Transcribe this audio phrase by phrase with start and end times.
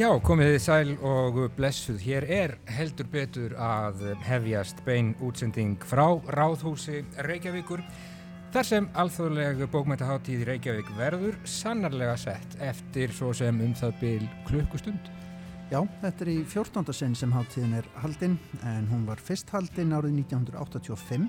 [0.00, 1.98] Já, komið þið sæl og blessuð.
[2.00, 7.82] Hér er heldur betur að hefjast bein útsending frá Ráðhúsi Reykjavíkur
[8.54, 14.30] þar sem alþjóðleg bókmæntaháttíð í Reykjavík verður sannarlega sett eftir svo sem um það byl
[14.48, 15.12] klukkustund.
[15.68, 16.96] Já, þetta er í 14.
[16.96, 18.40] sinn sem háttíðin er haldinn
[18.72, 21.28] en hún var fyrst haldinn árið 1985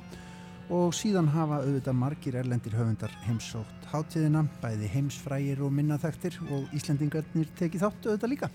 [0.71, 7.49] og síðan hafa auðvitað margir erlendir höfundar heimsótt hátíðina, bæði heimsfrægir og minnaþæktir og Íslandingarnir
[7.59, 8.49] tekið þátt auðvitað líka.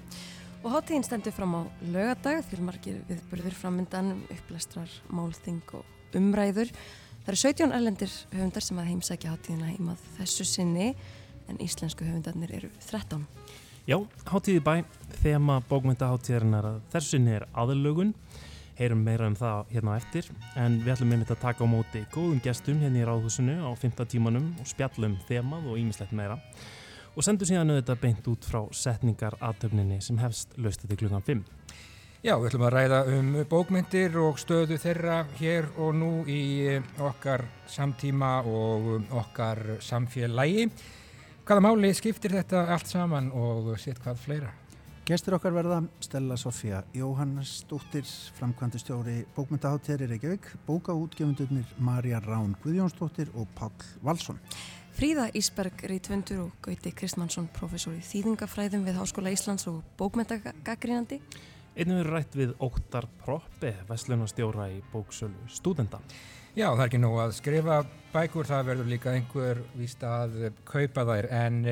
[0.65, 6.73] Og hátíðin stendur fram á lögadag fyrir margir viðburður framöndan, upplestrar, málþing og umræður.
[7.27, 10.89] Það eru 17 erlendir höfundar sem að heimsækja hátíðina heimað þessu sinni
[11.51, 13.27] en íslensku höfundarnir eru 13.
[13.87, 14.73] Já, hátíði bæ,
[15.21, 18.17] þema bókmyndaháttíðarinnar að þessu sinni er aðlögun
[18.79, 22.43] heyrum meira um það hérna eftir en við ætlum einmitt að taka á móti góðum
[22.45, 24.05] gestum hérna í ráðhúsinu á 5.
[24.13, 26.39] tímanum og spjallum þemað og ímislegt meira
[27.17, 31.45] og sendu síðan auðvitað beint út frá setningar aðtöfninni sem hefst löstu til klukkan 5.
[32.27, 37.45] Já, við ætlum að ræða um bókmyndir og stöðu þeirra hér og nú í okkar
[37.71, 40.69] samtíma og okkar samfélagi.
[41.47, 44.51] Hvaða máli skiptir þetta allt saman og sitt hvað fleira?
[45.07, 48.03] Gestur okkar verða Stella Sofía Jóhannesdóttir,
[48.41, 53.71] framkvæmdustjóri bókmyndaháttér í Reykjavík, bókaútgefundurnir Marja Rán Guðjónsdóttir og Pál
[54.03, 54.41] Valsson.
[54.99, 61.21] Fríða Ísberg reytvendur og Gauti Kristmannsson, professor í þýðingafræðum við Háskóla Íslands og bókmyndagagrínandi.
[61.77, 66.03] Einnig verður rætt við Óttar Proppi, vestlunastjóra í bóksölu stúdenda.
[66.59, 67.79] Já, það er ekki nóg að skrifa
[68.11, 71.63] bækur, það verður líka einhver víst að kaupa þær en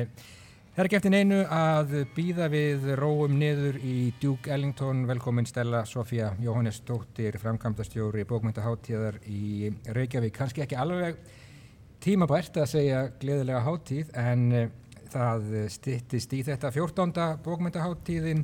[0.75, 5.05] Það er ekki eftir neinu að býða við róum niður í Duke Ellington.
[5.07, 10.33] Velkomin Stella Sofía Jóhannes Dóttir, framkvæmdastjóri bókmyndaháttíðar í Reykjavík.
[10.35, 11.21] Kanski ekki alveg
[12.03, 14.75] tímabært að segja gleðilega háttíð en eh,
[15.15, 15.47] það
[15.77, 17.23] stittist í þetta 14.
[17.47, 18.43] bókmyndaháttíðin.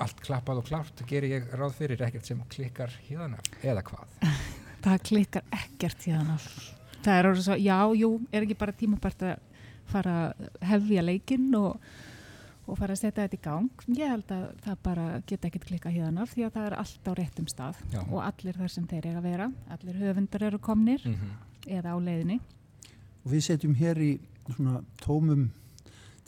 [0.00, 4.16] Allt klappað og klárt ger ég ráð fyrir ekkert sem klikkar híðana eða hvað?
[4.88, 6.40] Það klikkar ekkert híðana.
[7.04, 9.49] Það er orðið svo, já, jú, er ekki bara tímabært að
[9.92, 11.90] fara að hefja leikinn og,
[12.66, 13.84] og fara að setja þetta í gang.
[13.98, 17.12] Ég held að það bara geta ekkert klika hérna því að það er allt á
[17.18, 18.00] réttum stað Já.
[18.02, 21.38] og allir þar sem þeir eiga að vera, allir höfundar eru komnir mm -hmm.
[21.78, 22.40] eða á leiðinni.
[23.24, 24.12] Og við setjum hér í
[24.50, 25.50] svona tómum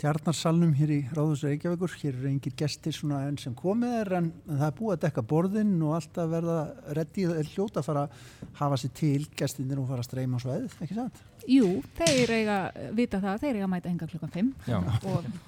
[0.03, 4.31] tjarnarsalnum hér í Ráðhús Reykjavíkur hér eru engir gestir svona enn sem komið er en,
[4.49, 6.57] en það er búið að dekka borðin og alltaf verða
[6.99, 8.17] reddi hljóta að fara að
[8.59, 11.23] hafa sér til gestinir og fara að streyma á sveið, ekki sant?
[11.51, 12.57] Jú, þeir eiga
[12.95, 14.51] vita það, þeir eiga að mæta enga klukkan 5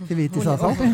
[0.08, 0.84] Þið viti það þá.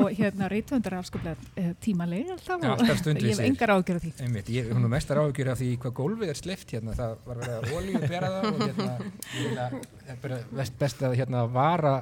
[0.00, 4.12] og hérna reytvöndar afskaplega uh, tímalega alltaf Já, og ég hef engar ágjör af því.
[4.24, 7.56] Einmitt, Ég hef mestar ágjör af því hvað gólfið er slift hérna, það var verið
[7.58, 8.90] að olíu bera það og hérna,
[9.34, 11.94] ég vil að best að hérna vara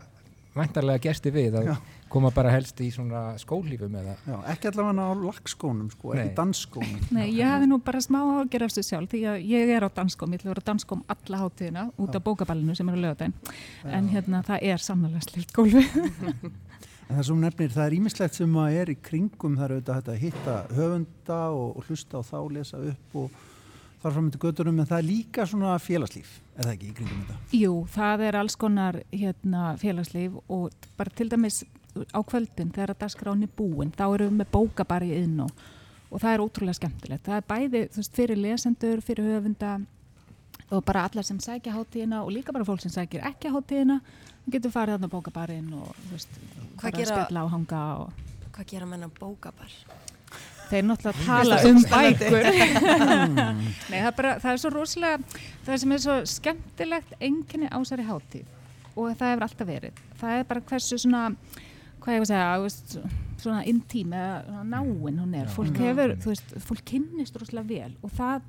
[0.57, 1.75] vantarlega gesti við að Já.
[2.13, 7.07] koma bara helst í svona skólífum eða Já, ekki allavega á lagskónum sko, ekki dansskónum.
[7.17, 9.91] Nei, ég hefði nú bara smá að gera þessu sjálf því að ég er á
[9.97, 13.05] dansskóm, ég ætla að vera á dansskóm alla hátíðina út af bókaballinu sem er á
[13.07, 13.39] lögadagin
[13.89, 15.87] en hérna það er sannlega slilt gólfi
[17.12, 20.07] En það sem nefnir, það er ímislegt sem að er í kringum það er auðvitað
[20.15, 23.41] að hitta höfunda og, og hlusta á þá, lesa upp og
[24.03, 27.23] þarf fram með göttunum en það er líka svona félagslíf er það ekki í kringum
[27.23, 27.39] þetta?
[27.59, 31.63] Jú, það er alls konar hérna, félagslíf og bara til dæmis
[32.11, 35.65] á kvöldin þegar að dagskráni búin þá eru við með bókabari inn og,
[36.11, 39.75] og það er ótrúlega skemmtilegt það er bæði veist, fyrir lesendur, fyrir höfunda
[40.73, 44.01] og bara allar sem sækja hátíðina og líka bara fólk sem sækir ekki hátíðina
[44.51, 46.41] getur farið þarna bókabarinn og veist,
[46.81, 48.25] bara skella á hanga og...
[48.53, 49.76] Hvað gera menna bókabar?
[50.73, 52.49] Þeir náttúrulega tala um bækur.
[53.91, 58.07] Nei, það, er bara, það er svo rosalega það sem er svo skemmtilegt enginni ásari
[58.09, 58.49] hátíð.
[58.93, 60.01] Og það hefur alltaf verið.
[60.21, 61.27] Það er bara hversu svona
[62.03, 63.05] hvað ég var að segja
[63.43, 65.49] svona intím eða náinn hún er.
[65.51, 67.97] Fólk hefur, þú veist, fólk kynnist rosalega vel.
[68.03, 68.45] Og það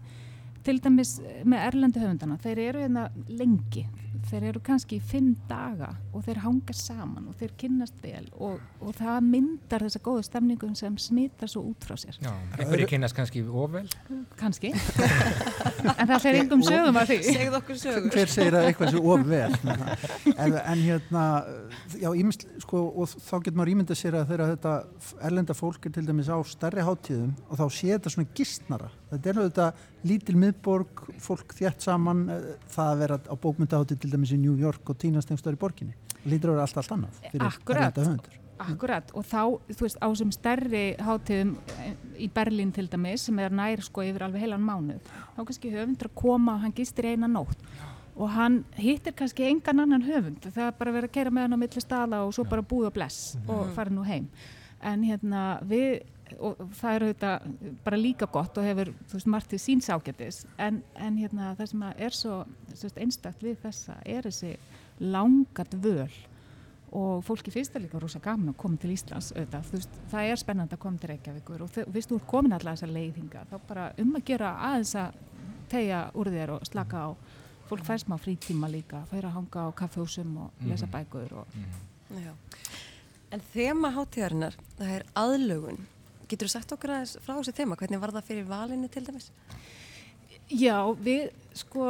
[0.63, 3.83] til dæmis með erlendu höfundana, þeir eru hérna lengi
[4.29, 8.61] þeir eru kannski í fimm daga og þeir hanga saman og þeir kynnast vel og,
[8.83, 12.17] og það myndar þessa góðu stemningum sem smittar svo út frá sér.
[12.23, 13.87] Já, einhverju kynnast kannski ofvel
[14.39, 14.73] Kannski.
[14.73, 17.17] En það er einhverjum sögum að því.
[17.27, 19.41] Segð okkur sögum Hver segir að eitthvað sé ofvel
[20.33, 21.23] en, en hérna
[21.99, 24.75] já, ímynd, sko, og þá getur maður ímyndað sér að þegar þetta
[25.29, 28.91] erlenda fólk er til dæmis á stærri háttíðum og þá sé þetta svona gistnara.
[29.11, 29.73] Þetta er náttúrulega
[30.07, 34.55] lítil miðborg fólk þjætt saman eh, það að vera á bókmyndahátti til dæmis í New
[34.59, 35.95] York og tínast einhverstaður í borginni.
[36.23, 38.01] Lítur að vera allt allt annað fyrir Akkurat,
[38.63, 39.13] akkurat.
[39.17, 39.41] Og þá
[39.71, 41.95] þú veist á sem stærri hátíðum eh,
[42.25, 46.11] í Berlín til dæmis sem er nær sko yfir alveg heilan mánuð þá kannski höfundur
[46.11, 47.67] að koma og hann gistir eina nótt.
[48.13, 50.43] Og hann hittir kannski engan annan höfund.
[50.45, 52.91] Það er bara verið að kera með hann á milli staða og svo bara búið
[52.91, 53.71] og bless og mhm.
[53.77, 54.27] fara nú heim.
[54.83, 56.03] En hérna við
[56.39, 57.47] og það er auðvitað
[57.83, 61.71] bara líka gott og hefur þú veist margt til síns ágættis en, en hérna það
[61.73, 64.55] sem er svo veist, einstakt við þessa er þessi
[64.99, 66.11] langat völ
[66.93, 70.27] og fólki finnst það líka rosa gaman að koma til Íslands auðvitað, þú veist, það
[70.29, 71.63] er spennand að koma til Reykjavíkur.
[71.65, 74.93] Og þú veist, þú er komin alltaf þessa leiðinga, þá bara um að gera aðeins
[75.01, 75.15] að
[75.71, 77.09] tegja úr þér og slaka á.
[77.71, 80.93] Fólk fær smá frítíma líka, fær að hanga á kaffehúsum og lesa mhm.
[80.93, 81.57] bækur og...
[81.57, 82.35] mm -hmm.
[83.33, 85.79] En þema hátíðarinnar, það er aðlögun
[86.33, 87.77] Getur þú sagt okkur aðeins frá þessu þema?
[87.77, 89.29] Hvernig var það fyrir valinni til dæmis?
[90.49, 91.87] Já, við sko,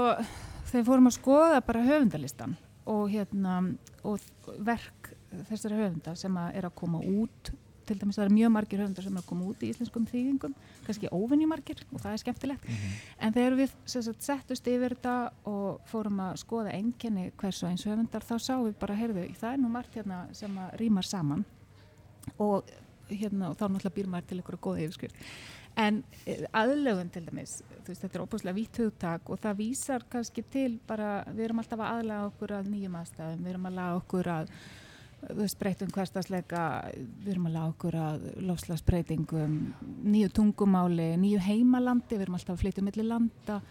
[0.67, 3.61] þegar fórum að skoða bara höfundalistan og, hérna,
[4.03, 4.19] og
[4.59, 5.13] verk
[5.47, 7.53] þessari höfunda sem að er að koma út
[7.87, 10.53] til dæmis það eru mjög margir höfundar sem er að koma út í íslenskum þýðingum,
[10.85, 13.01] kannski óvinnjumargir og það er skemmtilegt, mm -hmm.
[13.25, 17.85] en þegar við sagt, settust yfir þetta og fórum að skoða enginni hvers og eins
[17.85, 21.45] höfundar þá sáum við bara, heyrðu, það er nú margt hérna sem að rýmar saman
[22.37, 22.63] og
[23.09, 25.27] hérna, og þá náttúrulega býr maður til einhverja góða yfirskrift.
[25.83, 27.57] En eh, aðlögun til dæmis
[27.87, 31.81] veist, þetta er óbúslega vítt hugtak og það vísar kannski til bara við erum alltaf
[31.81, 34.51] að aðlaga okkur að nýjum aðstæðum við erum að laga okkur að
[35.59, 36.63] breytum hverstasleika
[36.93, 39.55] við erum að laga okkur að lofslagsbreytingum
[40.03, 43.61] nýju tungumáli, nýju heimalandi við erum alltaf að flytja millir landa.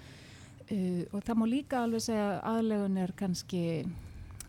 [0.72, 3.62] Uh, og það má líka alveg segja aðlögun er kannski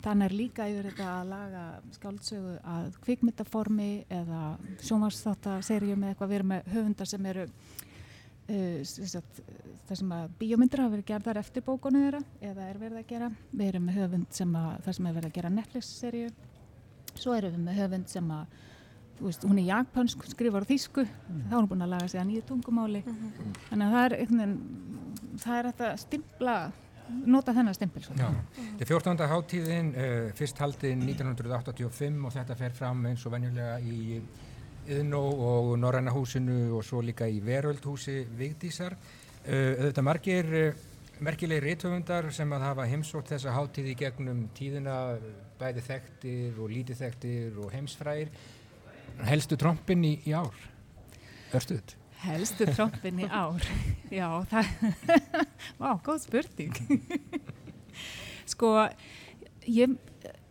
[0.03, 1.63] Þannig er líka yfir þetta að laga
[1.95, 4.41] skáldsögu að kvikmyndaformi eða
[4.83, 9.39] sjónvarsþáttaserjum eða eitthvað við erum með höfundar sem eru uh, sagt,
[9.88, 13.31] það sem að bíómyndir hafa verið gerðar eftir bókonu þeirra eða er verið að gera.
[13.53, 16.29] Við erum með höfund sem að það sem er verið að gera Netflix-serju.
[17.13, 18.61] Svo erum við með höfund sem að
[19.23, 21.44] veist, hún er jagpönsk, skrifar á þýsku, mm.
[21.47, 23.03] þá er hún búin að laga sig að nýju tungumáli.
[23.05, 23.59] Mm -hmm.
[23.69, 24.55] Þannig að það er,
[25.44, 26.55] það er þetta stimpla
[27.09, 29.25] nota þennan stempil Þetta er 14.
[29.33, 34.21] háttíðin uh, fyrst haldið 1985 og þetta fer fram eins og venjulega í
[34.83, 38.97] Yðnó og Norræna húsinu og svo líka í Veröldhúsi Vigdísar.
[39.44, 40.89] Uh, Þetta margir uh,
[41.23, 44.97] merkilegi rítöfundar sem að hafa heimsótt þessa háttíði gegnum tíðina
[45.59, 48.31] bæði þekktir og lítið þekktir og heimsfræðir
[49.29, 50.55] helstu trompin í, í ár?
[51.53, 53.63] Örstuðt Helstu trompin í ár?
[54.19, 54.71] Já, það
[55.80, 56.75] Vá, góð spurning.
[58.54, 58.75] Sko
[59.69, 59.95] ég,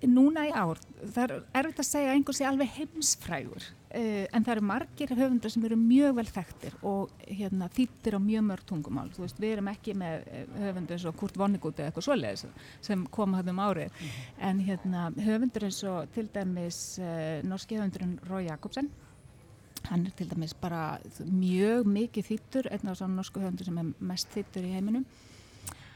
[0.09, 4.45] núna í ár það er erfitt að segja að einhvers er alveg heimsfrægur uh, en
[4.45, 8.67] það eru margir höfundar sem eru mjög vel þekktir og hérna, þýttir á mjög mörg
[8.69, 9.09] tungumál.
[9.15, 12.47] Þú veist, við erum ekki með eh, höfundur eins og Kurt Vonnegut eða eitthvað svoleiðis
[12.89, 13.93] sem kom að um árið.
[13.93, 18.91] Mm en hérna, höfundur eins og til dæmis uh, norski höfundurinn Rói Jakobsen
[19.91, 23.93] hann er til dæmis bara mjög mikið þýttur, einn af svona norsku höfundur sem er
[24.13, 25.05] mest þýttur í heiminum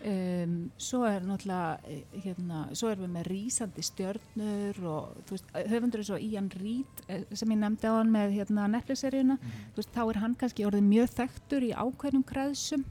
[0.06, 6.10] um, svo er náttúrulega hérna, svo erum við með rýsandi stjörnur og veist, höfundur er
[6.10, 9.88] svo Ian Reid eh, sem ég nefndi á hann með hérna, Netflix-seríuna, mm.
[9.94, 12.86] þá er hann kannski orðið mjög þekktur í ákveðnum kreðsum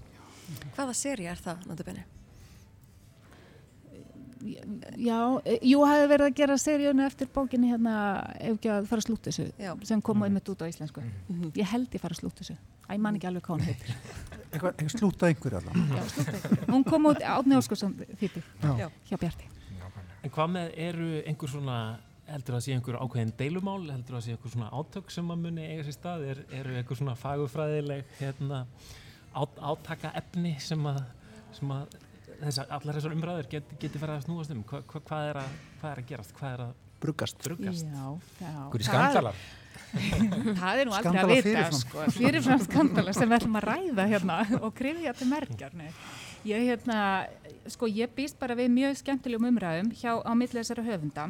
[0.75, 2.14] Hvaða séri er það, náttúrulega?
[4.45, 7.95] Já, e, jú, hafi verið að gera seríuna eftir bókinni hérna
[8.37, 9.71] ef ekki að fara að slúta þessu Já.
[9.89, 10.27] sem kom mm.
[10.27, 11.01] einmitt út á íslensku.
[11.01, 11.51] Mm -hmm.
[11.57, 12.57] ég held ég fara að slúta þessu.
[12.87, 13.95] Að ég man ekki alveg hvað hún heitir.
[14.51, 18.43] Eitthvað slúta einhver alveg Já, slúta einhver Hún kom út átni óskarsson þýtti
[19.09, 19.49] hjá Bjarti.
[20.23, 21.79] En hvað með eru einhver svona
[22.25, 25.31] heldur það að sé einhver ákveðin deilumál heldur það að sé einhver svona átök sem
[25.31, 26.23] að muni eiga sér stað?
[26.31, 28.65] Er, eru einhver svona fagufræðileg hérna,
[29.35, 31.03] át, átaka efni sem að,
[31.53, 31.97] sem að
[32.41, 34.63] þessar, allar þessar umræður get, geti farið að snúast um.
[34.69, 36.73] Hva, hva, hvað, er að, hvað er að gerast, hvað er að
[37.05, 37.93] bruggast, bruggast.
[38.71, 39.45] hverju skandalar?
[40.59, 44.37] Það er nú aldrei að vita sko, fyrirfram skandalar sem við ætlum að ræða hérna,
[44.59, 45.75] og krifja til merkjar
[46.45, 46.99] ég, hérna,
[47.71, 51.27] sko, ég býst bara við mjög skemmtilegum umræðum hjá á millið þessara höfunda.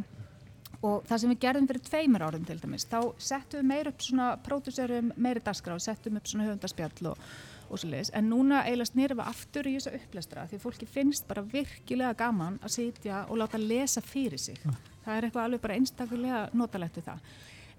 [0.85, 4.03] Og það sem við gerðum fyrir tveimur árum til dæmis þá settum við meir upp
[4.05, 7.21] svona pródúserum meiri dasgra og settum upp svona höfundaspjall og
[7.69, 11.41] og svo leiðis, en núna eiginlega við aftur í þessu upplestra því fólki finnst bara
[11.41, 14.59] virkilega gaman að sitja og láta lesa fyrir sig.
[14.65, 14.75] Ja.
[15.05, 17.19] það er eitthvað alveg bara einstakulega notalegt við það,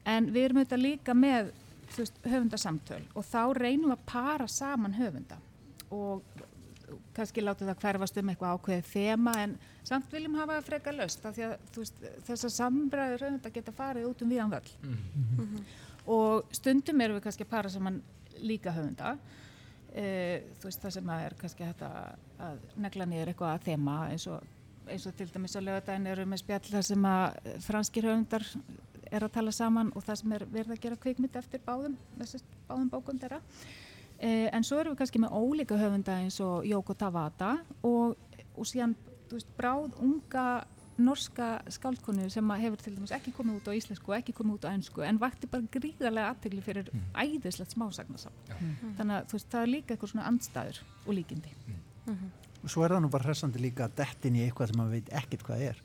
[0.04, 1.52] en við erum auðvitað líka með
[1.94, 5.38] veist, höfundasamtöl og þá reynum við að para saman höfunda
[5.94, 6.22] og
[7.16, 11.34] kannski láta það hverfast um eitthvað ákveðið þema en samt viljum hafa freka löst af
[11.36, 14.70] því að veist, þessar sambræður höfunda geta farið út um viðan völl.
[14.82, 15.64] Mm -hmm.
[16.06, 18.02] og stundum erum við kannski að para saman
[18.40, 19.16] líka höfunda
[19.94, 20.06] e,
[20.58, 21.90] þú veist það sem að er kannski þetta
[22.48, 24.50] að negla niður eitthvað að þema eins og,
[24.86, 28.46] eins og til dæmis á lögadagin eru með spjall það sem að franskir höfundar
[29.06, 31.98] er að tala saman og það sem er verið að gera kvikmynd eftir báðum,
[32.66, 33.40] báðum bókum þeirra.
[34.18, 38.16] E, en svo eru við kannski með ólíka höfunda eins og Jóko Tavata og,
[38.56, 38.96] og síðan
[39.30, 40.46] veist, bráð unga
[40.98, 44.54] norska skáldkonu sem að hefur til dæmis ekki komið út á íslensku og ekki komið
[44.58, 47.02] út á ennsku en vakti bara gríðarlega aðtegli fyrir Mm.
[47.14, 48.32] æðislegt smásagnarsam.
[48.48, 48.54] Já.
[48.98, 51.52] Þannig að veist, það er líka eitthvað svona andstæður og líkindi.
[52.62, 55.08] og svo er það nú bara hressandi líka að dettin í eitthvað sem maður veit
[55.12, 55.76] ekkert hvað er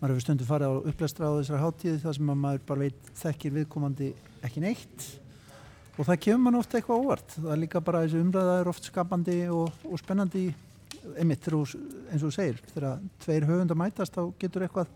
[0.00, 3.10] maður hefur stundu farið á upplæstra á þessari hátíði þar sem að maður bara veit
[3.20, 4.08] þekkir viðkomandi
[4.42, 5.04] ekki neitt
[5.98, 8.84] og það kemur mann ofta eitthvað óvart það er líka bara þessi umræða er oft
[8.88, 10.54] skapandi og, og spennandi
[11.18, 11.80] einmitt þegar þú,
[12.10, 14.94] eins og þú segir þegar tveir höfundar mætast þá getur eitthvað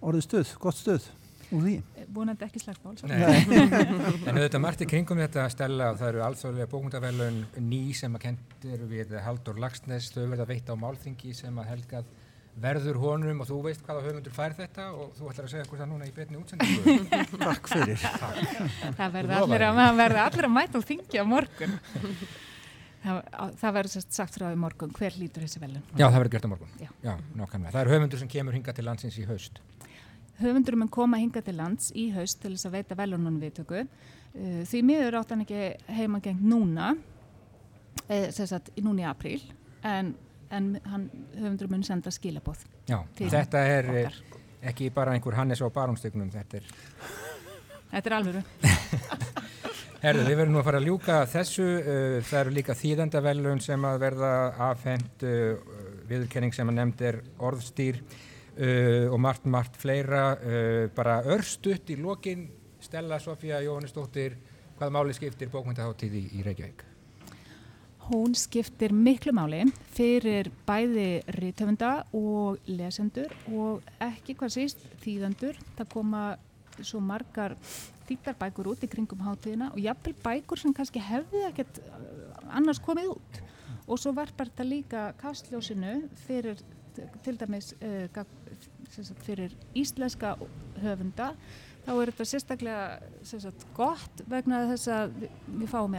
[0.00, 1.08] orðið stuð, gott stuð
[1.50, 2.94] úr því Eh, Vonandi ekki slagsmál.
[4.28, 8.16] en auðvitað margt í kringum þetta að stella og það eru alþjóðlega bókmyndavelun ný sem
[8.16, 12.10] að kent eru við Haldur Lagsnes, þau verða veitt á málþingi sem að helgað
[12.60, 15.80] verður honum og þú veist hvaða höfundur fær þetta og þú ætlar að segja okkur
[15.80, 16.96] það núna í betni útsendingu.
[17.40, 18.02] Takk fyrir
[18.98, 19.66] Það verður allir,
[20.26, 21.76] allir að mæta og þingja á morgun.
[23.00, 23.18] Það,
[23.60, 25.84] það verður sagt frá því morgun hver lítur þessi velun.
[25.94, 26.72] Já, það verður gert á morgun.
[26.80, 26.90] Já.
[27.06, 27.14] Já.
[27.40, 29.60] Það er höfundur sem kemur hinga til landsins í haust.
[30.40, 33.86] Höfundur mun koma hinga til lands í haust til þess að veita velunum viðtöku.
[34.34, 35.62] Uh, því miður átt hann ekki
[35.96, 36.92] heimagengt núna,
[38.06, 39.40] eh, sagt núna í apríl,
[39.82, 40.12] en,
[40.52, 44.46] en hann, höfundur mun senda skilabóð Já, þetta er eh, okkar.
[44.70, 46.70] ekki bara einhver Hannes á barónstegnum, þetta er
[47.90, 48.42] Þetta er alvöru.
[50.00, 51.64] Herðu, við verðum nú að fara að ljúka þessu.
[51.76, 54.30] Uh, það eru líka þýðendavellun sem að verða
[54.70, 60.22] afhend, uh, viðurkenning sem að nefnd er orðstýr uh, og margt, margt fleira.
[60.96, 62.46] Bara örstutt í lokin,
[62.80, 64.38] Stella Sofía Jóhannesdóttir,
[64.78, 66.86] hvaða máli skiptir bókmyndaháttíð í, Reykjavík?
[68.08, 75.60] Hún skiptir miklu máli fyrir bæði rithöfunda og lesendur og ekki hvað síst þýðendur.
[75.76, 76.28] Það koma
[76.80, 77.58] svo margar
[78.10, 82.04] þýttar bækur út í kringum hátíðina og jafnvel bækur sem kannski hefði ekkert uh,
[82.58, 83.40] annars komið út.
[83.90, 86.60] Og svo varpar þetta líka kastljósinu fyrir
[87.24, 88.22] til dæmis uh,
[89.24, 90.34] fyrir íslenska
[90.82, 91.30] höfunda
[91.84, 92.82] þá er þetta sérstaklega
[93.26, 95.96] sagt, gott vegna þess að við, við fáum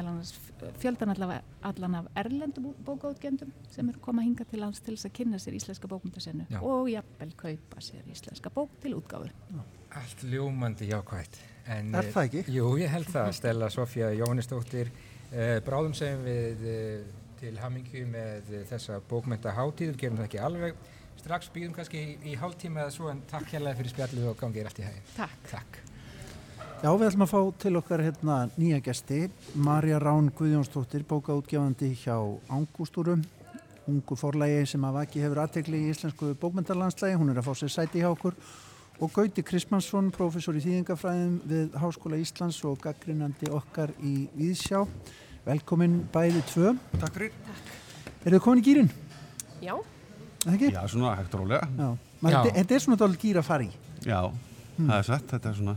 [0.81, 5.41] fjöldan allan af erlendum bókaútgendum sem eru koma hinga til lands til þess að kynna
[5.41, 9.31] sér íslenska bókmyndasennu og jafnvel kaupa sér íslenska bók til útgáfu.
[9.91, 11.41] Allt ljómandi jákvægt.
[11.67, 12.39] En, Er það ekki?
[12.47, 13.31] eh, Jú, ég held það.
[13.37, 14.89] Stella Sofía Jóhannesdóttir,
[15.31, 17.03] uh, bráðum segjum við uh,
[17.41, 20.75] til hamingju með uh, þessa bókmyndaháttíð, við gerum það ekki alveg.
[21.21, 24.63] Strax býðum kannski í, í hálftíma eða svo en takk hérlega fyrir spjallið og gangið
[24.63, 25.09] er allt í hæginn.
[25.15, 25.43] Takk.
[25.51, 25.77] Takk.
[26.81, 29.19] Já, við ætlum að fá til okkar hérna nýja gesti,
[29.53, 32.15] Marja Rán Guðjónsdóttir, bókaútgefandi hjá
[32.49, 33.21] Ángústúrum,
[33.85, 37.69] ungu forlægi sem að vaki hefur aðtekli í íslensku bókmyndarlandslægi, hún er að fá sér
[37.75, 38.33] sæti hjá okkur,
[39.01, 44.83] og Gauti Krismansson, professor í þýðingafræðum við Háskóla Íslands og gaggrinandi okkar í Víðsjá.
[45.45, 46.75] Velkomin bæði tvö.
[47.01, 47.31] Takk fyrir.
[48.21, 48.91] Er þið komin í gýrin?
[49.65, 49.73] Já,
[50.41, 50.69] Er það ekki?
[50.73, 51.67] Já, svona hægt rólega.
[51.77, 51.87] Já.
[51.91, 51.97] Já.
[52.21, 53.71] Þetta, þetta er svona dálítið gýr að fara í.
[54.05, 54.19] Já,
[54.77, 55.75] það er satt, þetta er svona,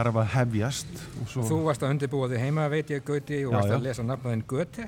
[0.00, 3.52] er að hefjast og svo, Þú varst að undirbúa þig heima, veit ég, Gauti, og
[3.52, 3.76] Já, varst já.
[3.76, 4.86] að lesa nafnaðinn Göte,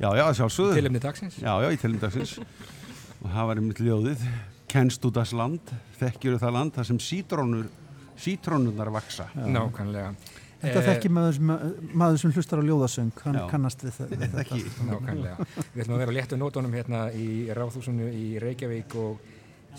[0.00, 0.76] já, já, sjálfsögðu.
[0.80, 1.38] tilumni dagsins.
[1.40, 2.34] Já, já, í tilmyndagsins.
[3.20, 4.26] og það var einmitt ljóðið,
[4.70, 7.66] kennst út þess land, þekkjur það land, það sem sítrónur,
[8.20, 9.26] sítrónurnar vaksa.
[9.34, 10.14] Nákvæmlega.
[10.60, 11.50] Þetta Eh, þekki maður sem,
[11.96, 13.44] maður sem hlustar á ljóðasöng, hann Já.
[13.48, 14.40] kannast við, við þetta.
[14.42, 15.46] Ekki, Nákvæmlega.
[15.72, 19.22] Við ætlum að vera á léttu nótunum hérna í Ráðhúsinu í Reykjavík og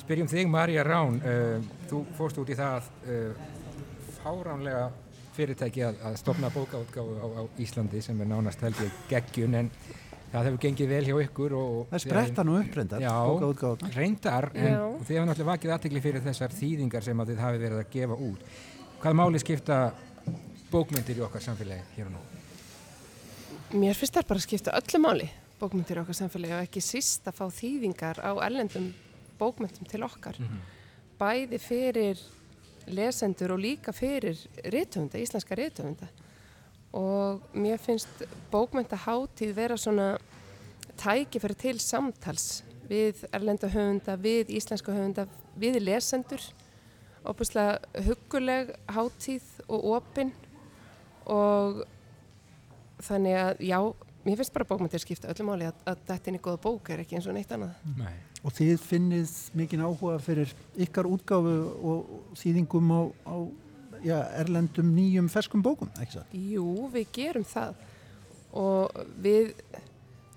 [0.01, 3.45] spyrjum þig, Marja Rán, uh, þú fórst út í það uh,
[4.23, 4.87] fáránlega
[5.35, 9.69] fyrirtæki að, að stopna bókaútgáfu á, á Íslandi sem er nánast held ég geggjun en
[10.31, 13.15] það hefur gengið vel hjá ykkur og Það er spretta nú upprendar, Já.
[13.95, 14.83] reyndar en Já.
[15.01, 18.19] þið hefur náttúrulega vakið aðtekli fyrir þessar þýðingar sem að þið hafi verið að gefa
[18.29, 18.45] út.
[19.01, 19.79] Hvað máli skipta
[20.71, 22.25] bókmyndir í okkar samfélagi hér og nú?
[23.71, 25.29] mér finnst það bara að skipta öllu máli
[25.61, 28.91] bókmyndir í okkar samfélagi og ekki síst að fá þýðingar á erlendum
[29.39, 30.37] bókmyndum til okkar.
[31.19, 32.21] Bæði fyrir
[32.89, 36.09] lesendur og líka fyrir rithöfunda, íslenska rithöfunda.
[36.97, 40.17] Og mér finnst bókmyndaháttíð vera svona
[40.99, 45.27] tækifæri til samtals við erlenda höfunda, við íslenska höfunda,
[45.59, 46.43] við lesendur.
[47.21, 50.31] Óbúslega hugguleg háttíð og opinn
[51.29, 51.83] og
[53.05, 53.77] þannig að já,
[54.25, 57.03] mér finnst bara bókmyndir skipta öllu máli að, að þetta inn í góða bók er
[57.03, 57.77] ekki eins og neitt annað.
[57.99, 58.15] Nei.
[58.41, 61.55] Og þið finnið mikinn áhuga fyrir ykkar útgáfu
[61.91, 63.35] og þýðingum á, á
[64.05, 66.35] já, erlendum nýjum ferskum bókum, ekki það?
[66.55, 67.75] Jú, við gerum það
[68.61, 69.53] og við,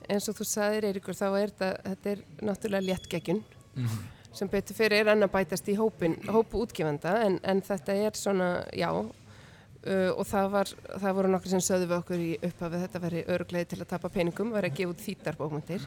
[0.08, 3.42] eins og þú sagðir Eiríkur, þá er þetta, þetta er náttúrulega léttgeggjun
[3.74, 4.02] Mhm.
[4.34, 8.14] sem betur fyrir er enn að bætast í hópin, hópu útgefanda en, en þetta er
[8.18, 12.84] svona, já, uh, og það, var, það voru nokkur sem sögðu við okkur í upphafið
[12.84, 15.86] þetta veri örugleið til að tapa peningum, veri að gefa út þýtar bókmyndir.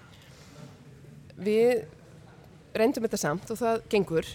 [1.38, 1.86] Við
[2.78, 4.28] reyndum þetta samt og það gengur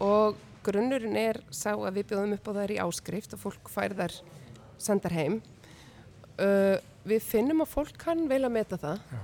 [0.00, 3.94] og grunnurinn er sá að við bjóðum upp á þær í áskrift og fólk fær
[3.98, 4.16] þær
[4.80, 5.38] sendar heim.
[6.34, 9.20] Uh, við finnum að fólk kann vel að meta það Já.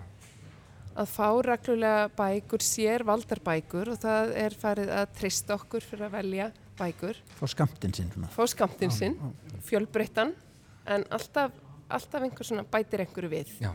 [1.02, 6.06] að fá reglulega bækur, sér valdar bækur og það er farið að trista okkur fyrir
[6.06, 9.34] að velja bækur, Fá skamtinn sinn sinn,
[9.66, 10.32] fjölbreyttan
[10.88, 11.52] en alltaf,
[11.88, 13.52] alltaf einhver svona bætir einhverju við.
[13.60, 13.72] Já.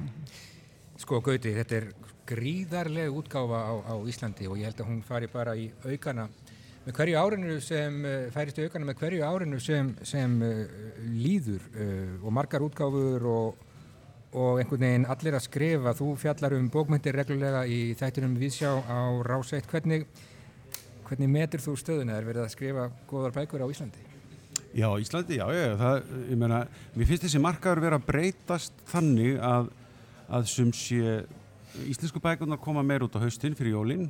[1.01, 1.89] Sko Gauti, þetta er
[2.25, 6.29] gríðarlega útgáfa á, á Íslandi og ég held að hún fari bara í aukana
[6.85, 10.59] með hverju árinu sem uh, færist í aukana með hverju árinu sem, sem uh,
[11.09, 13.63] líður uh, og margar útgáfur og,
[14.37, 15.95] og einhvern veginn allir að skrifa.
[15.97, 19.65] Þú fjallar um bókmyndir reglulega í þættinum Vísjá á Ráseitt.
[19.71, 20.05] Hvernig,
[21.07, 22.19] hvernig metur þú stöðuna?
[22.19, 24.03] Er verið að skrifa góðar bækur á Íslandi?
[24.75, 26.59] Já, Íslandi, já, já, það, ég meina,
[26.93, 29.71] mér finnst þessi markaður vera að breytast þannig að,
[30.27, 31.15] að sem sé,
[31.87, 34.09] íslensku bækunar koma meir út á haustinn fyrir jólinn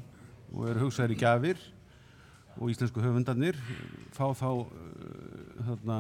[0.51, 1.62] og eru hugsaðir í gjafir
[2.59, 3.57] og íslensku höfundarnir
[4.15, 4.67] fá þá uh,
[5.69, 6.00] þarna,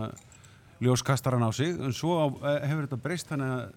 [0.83, 3.75] ljóskastaran á sig, en svo eh, hefur þetta breyst þannig að,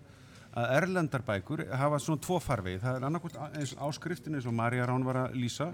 [0.58, 4.88] að erlendar bækur hafa svona tvo farvegi, það er annarkvæmt eins áskriftin eins og Marja
[4.88, 5.70] Rán var að lýsa,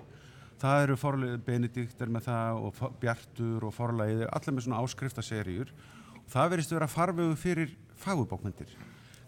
[0.60, 5.72] það eru forlegið Benedikt er með það og Bjartur og forlegið, allir með svona áskriftaseríur.
[6.24, 8.76] Og það verðist vera farvegu fyrir fagubókmyndir.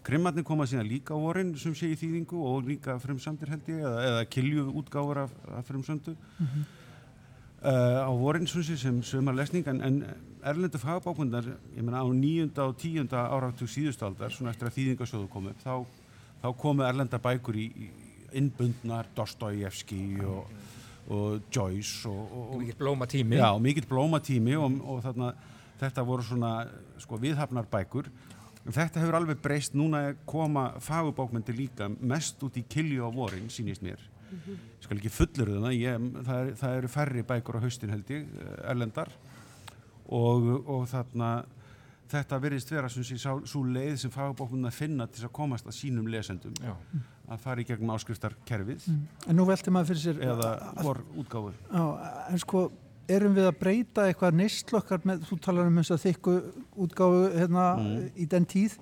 [0.07, 3.81] Krimmarnir koma síðan líka á vorin sem sé í þýðingu og líka frumsamdir held ég
[3.81, 6.61] eða, eða kilju útgáfur af, af frumsöndu uh,
[7.67, 9.95] á vorin sem sömar lesning en, en
[10.43, 15.55] erlendu fagbókmyndar ég meina á nýjunda og tíunda áratug síðustaldar svona eftir að þýðingasjóðu komu
[15.63, 15.83] þá,
[16.41, 17.89] þá komu erlenda bækur í, í
[18.35, 20.49] innbundnar Dostojevski og,
[21.09, 23.39] og Joyce og, og, og Mikið blóma tími.
[23.39, 25.31] Já, mikill blómatími og, og þarna,
[25.81, 26.51] þetta voru svona
[27.01, 28.09] sko, viðhafnar bækur.
[28.67, 33.47] Þetta hefur alveg breyst núna að koma fagubókmyndi líka mest út í kilju á vorin,
[33.53, 34.01] sínist mér.
[34.31, 38.09] Ég skal ekki fullur það, ég, það, er, það eru færri bækur á haustin held
[38.13, 39.11] ég, eh, erlendar
[40.07, 41.29] og, og þarna
[42.07, 46.07] þetta verðist vera sem sé svo leið sem fagubókmyndina finna til að komast að sínum
[46.07, 46.71] lesendum Já.
[47.27, 48.85] að fara í gegnum áskriftarkerfið
[49.27, 50.51] En nú velti maður fyrir sér eða
[50.85, 51.57] vor útgáfur.
[51.67, 51.83] Já,
[52.31, 52.61] en sko,
[53.11, 56.37] erum við að breyta eitthvað neistlokkar með, þú talar um þess að þykku
[56.87, 58.09] útgáfu hérna Mm.
[58.15, 58.79] í den tíð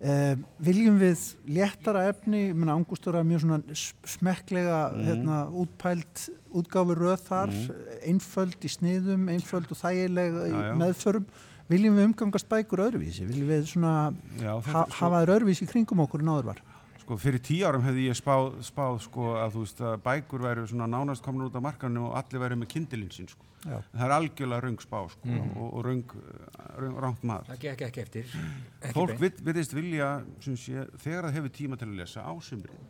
[0.00, 3.60] eh, viljum við léttara efni, ég menna Angústur er mjög svona
[4.06, 5.04] smekklega Mm.
[5.06, 7.70] hérna útpælt útgáfu röð þar, Mm.
[8.06, 10.74] einföld í sniðum, einföld og þægileg í Já, já.
[10.76, 11.26] meðförum
[11.68, 16.20] viljum við umgangast bækur öðruvísi, viljum við svona Já, hafa þær öðruvísi í kringum okkur
[16.20, 16.62] en áður var
[17.08, 20.64] Sko fyrir tíu árum hefði ég spáð, spáð sko að þú veist að bækur væru
[20.68, 23.46] svona nánast komin út af markanum og allir væru með kindilinn sín sko.
[23.64, 23.78] Já.
[23.94, 25.56] Það er algjörlega röng spá sko Mhm.
[25.56, 26.02] og, og röng,
[26.76, 27.48] röng, rangt maður.
[27.48, 28.34] Það gekk ekki eftir.
[28.82, 29.16] Ekki Fólk
[29.48, 30.10] virðist vilja
[30.44, 32.84] sem sé, þegar það hefur tíma til að lesa á sumrin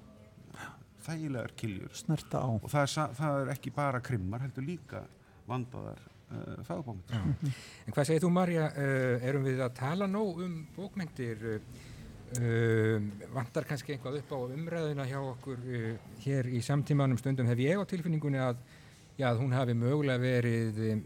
[1.06, 5.04] þægilegar kiljur snerta á og það er, það er ekki bara krimmar heldur líka
[5.48, 6.00] vandaðar
[6.34, 7.54] uh, fagbókmyndir.
[7.86, 11.86] En hvað segir þú Marja, uh, erum við að tala nóg um bókmyndir, uh,
[12.36, 17.62] uh, vantar kannski eitthvað upp á umræðuna hjá okkur uh, hér í samtímanum stundum hef
[17.62, 18.60] ég á tilfinningunni að,
[19.18, 21.02] já, að hún hafi mögulega verið um,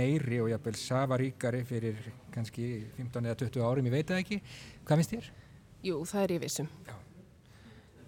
[0.00, 1.98] meiri og jafnvel safaríkari fyrir
[2.34, 4.40] kannski 15 eða 20 árum, ég veit það ekki.
[4.84, 5.30] Hvað finnst þér?
[5.88, 6.70] Jú, það er ég vissum.
[6.86, 6.96] Já.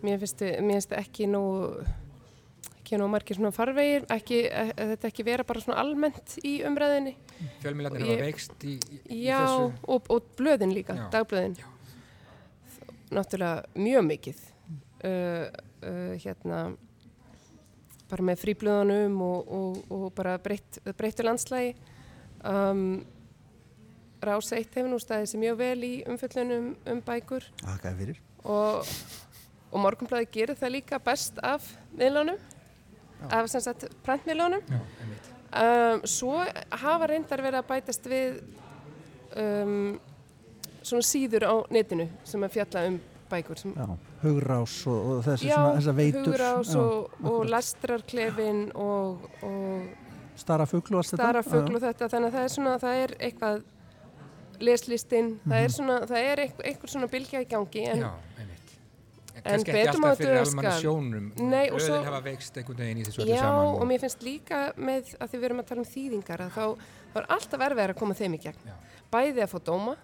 [0.03, 1.45] Mér finnst, finnst ekki nú
[2.83, 7.15] ekki nú margir svona farvegir, ekki, að þetta ekki vera bara svona almennt í umræðinni.
[7.63, 9.69] Fjölmiðlarnir hafa veikst í, í, í Já, þessu.
[9.95, 11.07] og, og blöðin líka, Já.
[11.15, 11.57] dagblöðin.
[11.63, 11.72] Já.
[13.13, 14.43] Náttúrulega mjög mikið.
[15.03, 15.49] Uh,
[15.83, 16.59] uh, hérna,
[18.11, 21.75] bara með fríblöðunum og, og, og bara breytt, breyttu landslægi.
[22.47, 23.03] Um,
[24.23, 28.93] Rása eitt hefur nú staðið sem mjög vel í umfjöllunum um bækur Þakka fyrir og,
[29.73, 31.67] og Morgunblæði gerir það líka best af
[31.99, 32.39] miðlunum,
[33.31, 34.63] af sem sagt prentmiðlunum.
[34.67, 35.31] Já, einmitt.
[35.53, 36.39] Um, svo
[36.85, 38.39] hafa reyndar verið að bætast við
[39.37, 39.99] um,
[40.83, 43.01] svona síður á netinu sem að fjalla um
[43.33, 43.59] bækur.
[43.59, 43.87] Sem, Já,
[44.23, 47.51] hugrás og, og þessi já, svona, þessa veitur hugrás Já, og, og akkurat.
[47.57, 49.99] lestrarklefin og, og
[50.37, 51.29] Stara fugl og allt þetta
[51.77, 53.63] og þetta, þannig að það er svona, það er eitthvað
[54.63, 55.65] leslistinn, það Mhm.
[55.65, 58.59] er svona, það er eitthvað, eitthvað svona bylgja í gangi en Já, einmitt.
[59.35, 60.83] En en kannski ekki betur má alltaf fyrir duga almanna skal.
[60.83, 61.33] sjónum.
[61.51, 63.75] Nei, og svo- hafa veikst einhvern veginn í þessu öllu Já, saman.
[63.81, 66.77] og mér finnst líka með að því við erum að tala um þýðingar að þá,
[67.13, 68.61] þá er alltaf erfið að koma þeim í gegn.
[68.67, 68.73] Já.
[69.13, 69.97] Bæði að fá dóma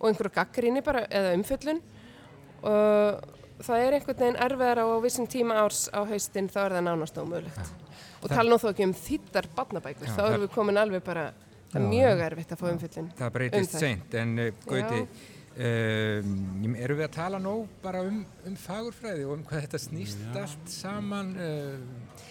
[0.00, 1.80] og einhverju gaggrinni bara eða umföllun
[2.62, 3.20] og
[3.64, 7.18] það er einhvern veginn erfiðar á vissum tíma árs á haustin þá er það nánast
[7.20, 7.72] ómögulegt.
[8.20, 11.04] Og Það- tala nú þó ekki um þýttar barnabækur, Já, þá erum við komin alveg
[11.04, 11.32] bara,
[11.72, 13.12] það er Já, mjög erfitt að fá umföllun.
[13.18, 15.02] Það breytist um seint, en uh, Gauti.
[15.60, 20.20] Um, eru við að tala nóg bara um, um fagurfræði og um hvað þetta snýst
[20.22, 20.28] Já.
[20.44, 21.72] allt saman uh,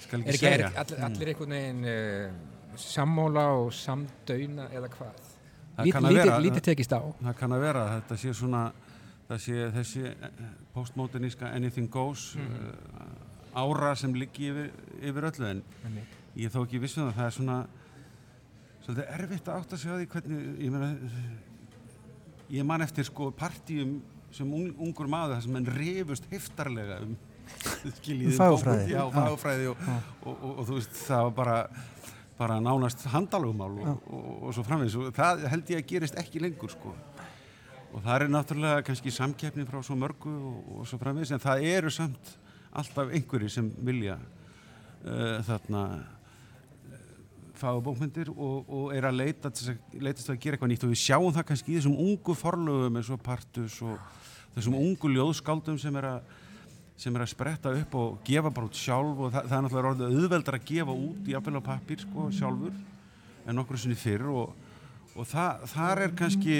[0.05, 0.69] Skal er ekki er, segja.
[0.81, 5.19] allir, allir einhvern veginn uh, sammóla og samdöyna eða hvað
[5.85, 8.63] lítið, tekist á Það kann að vera þetta sé svona
[9.39, 10.29] sé þessi eh,
[10.73, 12.71] postmoderníska anything goes Mhm.
[13.55, 16.15] uh, ára sem liggi yfir, yfir öllu en Einmitt.
[16.35, 17.57] ég er þó ekki viss um það það er svona
[18.85, 20.89] svolítið erfitt að átta sig á því hvernig ég meina
[22.49, 23.99] ég man eftir sko partíum
[24.31, 27.15] sem un, ungur maður þar sem menn rifust heftarlega um
[27.97, 29.01] skiljið Um Já.
[29.13, 29.77] fagfræði og,
[30.21, 31.57] og, og, og, þú veist það var bara
[32.39, 34.95] bara nánast handalugumál og, og, og svo framvegis.
[34.95, 36.93] Og það held ég að gerist ekki lengur sko.
[37.89, 41.65] Og það er náttúrulega kannski samkeppni frá svo mörgu og, og svo framvegis en það
[41.71, 42.31] eru samt
[42.69, 45.83] alltaf einhverjir sem vilja uh, þarna
[47.59, 49.79] fagbókmyndir og, og er að leita til að,
[50.39, 50.85] gera eitthvað nýtt.
[50.87, 53.97] Og við sjáum það kannski í þessum ungu forlögum eins og Partus og
[54.55, 56.37] þessum ungu ljóðskáldum sem er að
[56.99, 59.91] sem er að spretta upp og gefa bara út sjálf og það, það er náttúrulega
[59.93, 62.73] orðið auðveldar að gefa út í appel á pappir sko sjálfur
[63.49, 64.51] en okkur sinni fyrr og,
[65.15, 66.57] og það, þar er kannski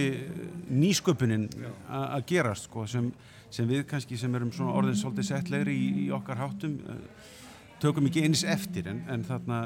[0.71, 1.47] nýsköpunin
[1.89, 3.12] a- að gerast sko sem,
[3.52, 7.04] sem við kannski sem erum svona orðin svolítið settlegri í, í okkar háttum eh,
[7.84, 9.60] tökum ekki eins eftir en, en þarna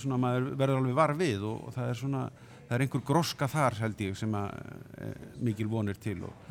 [0.00, 2.22] svona maður verður alveg var við og, og það er svona
[2.68, 4.54] það er einhver gróska þar held ég sem að
[5.04, 5.08] e,
[5.44, 6.46] mikil vonir til og,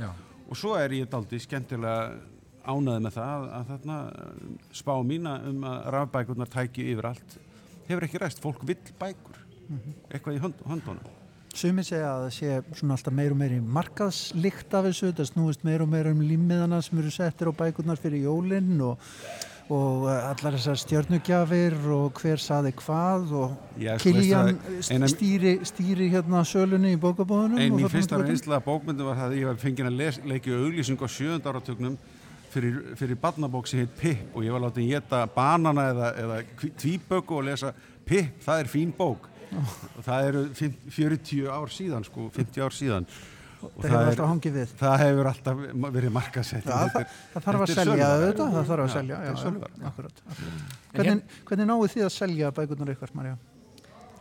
[0.46, 2.12] og svo er ég daldi skemmtilega
[2.66, 4.46] ánaði með það að, þarna eh,
[4.80, 7.38] spá mína um að rafbækurnar tæki yfir allt
[7.90, 9.40] hefur ekki ræst, fólk vill bækur.
[10.12, 11.20] Eitthvað í hönd, höndunum.
[11.54, 15.28] Sumir segja að það sé svona alltaf meir og meir í markaðslikt af þessu, það
[15.30, 19.04] snúist meir og meir um límiðana sem eru settir á bækurnar fyrir jólinn og,
[19.70, 24.58] og allar þessar stjörnugjafir og hver saði hvað og sko, Kiljan
[24.90, 29.40] eina- stýri, stýri hérna sölunni í bókabóðunum Einn mín fyrsta reynsla bókmyndu var það að
[29.44, 32.00] ég var fengið að leikja auglýsing á sjöðund áratögnum
[32.54, 36.40] fyrir, fyrir barnabók sem heit Pip og ég var látið geta banana eða, eða
[36.80, 37.74] tvíböku og lesa
[38.06, 42.74] Pip, það er fín bók og það eru fimm- 40 ár síðan sko, 50 ár
[42.74, 43.06] síðan
[43.64, 44.72] og Það hefur alltaf hangið við.
[44.80, 45.60] það hefur alltaf
[45.96, 46.98] verið markasett það,
[47.32, 49.20] það þarf að selja þetta, það þarf að selja,
[49.88, 50.18] akkurat.
[50.98, 53.38] Hvernig, hvernig náðu þið að selja bækurnar ykkar, Marja?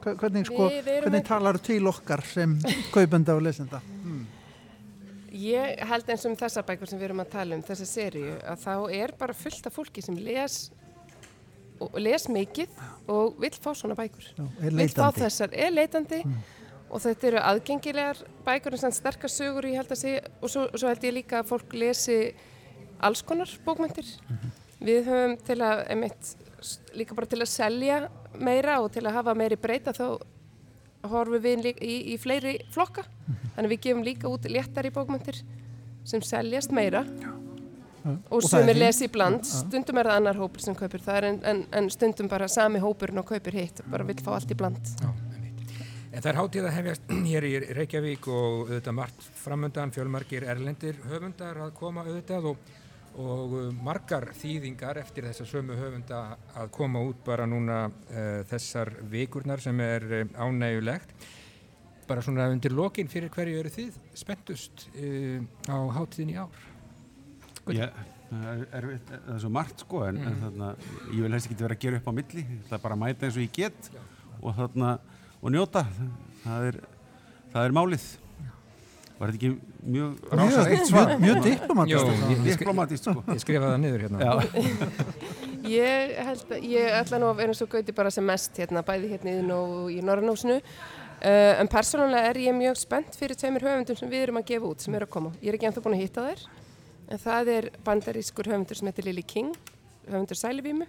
[0.03, 2.55] Hvernig, sko, hvernig talar til okkar sem
[2.95, 3.79] kaupenda og lesenda?
[5.33, 8.35] Ég held eins og um þessar bækur sem við erum að tala um, þessa seríu,
[8.45, 10.57] að þá er bara fullt af fólki sem les,
[11.81, 12.75] og les mikið
[13.11, 14.27] og vill fá svona bækur.
[14.37, 15.23] Já, er Vill fá leitandi.
[15.25, 16.21] þessar, er leitandi
[16.93, 20.91] og þetta eru aðgengilegar bækur en sterkar sögur ég held að segja og svo, svo
[20.93, 22.19] held ég líka að fólk lesi
[23.03, 24.11] alls konar bókmyndir.
[24.83, 26.35] Við höfum til að, einmitt,
[26.95, 28.03] líka bara til að selja
[28.37, 30.21] meira og til að hafa meiri breyta þá
[31.11, 33.05] horfum við líka í, í fleiri flokka.
[33.57, 35.43] Þannig við gefum líka út léttari bókmyndir
[36.05, 37.03] sem seljast meira
[38.03, 39.45] og, Og það er sumir hin- lesi í bland.
[39.47, 43.21] Stundum er það annar hópur sem kaupir það en, en, en stundum bara sami hópurinn
[43.23, 44.81] og kaupir hitt, bara vill fá allt í bland.
[45.03, 45.11] Já,
[46.13, 50.99] en það er hátíð að hefjast hér í Reykjavík og auðvitað margt framöndan fjölmargir erlendir
[51.11, 52.73] höfundar að koma auðvitað og,
[53.21, 56.23] og uh, margar þýðingar eftir þessa sömu höfunda
[56.57, 61.15] að koma út bara núna uh, þessar vikurnar sem er uh, ánægulegt
[62.09, 66.65] bara svona undir lokin fyrir hverju eru þið spenntust uh, á hátíðin í ár?
[67.71, 67.87] Já,
[68.31, 70.73] það er, er, það er svo margt sko en, en þarna,
[71.13, 72.43] ég vil helst ekki vera að gera upp á milli.
[72.67, 73.91] Það er bara að mæta eins og ég get
[74.41, 74.97] og þarna,
[75.39, 75.85] og njóta.
[76.43, 76.81] Það er,
[77.53, 78.09] það er málið
[79.19, 79.51] var þetta ekki
[79.93, 82.07] mjög rásast Mjög, mjög diplomatist.
[82.07, 84.33] ég, ég, skri, diplomatist sko ég skrifaði það niður hérna Já,
[85.63, 88.83] Ég held að, ég ætla nú að vera eins og gauti bara sem mest hérna,
[88.87, 90.57] bæði hérna í og í Norrannósinu.
[91.23, 94.71] Uh, en persónulega er ég mjög spennt fyrir tveimur höfundum sem við erum að gefa
[94.73, 95.31] út, sem eru að koma.
[95.39, 96.43] Ég er ekki ennþá búin að hitta þær,
[97.15, 99.53] en það er bandarískur höfundur sem heitir Lily King,
[100.09, 100.89] höfundur Sælivímu,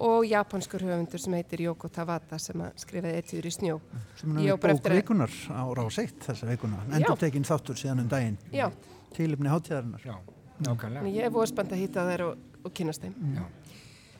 [0.00, 3.80] og japanskur höfundur sem heitir Yoko Tawata sem að skrifaði etjur í snjó.
[4.16, 8.08] sem á er bók vikunar á rás 1 þessa vikuna, endur tekinn þáttur síðan um
[8.08, 8.70] daginn, Já,
[9.14, 10.02] tilipni hátíðarinnar.
[10.04, 10.16] Já,
[10.60, 13.14] nákvæmlega en ég er spennt að hitta þær og, og kynast þeim.
[13.36, 13.44] Já.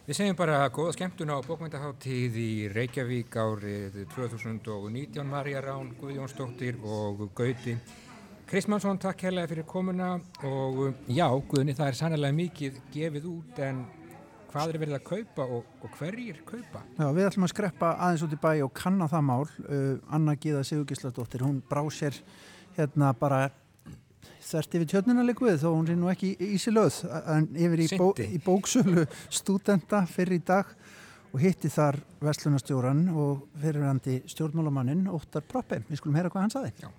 [0.04, 7.30] Við segjum bara góða skemmtun á bókmyndaháttíð í Reykjavík árið 2019 Marja Rán, Guðjónsdóttir og
[7.32, 7.78] Gauti.
[8.44, 13.80] Kristmannsson, takk hérlega fyrir komuna og já, Guðni, það er sannlega mikið gefið út en
[14.54, 16.84] hvað er verið að kaupa og, og hverjir kaupa?
[16.94, 19.44] Já, við ætlum að skreppa aðeins út í bæ og kanna það mál.
[19.66, 22.14] Uh, Anna Gíða Sigurgisladóttir, hún brá sér
[22.78, 23.48] hérna bara
[24.44, 27.00] þvert yfir tjörnina líku við, þó hún er nú ekki í sig löð,
[27.34, 30.70] en yfir í, bó, í bóksölu stúdenta fyrir í dag
[31.34, 35.82] og hitti þar verslunarstjóran og fyrirhandi stjórnmálamannin Óttar Proppe.
[35.88, 36.70] Við skulum heyra hvað hann saði.
[36.84, 36.92] Já.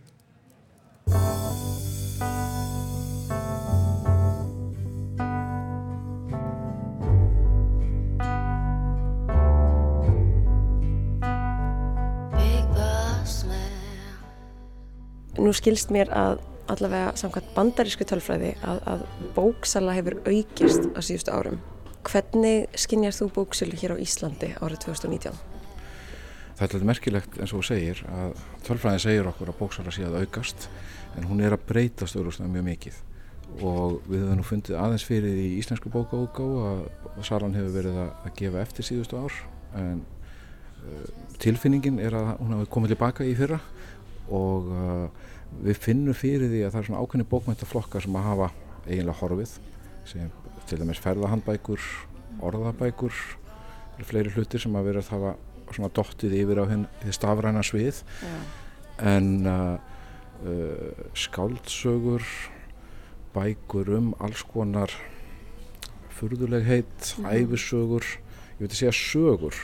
[15.40, 16.40] Nú skilst mér að
[16.72, 19.04] allavega samkvæmt bandarísku tölfræði að, að
[19.36, 21.60] bóksala hefur aukist á síðustu árum.
[22.06, 25.38] Hvernig skinnjar þú bóksölu hér á Íslandi árið 2019?
[26.56, 30.06] Það er alltaf merkilegt eins og þú segir að tölfræðin segir okkur að bóksala sé
[30.08, 30.70] að aukast
[31.18, 33.02] en hún er að breytast auðvitað mjög mikið
[33.64, 38.32] og við höfum nú fundið aðeins fyrir í íslensku bókaúgá að salan hefur verið að
[38.40, 39.38] gefa eftir síðustu ár
[39.80, 41.06] en uh,
[41.44, 43.60] tilfinningin er að hún hafi komið tilbaka í fyrra
[44.34, 45.08] og uh,
[45.66, 48.52] við finnum fyrir því að það er svona ákveðni bókmyndaflokkar sem að hafa
[48.86, 49.56] eiginlega horfið
[50.06, 50.32] sem
[50.66, 51.82] til dæmis ferðahandbækur,
[52.46, 53.20] orðabækur
[54.06, 55.36] fleiri hlutir sem að vera að hafa
[55.74, 58.34] svona dottið yfir á því stafræna svið Já.
[59.14, 59.78] en uh,
[60.46, 62.26] uh, skáldsögur
[63.36, 64.94] bækur um alls konar
[66.16, 67.28] furðulegheit, mm.
[67.28, 68.06] æfisögur
[68.56, 69.58] ég veit að segja sögur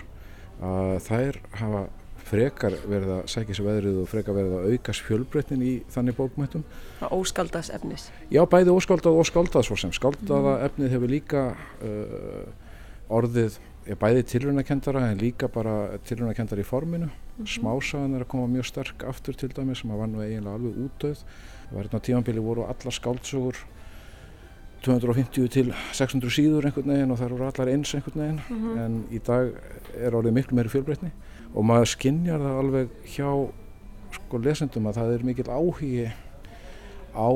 [0.62, 1.84] að þær hafa
[2.32, 6.64] frekar verið að sækja sér veðrið og frekar verið að aukast fjölbreytnin í þannig bókmættum.
[7.12, 8.08] Óskaldaðs efnis?
[8.32, 9.92] Já, bæði óskaldað og skaldað svo sem.
[9.96, 10.64] Skaldaða mm.
[10.70, 12.72] efnið hefur líka uh,
[13.20, 15.76] orðið, já, bæði tilrunakendara en líka bara
[16.08, 17.10] tilrunakendara í forminu.
[17.12, 17.52] Mm -hmm.
[17.58, 20.80] Smásagan er að koma mjög sterk aftur til dæmi sem að var nú eiginlega alveg
[20.86, 21.26] útdauð.
[21.68, 23.56] Það var hérna tímanbili voru alla skáldsögur
[24.82, 28.80] 250 til 600 síður einhvern veginn og það eru allar eins einhvern veginn mm -hmm.
[28.86, 29.54] en í dag
[29.94, 31.12] er orðið miklu meiri fjölbreytni
[31.52, 33.30] og maður skinnjar það alveg hjá
[34.16, 36.08] sko lesendum að það er mikil áhugi
[37.16, 37.30] á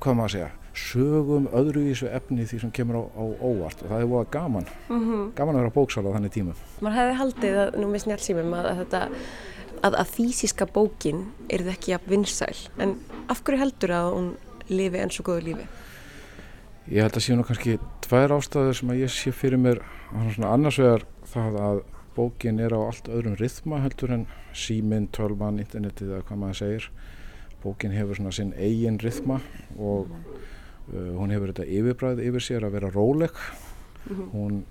[0.00, 3.80] hvað maður segja sögum öðruvísu efni því sem kemur á, á óvart.
[3.80, 4.66] Og það er búið gaman.
[4.88, 5.22] Mm -hmm.
[5.34, 8.66] gaman að vera bóksala á þannig tíma maður hefði haldið að nú með snjálfsýmum að,
[8.70, 9.00] að þetta
[9.82, 12.58] að, að físiska bókin er það ekki að vinsæl.
[12.78, 12.96] En
[13.28, 14.30] af hverju heldur að hún
[14.68, 15.66] lifi eins og góðu lífi?
[16.86, 19.82] Ég held að sé nú kannski tvær ástæður sem að ég sé fyrir mér.
[20.46, 21.82] Annars vegar það að
[22.16, 24.26] bókin er á allt öðrum rithma heldur en
[24.56, 26.90] síminn, tölvan, internetið eða hvað maður segir
[27.64, 29.40] bókin hefur svona sinn eigin rithma
[29.76, 34.30] og uh, hún hefur þetta yfirbræð yfir sér að vera róleg -hmm.
[34.32, 34.64] hún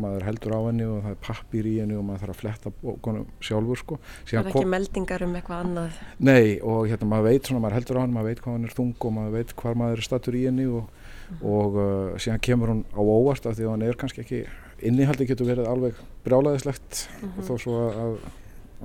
[0.00, 2.72] maður heldur á henni og það er pappir í henni og maður þarf að fletta
[2.80, 3.98] bókunum sjálfur sko.
[4.28, 7.98] Það er ekki meldingar um eitthvað annað Nei og hérna maður veit svona, maður heldur
[7.98, 10.38] á henni, maður veit hvað hann er þung og maður veit hvað maður er stattur
[10.38, 11.42] í henni og, -hmm.
[11.54, 14.44] og uh, síðan kemur hún á óvart af því að hann er kannski ekki
[14.86, 17.48] innihaldi getur verið alveg brjálaðislegt mm -hmm.
[17.48, 18.14] þó svo að,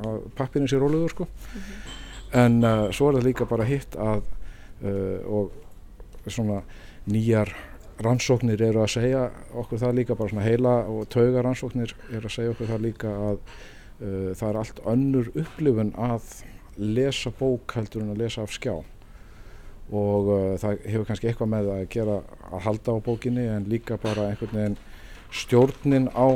[0.05, 1.27] að pappirinn sé róluður sko.
[1.27, 2.39] mm -hmm.
[2.43, 4.23] en uh, svo er það líka bara hitt að
[4.83, 5.51] uh, og
[6.27, 6.61] svona
[7.07, 7.53] nýjar
[8.03, 12.35] rannsóknir eru að segja okkur það líka bara svona heila og tauga rannsóknir eru að
[12.35, 13.37] segja okkur það líka að
[14.01, 16.21] uh, það er allt önnur upplifun að
[16.77, 21.71] lesa bók heldur en að lesa af skjá og uh, það hefur kannski eitthvað með
[21.75, 22.19] að gera
[22.51, 24.77] að halda á bókinni en líka bara einhvern veginn
[25.35, 26.27] stjórnin á,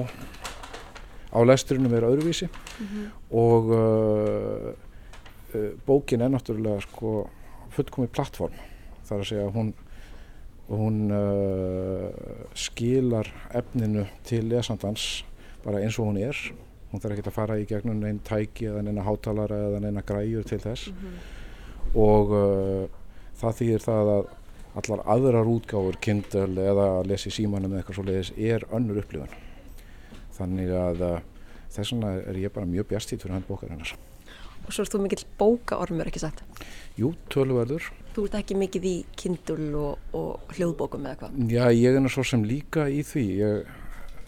[1.31, 3.05] á lesturinnum er öðruvísi mm -hmm.
[3.31, 4.73] og uh,
[5.55, 7.29] uh, bókin er náttúrulega sko
[7.69, 8.53] fullkomið plattform
[9.03, 9.73] þar að segja að hún,
[10.69, 12.09] hún uh,
[12.53, 15.25] skilar efninu til lesandans
[15.63, 16.35] bara eins og hún er
[16.91, 20.43] hún þarf ekki að fara í gegnum einn tæki eða einn hátalara eða einn græjur
[20.43, 21.99] til þess mm -hmm.
[21.99, 22.87] og uh,
[23.39, 24.38] það þýðir það að
[24.77, 29.01] allar aðrar útgáfur, Kindle eða að lesa í símanum eða eitthvað svo leiðis er önnur
[29.01, 29.33] upplifun
[30.37, 31.15] þannig að uh,
[31.73, 33.95] þess vegna er ég bara mjög bjastýtt fyrir hann bókar hennar
[34.67, 36.43] Og svo er þú mikill bókaormur, ekki satt?
[36.99, 41.39] Jú, tölverður Þú ert ekki mikið í Kindle og, og hljóðbókum eða hvað?
[41.49, 43.71] Já, ég er nú svo sem líka í því ég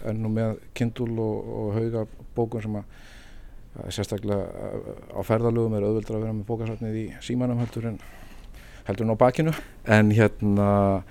[0.08, 4.72] er nú með Kindle og, og hauga bókum sem að sérstaklega
[5.16, 8.00] á ferðalögum er auðvöldra að vera með bókarsatnið í símanum heldur en
[8.88, 9.54] heldur hún á bakinu.
[9.86, 11.04] En hérna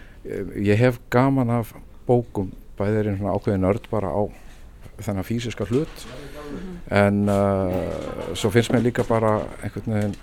[0.56, 1.74] ég hef gaman af
[2.08, 4.22] bókum bæðið er einn svona ákveðin örd bara á
[5.00, 6.04] þennan fysiska hlut.
[6.90, 10.16] En uh, svo finnst mér líka bara einhvern veginn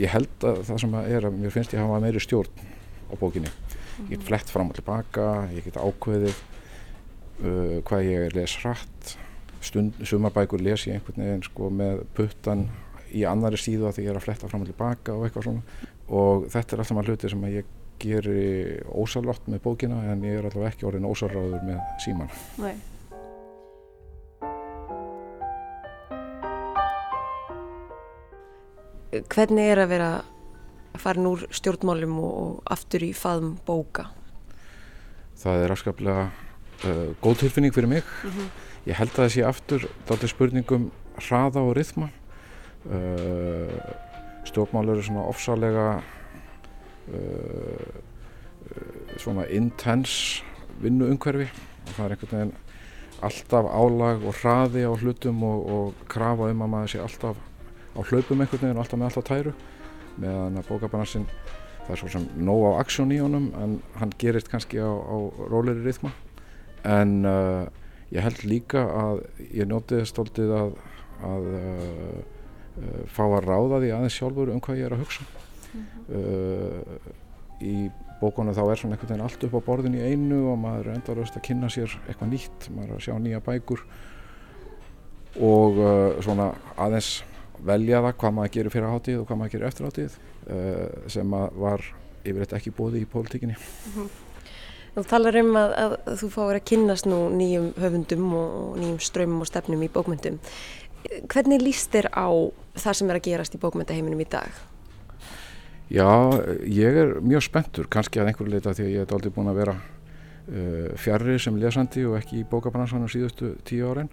[0.00, 2.64] ég held að það sem er að mér finnst ég hafa meiri stjórn
[3.10, 3.50] á bókinni.
[4.08, 9.14] Ég get flett fram og tilbaka ég get ákveðið uh, hvað ég les hratt.
[9.64, 12.68] Sumarbækur les ég einhvern veginn sko með puttan
[13.14, 15.92] í annari síðu að því ég er að fletta fram og tilbaka og eitthvað svona
[16.08, 17.70] og þetta er alltaf maður hluti sem ég
[18.02, 22.74] geri ósalvátt með bókina en ég er alltaf ekki orðin ósalráður með síman Nei
[29.30, 30.08] Hvernig er að vera
[30.94, 34.08] að fara núr stjórnmálum og, og aftur í faðum bóka?
[35.38, 38.48] Það er afskaplega uh, góð tilfinning fyrir mig mm -hmm.
[38.90, 42.10] ég held að það sé aftur daldur spurningum hraða og rithma
[42.90, 43.78] uh,
[44.48, 47.14] stjórnmál eru svona ofsalega uh,
[48.70, 50.42] uh, svona intens
[50.82, 51.48] vinnuumhverfi.
[51.84, 52.54] Og það er einhvern veginn
[53.24, 57.38] alltaf álag og hraði á hlutum og, og krafa um að maður sé alltaf
[57.94, 59.54] á hlaupum einhvern veginn og alltaf með alltaf tæru.
[60.20, 61.28] Meðan að bókabanansinn
[61.84, 65.16] það er svo sem nóg á aksjón í honum en hann gerist kannski á, á
[65.50, 66.12] róleri rithma
[66.84, 67.64] en uh,
[68.12, 70.72] ég held líka að ég njótið stoltið að,
[71.24, 72.33] að uh,
[73.06, 77.12] fá að ráða því aðeins sjálfur um hvað ég er að hugsa mm -hmm.
[77.60, 80.88] í bókunum þá er svona einhvern veginn allt upp á borðin í einu og maður
[80.88, 83.80] er endalust að kynna sér eitthvað nýtt, maður er að sjá nýja bækur
[85.40, 87.24] og uh, svona aðeins
[87.64, 90.18] velja það hvað maður gerir fyrir hátíð og hvað maður gerir eftir hátíð
[91.08, 91.80] sem var
[92.24, 93.54] yfirleitt ekki bóði í pólitíkinni.
[93.56, 94.08] Mm -hmm.
[94.94, 99.40] Þú talar um að, að þú fáir að kynnast nú nýjum höfundum og nýjum strömmum
[99.42, 100.38] og stefnum í bókmyndum.
[101.04, 102.28] Hvernig líst þér á
[102.80, 104.62] það sem er að gerast í bókmyndaheiminum í dag?
[105.92, 106.08] Já,
[106.64, 109.58] ég er mjög spenntur, kannski að einhverju leita því að ég hef aldrei búin að
[109.60, 114.08] vera uh, fjarrir sem lesandi og ekki í bókabransanum síðustu tíu árin.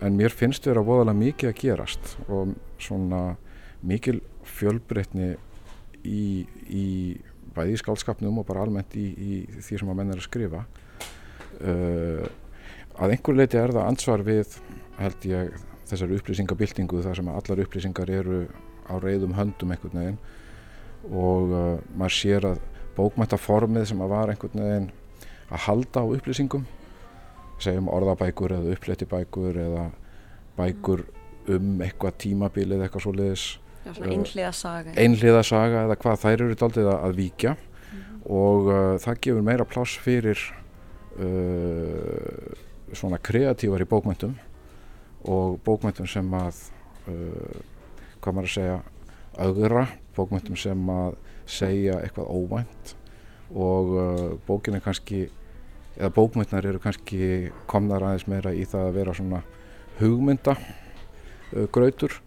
[0.00, 3.20] En mér finnst þér að voðalega mikið að gerast og svona
[3.86, 4.18] mikil
[4.56, 5.34] fjölbreytni
[6.04, 6.86] í, í
[7.56, 10.64] bæði í skálskapnum og bara almennt í, í því sem að menn er að skrifa.
[11.60, 12.24] Uh,
[12.96, 14.56] að einhverju leiti er það ansvar við,
[14.96, 18.46] held ég, þessar upplýsingabildingu þar sem allar upplýsingar eru
[18.86, 20.18] á reyðum höndum einhvern veginn.
[21.10, 22.62] Og uh, maður sér að
[22.96, 24.88] bókmæntaformið sem að var einhvern veginn
[25.46, 26.66] að halda á upplýsingum
[27.62, 29.84] segjum orðabækur eða uppléttibækur eða
[30.56, 31.04] bækur
[31.54, 33.46] um eitthvað tímabilið eitthvað svo leiðis
[34.56, 34.92] saga.
[34.98, 37.52] einhliða saga eða hvað þær eru daldið að, að víkja.
[37.54, 38.22] Mm -hmm.
[38.42, 40.38] og uh, það gefur meira pláss fyrir
[41.22, 42.50] uh,
[42.92, 44.34] svona kreatívar í bókmæntum
[45.26, 46.60] og bókmæntum sem að
[47.10, 47.56] uh,
[48.22, 48.76] hvað maður að segja
[49.36, 49.86] auðra
[50.16, 52.94] bókmyndum sem að segja eitthvað óvænt.
[53.54, 55.26] Og uh, bókin er kannski
[55.96, 59.42] eða bókmyndnar eru kannski komnar aðeins meira í það að vera svona
[60.00, 62.22] hugmynda uh, grautur,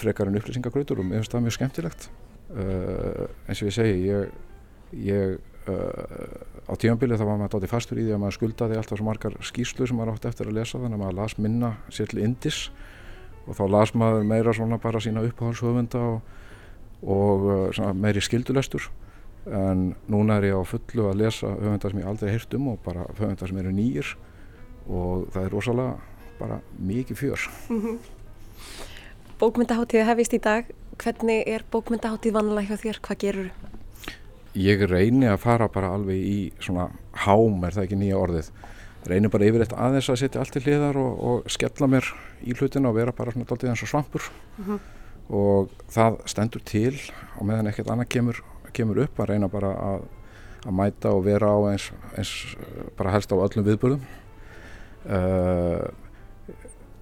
[0.00, 2.06] frekar en upplýsingagrautur og mér finnst það mjög skemmtilegt.
[2.48, 4.30] Uh, eins og ég segi ég,
[5.04, 9.06] ég á tímanbilið þá var maður dátir fastur í því að maður skuldaði alltaf svo
[9.06, 12.22] margar skýrslu sem maður átti eftir að lesa þannig að maður las minna sér til
[12.24, 12.58] indis
[13.46, 16.20] og þá las maður meira svona bara sína uppáhaldshöfunda og
[17.02, 17.44] og
[17.78, 18.88] uh, meiri skildulestur
[19.46, 22.80] en núna er ég á fullu að lesa höfundar sem ég aldrei heirt um og
[22.84, 24.10] bara höfundar sem eru nýjir
[24.88, 25.94] og það er rosalega
[26.38, 27.98] bara mikið fjör mm -hmm.
[29.38, 30.64] Bókmyndaháttíði hefist í dag
[30.98, 33.00] hvernig er bókmyndaháttíð vanlega hjá þér?
[33.00, 33.50] Hvað gerur?
[34.58, 36.88] Ég reyni að fara bara alveg í svona
[37.24, 38.52] hám er það ekki nýja orðið?
[39.08, 42.08] Reynir bara yfir eitt aðeins að setja allt til hliðar og, og skella mér
[42.42, 44.30] í hlutina og vera bara svona doldið eins og svampur.
[44.58, 44.86] Mm -hmm
[45.28, 46.94] og það stendur til
[47.36, 48.38] og meðan ekkert annað kemur,
[48.76, 50.06] kemur upp að reyna bara að,
[50.64, 52.32] að mæta og vera á eins, eins
[52.96, 54.06] bara helst á öllum viðbörðum
[55.12, 55.84] uh,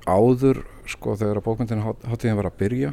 [0.07, 2.93] áður sko þegar að bókmyndin háttíðin var að byrja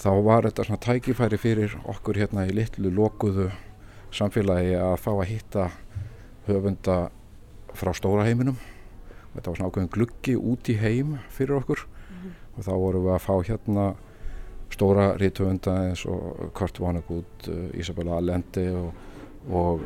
[0.00, 3.50] þá var þetta svona tækifæri fyrir okkur hérna í litlu lokuðu
[4.14, 5.68] samfélagi að fá að hitta
[6.46, 6.98] höfunda
[7.74, 8.58] frá stóra heiminum.
[9.34, 11.84] Þetta var svona ákveðin gluggi út í heim fyrir okkur.
[11.84, 12.34] Mm -hmm.
[12.56, 13.86] og þá vorum við að fá hérna
[14.74, 18.92] stóra rítvönda eins og Kurt Vonnegut, uh, Isabella Allende og,
[19.50, 19.80] og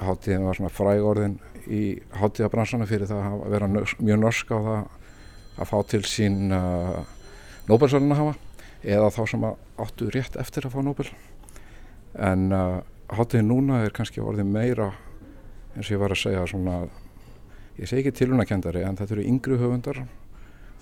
[0.00, 1.82] hátíðin var svona frægorðin í
[2.14, 4.82] hátíðabransana fyrir það að vera mjög norsk á það
[5.56, 7.00] að fá til sín uh,
[7.66, 8.34] Nobel-söluna hafa
[8.86, 11.08] eða þá sem áttu rétt eftir að fá Nobel
[12.14, 12.80] en uh,
[13.12, 14.92] hátíðin núna er kannski orðið meira
[15.76, 16.76] eins og ég var að segja svona
[17.76, 20.02] ég segi ekki tilunakendari en þetta eru yngri höfundar.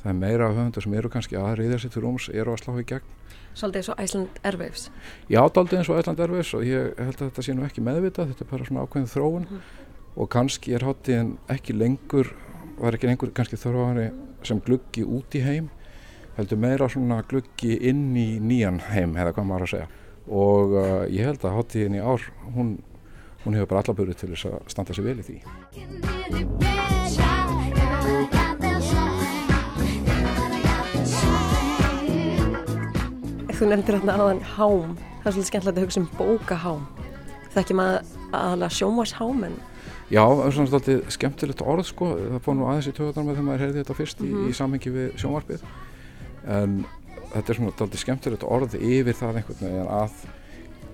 [0.02, 2.86] Það er meira höfundar sem eru kannski aðriðja sér til rúms, eru að slá í
[2.88, 3.14] gegn.
[3.54, 4.88] Svolítið eins og Æsland Airwaves.
[5.30, 8.32] Já, daldið eins og Æsland Airwaves og ég held að þetta sé nú ekki meðvitað,
[8.32, 9.48] þetta er bara svona ákveðin þróun.
[9.48, 9.64] Mm.
[10.14, 12.28] og kannski er hátíðin ekki lengur,
[12.78, 14.12] var ekki lengur kannski þróunni
[14.46, 15.70] sem gluggi út í heim
[16.36, 19.88] heldur meira svona gluggi inn í nýjan heim, hefða hvað maður að segja
[20.28, 22.22] og uh, ég held að hátíðin í ár,
[22.56, 22.78] hún,
[23.44, 25.38] hún hefur bara allaböru til þess að standa sér vel í því
[33.54, 36.80] Þú nefndir hérna aðan hám, það er svolítið skemmtilegt að hugsa um bókahám.
[37.54, 38.00] Ekki maður
[38.34, 39.54] aðalega sjómashám en...
[40.10, 43.38] Já, það er svona svolítið skemmtilegt orð sko, það fór nú aðeins í töðunar með
[43.38, 44.34] þegar maður heyrði þetta fyrst mm -hmm.
[44.34, 44.58] í, í mhm.
[44.58, 45.64] samhengi við sjómarfið.
[46.56, 46.74] En
[47.34, 50.16] þetta er svona svolítið skemmtilegt orð yfir það einhvern veginn að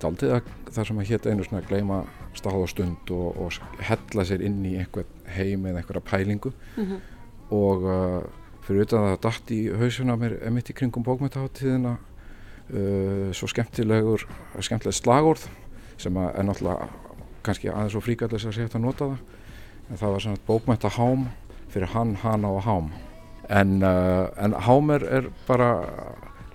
[0.01, 1.97] svolítið að það sem að hétta einu svona að gleima
[2.37, 6.85] stáð og stund og, og hella sér inn í einhvern heim eða einhverja pælingu mm
[6.85, 6.99] -hmm.
[7.57, 8.21] og uh,
[8.65, 14.27] fyrir auðvitað að það dætt í hausuna mér emitt í kringum bókmyndaháttíðina uh, svo skemmtilegur
[14.59, 15.47] skemmtileg slagorð
[15.97, 16.89] sem er náttúrulega
[17.43, 19.17] kannski aðeins og fríkallis að sé hægt að nota það
[19.89, 21.29] en það var svona bókmænta hám
[21.69, 22.91] fyrir hann, hana og hám
[23.49, 25.69] en, uh, en hám er, er bara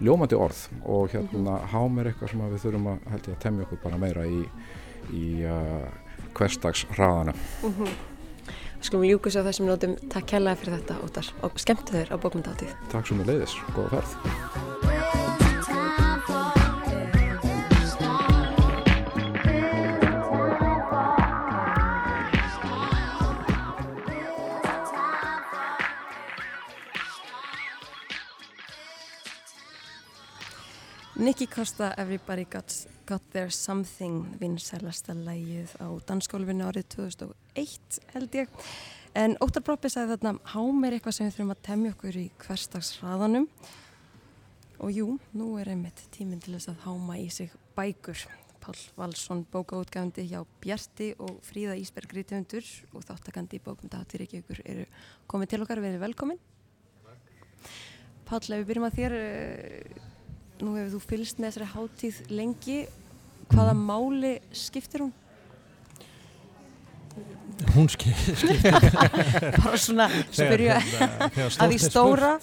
[0.01, 3.82] ljómandi orð og hérna hám er eitthvað sem við þurfum að ég að temja okkur
[3.84, 4.42] bara meira í,
[5.16, 5.88] í uh,
[6.36, 7.36] hverstags hraðana.
[8.84, 9.97] Skulum ljúka svo þessum nótum.
[10.12, 12.76] Takk kærlega fyrir þetta, Óttar, og skemmtu þér á bókmyndahátíð.
[12.92, 14.86] Takk svo með leiðis, góða ferð.
[31.26, 38.52] Nicky Costa, Everybody Got, got Their Something, vinsælasta lægið á dansskólfinu árið 2001 held ég.
[39.10, 42.24] En Óttar Broppi sagði þarna, hám er eitthvað sem við þurfum að temja okkur í
[42.44, 43.50] hverstagsraðanum.
[44.78, 48.22] Og jú, nú er einmitt tíminn til þess að háma í sig bækur.
[48.62, 54.86] Pál Valsson, bókaútgæfandi hjá Bjarti og Fríða Ísberg Rítumundur og þáttakandi í bókmyndahátti Reykjavíkur eru
[55.26, 56.44] komið til okkar, verið velkomin.
[58.30, 60.14] Pál, ef við byrjum að þér, eh,
[60.62, 62.80] nú hefur þú fylgst með þessari hátíð lengi,
[63.52, 65.14] hvaða máli skiptir hún?
[67.72, 68.36] Hún skiptir
[69.62, 72.34] Bara svona spyrja að því stóra.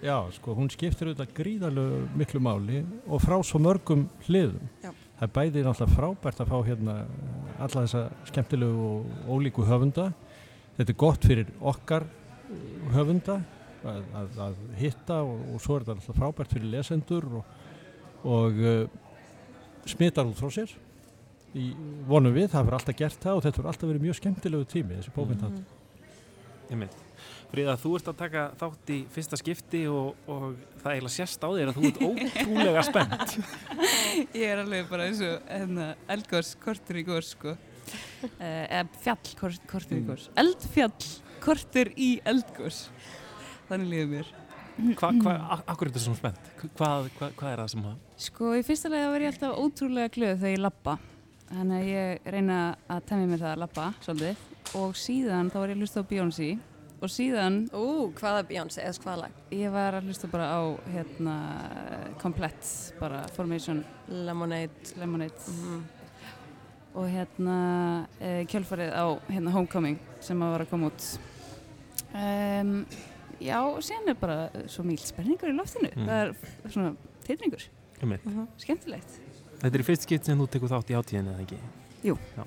[0.00, 4.70] Já, sko, hún skiptir auðvitað gríðarlegu miklu máli og frá svo mörgum hliðum.
[4.84, 4.92] Já.
[5.16, 6.94] Það er bæði náttúrulega frábært að fá hérna
[7.56, 10.10] alla þessa skemmtilegu og ólíku höfunda.
[10.76, 12.08] Þetta er gott fyrir okkar
[12.92, 13.40] höfunda
[13.92, 17.54] að, að, að hitta og, og svo er þetta alltaf frábært fyrir lesendur og,
[18.26, 18.84] og uh,
[19.88, 20.74] smitar út frá sér
[21.56, 21.70] í
[22.08, 24.96] vonum við, það hefur alltaf gert það og þetta hefur alltaf verið mjög skemmtilegu tími
[24.98, 25.74] þessi bókmyndhátt.
[26.66, 26.96] Einmitt.
[27.46, 30.48] Fríða, þú ert að taka þátt í fyrsta skipti og, og
[30.82, 33.36] það eiginlega sérst á þér að þú ert ótrúlega spennt.
[34.42, 37.54] Ég er alveg bara eins og hérna, eldgórs kortur í górs sko.
[37.54, 40.08] uh, eða fjall kort, kortur í Mm.
[40.10, 41.06] górs eldfjall
[41.44, 42.80] kortur í eldgórs
[43.70, 44.34] þannig líður mér
[44.76, 45.34] Hvað, hva,
[45.72, 46.48] akkur er þetta svona spennt?
[46.76, 47.06] Hvað,
[47.38, 47.94] hvað er það sem að...
[48.26, 50.96] Sko í fyrsta lega var ég alltaf ótrúlega glöð þegar ég lappa
[51.48, 52.56] þannig að ég reyna
[52.92, 56.08] að temja mér það að lappa svolítið og síðan þá var ég að hlusta á
[56.10, 56.48] Beyoncé
[56.96, 57.86] og síðan Ú,
[58.20, 59.40] hvaða Beyoncé, eða hvaða lag?
[59.56, 60.60] ég var að hlusta bara á
[60.92, 61.36] hérna
[62.20, 64.92] komplett bara Formation Lemonade.
[65.00, 65.82] Lemonade Mm.
[66.96, 67.56] og hérna
[68.20, 71.08] e, kjölfarið á hérna Homecoming sem að var að koma út
[72.16, 72.78] um,
[73.40, 76.06] já og síðan er bara svo mýl spenningur í loftinu Mm.
[76.06, 76.20] það
[76.64, 77.62] er svona tilningur,
[78.02, 78.20] Einmitt.
[78.58, 79.20] skemmtilegt
[79.56, 81.58] Þetta er í fyrst skipt sem þú tekur þátt í átíðinni, eða ekki?
[82.04, 82.18] Jú.
[82.36, 82.44] Já.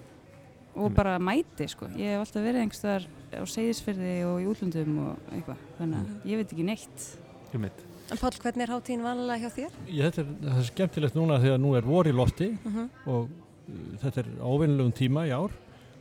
[0.76, 0.96] og Einmitt.
[0.96, 5.58] bara mæti sko ég hef alltaf verið einhverstaðar á Seyðisfyrði og í útlundum og eitthvað
[5.80, 6.06] þannig Mm.
[6.06, 7.18] að ég veit ekki neitt
[7.54, 7.86] Einmitt.
[8.12, 9.72] En Pál, hvernig er hátíðin vanlega hjá þér?
[9.88, 12.90] Ég, þetta er, það er skemmtilegt núna þegar nú er vor í lofti Mhm.
[13.08, 15.52] og uh, þetta er ávinnilegum tíma í ár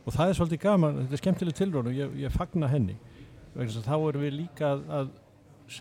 [0.05, 2.95] og það er svolítið gaman, þetta er skemmtileg tilrónu og ég, ég fagna henni
[3.55, 5.09] þá erum við líka að, að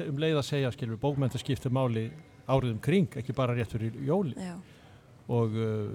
[0.09, 2.09] um leið að segja, skilur, bókmynda skiptir máli
[2.49, 4.57] árið um kring, ekki bara rétt fyrir jóli Já.
[5.29, 5.89] og uh,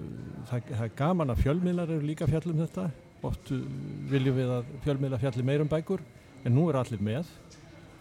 [0.50, 2.88] það, það er gaman að fjölmiðlar eru líka fjall um þetta
[3.26, 3.62] oft uh,
[4.10, 6.02] viljum við að fjölmiðlar fjalli meir um bækur
[6.44, 7.30] en nú er allir með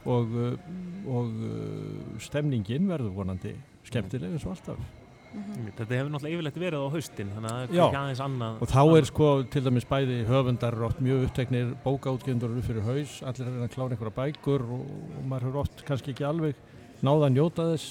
[0.10, 0.74] og, uh,
[1.08, 3.56] og uh, stemningin verður vonandi
[3.88, 5.03] skemmtileg eins og alltaf.
[5.34, 8.60] Þetta hefur náttúrulega yfirleitt verið á haustin, þannig að það er ekki aðeins annað.
[8.62, 13.16] og þá er sko til dæmis bæði höfundar oft mjög uppteknir bókaútgefendur eru fyrir haus,
[13.26, 14.84] allir er að klára einhverja bækur og,
[15.18, 16.60] og maður hefur oft kannski ekki alveg
[17.02, 17.88] náða að njóta þess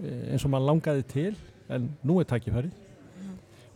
[0.00, 1.34] eh, eins og maður langaði til
[1.70, 2.72] en nú er tækifæri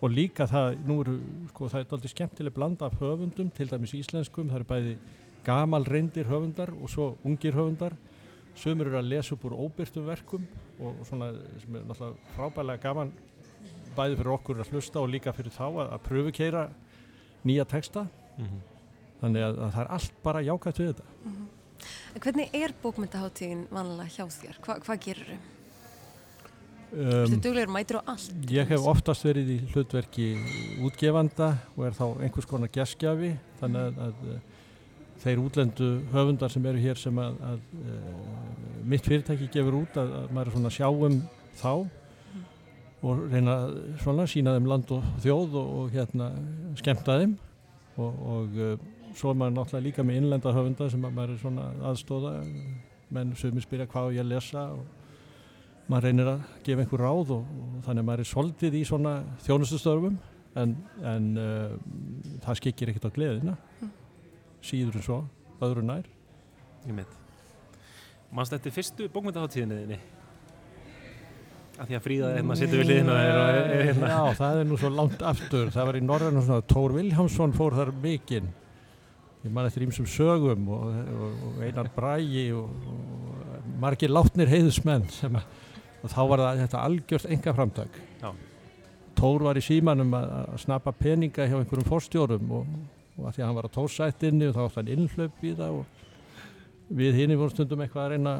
[0.04, 1.18] og líka það, nú eru
[1.52, 4.96] sko það er aldrei skemmtileg blanda af höfundum til dæmis íslenskum, það eru bæði
[5.44, 7.96] gamal reyndir höfundar og svo ungir höfundar
[8.58, 10.44] sömur eru að lesa upp úr óbyrtum verkum
[10.80, 11.32] og svona
[11.62, 13.12] sem er náttúrulega frábælega gaman
[13.96, 16.68] bæði fyrir okkur að hlusta og líka fyrir þá að, að pröfukeira
[17.44, 18.06] nýja texta
[18.38, 18.60] Mhm.
[19.20, 21.04] þannig að, að það er allt bara jákvæmt við þetta
[22.14, 24.56] En hvernig er bókmyndahátíðin vanlega hjá þér?
[24.64, 25.38] Hva, hvað gerur þau?
[26.94, 28.32] um, Þú duglegur mætir á allt?
[28.50, 30.26] Ég hef oftast verið í hlutverki
[30.86, 34.36] útgefanda og er þá einhvers konar geskjafi þannig að, að
[35.22, 40.10] þeir útlendu höfundar sem eru hér sem að, að uh, mitt fyrirtæki gefur út að,
[40.20, 41.20] að maður er svona að sjá um
[41.60, 41.70] þá
[43.04, 46.30] og reyna að svona sína þeim land og þjóð og, og hérna
[46.80, 47.34] skemmta þeim.
[48.00, 48.74] Og, og uh,
[49.14, 52.34] svo er maður náttúrulega líka með innlenda höfunda sem að maður er svona aðstóða
[53.14, 54.84] menn sem spyrja hvað ég að lesa og
[55.90, 59.12] maður reynir að gefa einhver ráð og, og þannig að maður er soldið í svona
[59.44, 60.16] þjónustustörfum
[60.60, 61.76] en, en uh,
[62.44, 63.56] það skikir ekkert á gleðina
[64.64, 65.20] síður en svo,
[65.64, 66.10] öðru nær
[66.84, 67.14] Einmitt.
[68.34, 69.98] Manst þetta fyrstu bókmyndaháttíðinni þinni?
[71.74, 74.10] Af því að Fríða, ef maður setur við liðina hérna.
[74.12, 77.54] Já, það er nú svo langt aftur það var í Norræn og svona Tór Viljámsson
[77.56, 78.52] fór þar mikinn
[79.44, 80.84] ég man eftir ímsum sögum og,
[81.14, 85.48] og, og Einar Brægi og, og margir látnir heiðusmenn sem að
[86.04, 88.28] og þá var það þetta algjört enga framtak Já.
[89.16, 92.74] Tór var í símanum að, að snappa peninga hjá einhverjum fórstjórum og,
[93.14, 95.78] og að því að hann var á tórsættinni og þá átt hann innhlaup í það
[95.78, 98.34] og við hinn vorum stundum eitthvað að reyna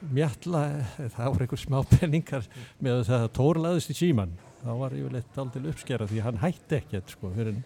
[0.00, 0.62] mjalla,
[1.16, 2.46] það voru einhver smá peningar
[2.80, 6.78] með það að Tór laðist í síman þá var yfirleitt aldrei uppskera því hann hætti
[6.80, 7.58] ekkert sko fyrir,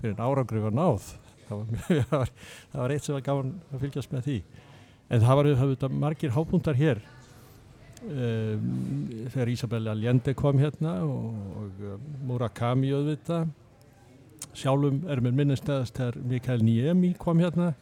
[0.00, 1.08] fyrir árangrið var náð.
[1.46, 2.32] Það var, það, var,
[2.74, 4.38] var eitt sem var gáðan að fylgjast með því.
[5.12, 7.02] En það var auðvitað margir hápuntar hér.
[8.02, 8.62] Um,
[9.30, 11.82] þegar Isabel Allende kom hérna og, og
[12.26, 13.52] Murakami auðvitað
[14.58, 17.72] sjálfum er mér minnistæðast þegar Mikael Niemi kom hérna.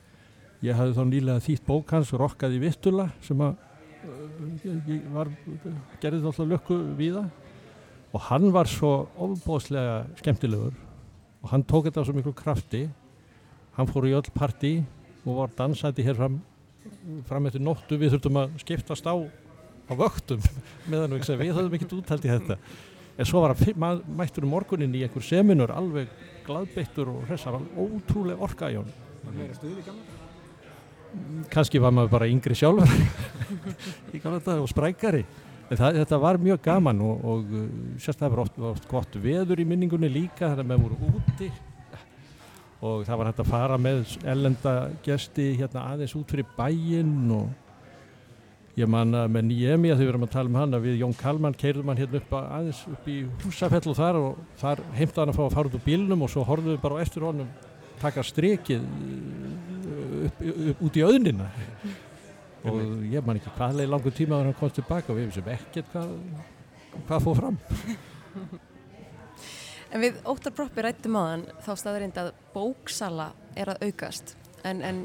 [0.64, 3.56] Ég hafði þá nýlega þýtt bók hans Rokkaði Vittula sem að
[4.04, 5.30] uh, var,
[6.02, 7.28] gerði þá alltaf lökku við það.
[8.10, 8.92] Og hann var svo
[9.22, 10.74] ofbóðslega skemmtilegur
[11.40, 12.86] og hann tók þetta á svo miklu krafti.
[13.76, 14.80] Hann fór í öll parti
[15.24, 16.40] og var dansæti hér fram
[17.28, 17.96] fram eftir nóttu.
[18.00, 19.14] Við þurftum að skiptast á
[19.90, 20.42] á vöktum
[20.90, 22.56] meðan við, höfum ekkert úttalt í þetta
[23.20, 26.08] en svo var hann mættur um morgunin í einhver seminur alveg
[26.46, 28.90] gladbeittur og hressar ótrúlega orka í hann
[31.50, 32.90] kannski var maður bara yngri sjálfur.
[34.14, 35.24] Í galata og sprækari.
[35.70, 37.66] En það, þetta var mjög gaman og, og uh,
[38.02, 41.50] sérstaklega var oft, oft gott veður í minningunni líka þannig að maður voru úti.
[42.80, 47.50] Og það var hægt að fara með ellenda gesti hérna aðeins út fyrir bæinn og
[48.78, 51.16] ég man að með Niemi að þau verðum að tala um hann að við Jón
[51.18, 55.22] Kalman keirðum hann hérna upp að, aðeins upp í húsafell og þar og þar heimta
[55.22, 57.26] hann að fá að fara út úr bílnum og svo horfum við bara á eftir
[57.26, 57.50] honum
[58.00, 61.50] taka strikið upp, upp, upp út í auðnina.
[62.70, 65.50] Og ég man ekki hvað leið langur tíma að hann komst tilbaka og við vissum
[65.52, 66.12] ekkert hvað,
[67.08, 67.60] hvað fóð fram.
[69.90, 74.84] En við óttar proppi rættum á þann þá staðurind að bóksala er að aukast en,
[74.86, 75.02] en,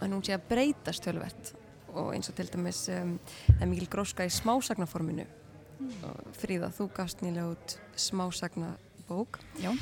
[0.00, 1.52] en hún sé að breytast tölvert
[1.94, 3.16] og eins og til dæmis um,
[3.46, 5.96] það er mikil gróska í smásagnaforminu mm.
[6.38, 9.72] Fríða, þú gafst nýlega út smásagnabók Já.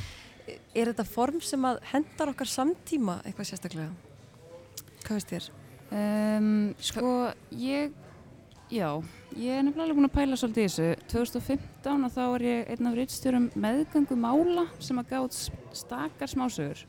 [0.78, 3.88] Er þetta form sem að hendar okkar samtíma eitthvað sérstaklega?
[5.02, 5.48] Hvað veist þér?
[5.86, 6.50] Um,
[6.82, 7.10] sko,
[7.50, 7.94] ég
[8.70, 8.88] já,
[9.38, 12.96] ég er nefnilega búin að pæla svolítið þessu 2015 og þá var ég einn af
[12.98, 15.38] rittstjórum meðgöngu mála sem að gátt
[15.78, 16.82] stakar smásögur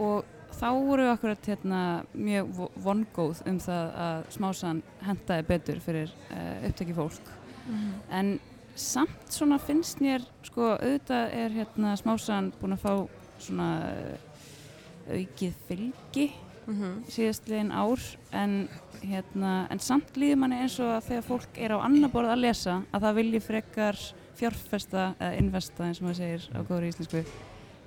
[0.00, 1.80] og þá voru akkurat hérna,
[2.14, 7.32] mjög vongóð um það að smásan hendaði betur fyrir uh, upptæki fólk
[7.66, 7.92] mm -hmm.
[8.10, 8.38] en
[8.74, 15.54] samt svona finnst mér sko auðvitað er hérna smásan búin að fá svona uh, aukið
[15.68, 16.32] fylgi
[16.66, 17.10] mm -hmm.
[17.10, 18.00] síðastlegin ár
[18.32, 18.68] en,
[19.02, 22.40] hérna, en samt líður manni eins og að þegar fólk er á annar borð að
[22.40, 23.96] lesa að það vilji frekar
[24.34, 27.24] fjárfesta eða investa eins og maður segir á góður íslensku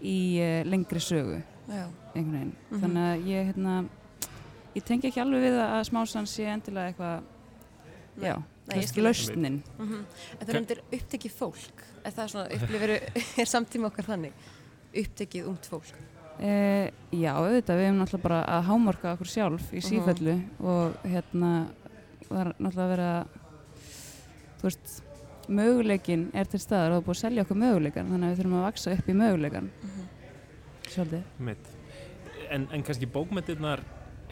[0.01, 2.53] í uh, lengri sögu einhvern veginn.
[2.53, 2.81] Mm -hmm.
[2.81, 3.73] þannig að ég hérna,
[4.75, 7.23] ég tengi ekki alveg við að smásan sé endilega eitthvað
[8.21, 8.35] já,
[8.67, 9.63] kannski lausnin.
[9.77, 10.03] Mm -hmm.
[10.39, 11.83] En það er undir upptekið fólk.
[12.03, 12.89] Er það svona, upplifir,
[13.41, 14.33] er samtíma okkar þannig?
[14.95, 15.93] Upptekið ungt fólk.
[16.39, 20.65] Uh, já, auðvitað, við hefum náttúrulega bara að hámarka okkur sjálf í sífellu uh -huh.
[20.65, 21.67] og hérna
[22.29, 23.25] það er náttúrulega að vera
[24.59, 24.93] þú veist,
[25.49, 28.39] möguleikin er til staðar og það er búið að selja okkur möguleikan þannig að við
[28.41, 30.08] þurfum að vaksa upp í möguleikan -huh.
[30.93, 31.23] Svolítið.
[32.49, 33.83] En, en kannski bókmyndirnar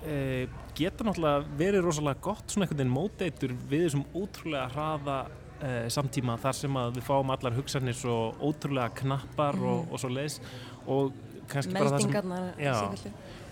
[0.06, 0.48] eh,
[0.78, 5.18] geta náttúrulega verið rosalega gott svona einhvern veginn móteitur við þessum ótrúlega hraða
[5.62, 9.74] eh, samtíma þar sem að við fáum allar hugsanir svo ótrúlega knappar -huh.
[9.74, 10.40] og, og svo leis
[10.86, 11.14] og
[11.74, 12.54] meldingarnar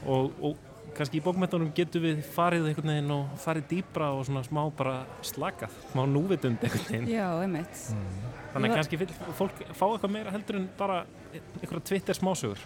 [0.05, 0.57] og, og
[0.95, 4.95] kannski í bókmyndunum getur við farið einhvern veginn og farið dýbra og svona smá bara
[5.21, 7.09] slakað, smá núvitund einhvern veginn.
[7.11, 7.81] Já, einmitt.
[7.91, 8.05] Mm.
[8.53, 8.99] Þannig að kannski
[9.35, 11.01] fólk fá eitthvað meira heldur en bara
[11.33, 12.61] einhverja Twitter smásögur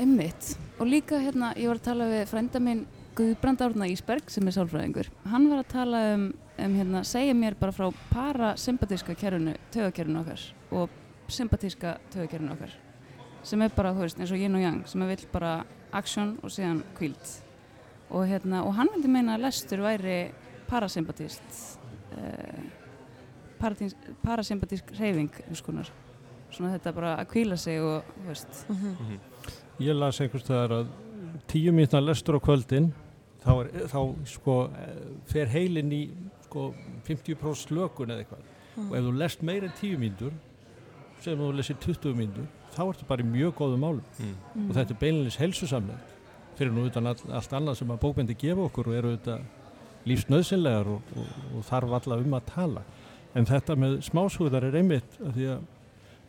[0.00, 2.86] Einmitt, og líka hérna ég var að tala við frænda minn
[3.18, 5.10] Guðbrand Árna Ísberg sem er sálfræðingur.
[5.28, 6.22] Hann var að tala um,
[6.56, 10.94] um hérna, segja mér bara frá parasympatíska kerfinu, tögakerfinu okkar og
[11.28, 12.72] sympatíska tögakerfinu okkar.
[13.44, 15.54] Sem er bara, þú veist, eins og yin og yang sem er vill bara
[16.00, 17.36] aksjón og síðan kvíld
[18.08, 20.20] og hérna, og hann myndi meina að lestur væri
[20.70, 21.58] parasympatíst
[22.16, 22.62] uh,
[24.24, 25.92] parasympatísk reyfing skonar.
[26.50, 28.64] svona þetta bara að kvíla sig og, þú veist.
[28.68, 29.29] Mm -hmm.
[29.80, 30.90] Ég las einhvers þegar að
[31.50, 32.90] tíu mínutna lestur á kvöldin
[33.40, 34.56] þá, er, þá sko
[35.30, 36.02] fer heilin í
[36.46, 36.70] sko
[37.06, 38.86] 50% slökun eða eitthvað mm.
[38.88, 40.34] og ef þú lest meira en tíu mínutur
[41.24, 44.68] sem þú lesir 20 mínutur þá ertu bara í mjög góðum málum mm.
[44.68, 46.18] Og þetta er beinleins helsusamlega
[46.58, 49.38] fyrir nú utan all, allt annað sem að bókmyndi gefa okkur og eru þetta
[50.08, 52.84] lífsnöðsynlegar og, og, og þarf alla um að tala
[53.36, 55.68] en þetta með smásúðar er einmitt að því að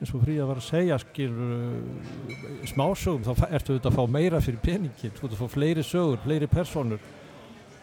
[0.01, 2.37] eins og Fríða var að segja skil uh,
[2.71, 6.21] smásögum þá ertu auðvitað að fá meira fyrir peningin þú ert að fá fleiri sögur,
[6.23, 7.03] fleiri personur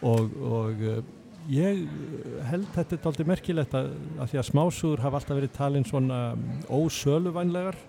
[0.03, 0.97] og, og uh,
[1.49, 1.85] ég
[2.49, 6.19] held þetta er aldrei merkilegt að, að því að smásugur hafa alltaf verið talin svona
[6.67, 7.79] ósöluvænlegar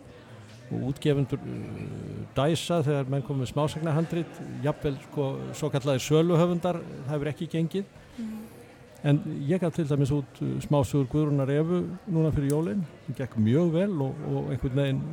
[0.71, 1.81] og útgefundur uh,
[2.37, 8.00] dæsa þegar menn komið smásagnahandrit jafnvel sko svo kallaði söluhöfundar það hefur ekki gengið mm.
[9.03, 13.71] En ég gaf til dæmis út smásugur Guðrunar Efu núna fyrir jólinn það gekk mjög
[13.73, 15.05] vel og, og einhvern veginn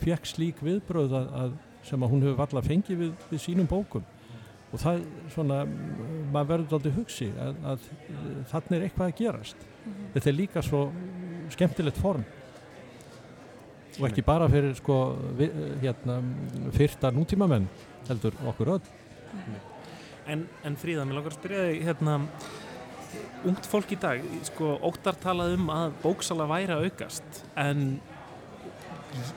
[0.00, 4.04] fekk slík viðbröð að, að sem að hún hefur valla fengið við, við sínum bókum.
[4.70, 5.00] Og það
[5.34, 5.62] svona,
[6.30, 7.86] maður verður aldrei hugsi að, að
[8.52, 9.64] þannig er eitthvað að gerast.
[9.64, 10.12] Mm -hmm.
[10.14, 10.82] þetta er líka svo
[11.50, 12.24] skemmtilegt form.
[13.98, 14.98] Og ekki bara fyrir sko
[15.36, 15.50] vi,
[15.82, 16.20] hérna,
[16.72, 17.66] fyrta nútímamenn
[18.08, 18.86] heldur okkur öll.
[20.26, 22.20] En, en Fríða, mér langar að spyrja þig hérna,
[23.48, 27.84] ungt fólk í dag sko, óttar talað um að bóksala væri að aukast en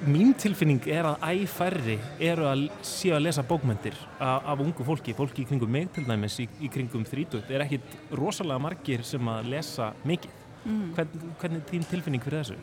[0.05, 5.15] mín tilfinning er að æfærri eru að séu að lesa bókmyndir af, af ungu fólki,
[5.17, 9.33] fólki í kringum mig til dæmis, í, í kringum þrítut er ekkit rosalega margir sem
[9.33, 10.39] að lesa mikið.
[10.63, 10.93] Mm.
[10.95, 12.59] Hvern, hvernig er þín tilfinning fyrir þessu?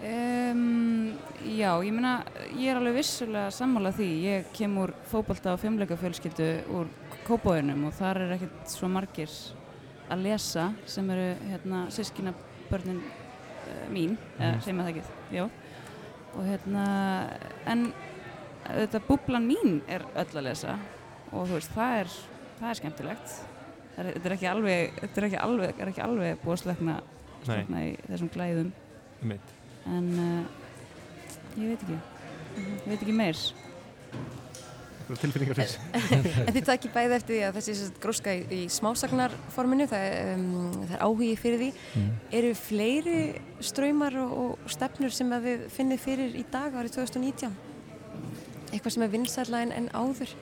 [0.00, 1.10] Um,
[1.44, 2.14] já, ég meina,
[2.56, 4.08] ég er alveg vissulega sammálað því.
[4.24, 6.48] Ég kem úr fókbalta og femleika fjölskyldu
[6.78, 6.88] úr
[7.26, 9.32] kópáinum og þar er ekkit svo margir
[10.10, 12.34] að lesa sem eru hérna, sískina
[12.70, 13.02] börnin
[13.90, 14.62] mín, eða mm.
[14.64, 15.36] segjum að það ekki?
[15.36, 15.44] Já,
[16.30, 16.84] og hérna
[17.70, 17.86] en
[18.66, 20.76] þetta búblan mín er öll að lesa
[21.30, 22.12] og þú veist, það er,
[22.58, 23.38] það er skemmtilegt.
[23.94, 26.62] Það er, þetta er ekki alveg þetta er ekki alveg, er ekki alveg búið að
[26.64, 26.98] slökna
[27.44, 28.72] slökna í þessum glæðum.
[29.30, 29.56] Mitt.
[29.88, 30.44] en uh,
[31.60, 31.98] ég veit ekki.
[32.60, 33.40] Ég veit ekki meir
[35.18, 35.78] tilfinningar þess
[36.46, 40.44] En þið takk í bæði eftir því að þessi gróska í, í smásagnarforminu það, um,
[40.84, 41.70] það er áhugi fyrir því.
[41.98, 42.12] Mm.
[42.40, 43.18] eru fleiri
[43.70, 47.58] ströymar og, og stefnur sem að þið finnið fyrir í dag árið 2019
[48.70, 50.34] eitthvað sem er vinsarlega en, en áður?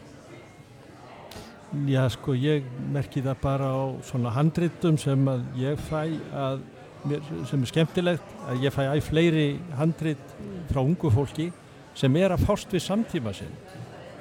[1.89, 6.01] Já sko ég merki það bara á svona handritum sem að ég fæ
[6.33, 6.63] að
[7.09, 10.37] mér, sem er skemmtilegt að ég fæ að fleiri handrit
[10.71, 11.51] frá ungu fólki
[11.99, 13.53] sem er að fást við samtíma sinn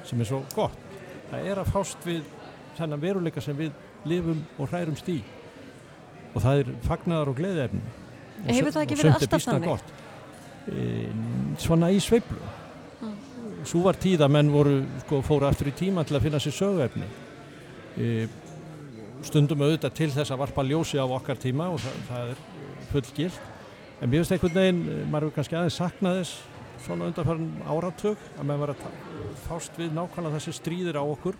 [0.08, 0.76] sem er svo gott.
[1.28, 2.22] Það er að fást við
[2.78, 3.72] þennan veruleika sem við
[4.08, 5.18] lifum og hrærumst í
[6.34, 9.92] og það er fagnar og gleðefn og Hefur það ekki verið alltaf þannig?
[10.68, 10.82] E,
[11.58, 13.14] svona í sveiblu mm.
[13.66, 16.54] svo var tíð að menn voru sko, fóru aftur í tíma til að finna sér
[16.54, 17.08] söguefni.
[17.98, 18.28] E,
[19.26, 22.44] stundum auðvitað til þess að varpa ljósi á okkar tíma og það, það er
[22.92, 23.40] fullgilt.
[23.98, 26.47] En mér finnst einhvern veginn, maður hefur kannski aðeins saknað þess
[26.84, 28.84] svona undanfærin áratug að maður var að
[29.46, 31.36] fást við nákvæmlega þessi stríðir á okkur.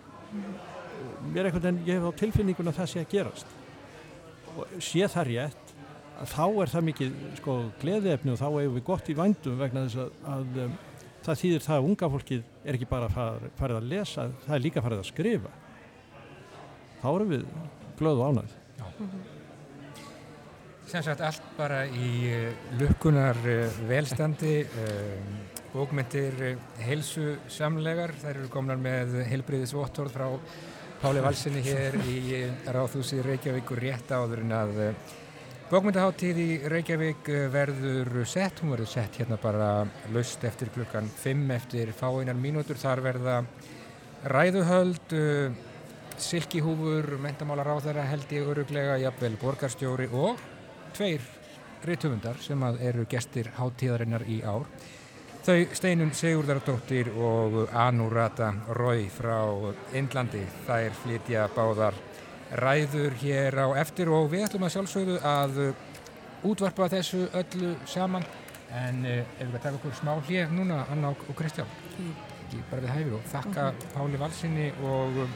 [1.29, 3.57] Mér er einhvern veginn, ég hef á tilfinningun að það sé að gerast.
[4.55, 5.73] Og sé það rétt
[6.19, 9.87] að þá er það mikið sko gleðiðefni og þá hefur við gott í vandum vegna
[9.87, 10.77] þess að, að um,
[11.27, 14.65] það þýðir það að unga fólkið er ekki bara farið, farið að lesa, það er
[14.67, 15.57] líka farið að skrifa.
[16.99, 17.51] Þá erum við
[17.99, 19.38] glöð og ánægð
[20.89, 25.35] sem sagt allt bara í eh, lukkunar eh, velstandi um,
[25.75, 30.27] bókmyndir heilsu samlegar þær eru komnar með heilbriðisvottorð frá
[31.03, 32.41] Páli Valsinni hér í
[32.73, 34.81] Ráðhúsi Reykjavík og rétt áður en að
[35.69, 39.71] bókmyndaháttíð í Reykjavík verður sett, hún verður sett hérna bara
[40.17, 43.41] löst eftir klukkan 5 eftir fáinar mínútur, þar verða
[44.25, 45.19] ræðuhöld
[46.19, 50.49] silkihúfur, mentamálar á þeirra held ég öruglega, jafnvel borgarstjóri og
[50.99, 51.23] tveir
[51.87, 54.67] ritthufundar sem eru gestir háttíðarinnar í ár.
[55.47, 59.39] Þau Steinun Sigurðardóttir og Anurata Rói frá
[59.97, 60.43] Indlandi.
[60.67, 61.97] Þær flytja báðar
[62.59, 65.61] ræður hér á eftir og við ætlum að sjálfsögðu að
[66.49, 68.27] útvarpa þessu öllu saman
[68.75, 71.71] en ef við að taka okkur smá hlið núna, Anna og Kristján
[72.49, 73.93] ekki bara við hæfi og þakka -hmm.
[73.95, 75.29] Páli Valsinni og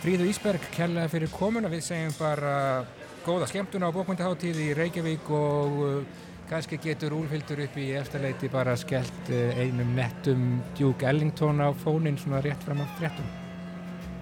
[0.00, 2.86] Fríðu Ísberg kærlega fyrir komuna, við segjum bara
[3.26, 8.76] góða skemmtuna á bókmyndaháttíð í Reykjavík og uh, kannski getur úlfildur upp í eftirleiti bara
[8.80, 13.32] skellt uh, einum nettum Duke Ellington á fónin svona rétt fram á fréttum.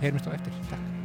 [0.02, 0.62] Heyrumst á eftir.
[0.70, 0.97] Takk.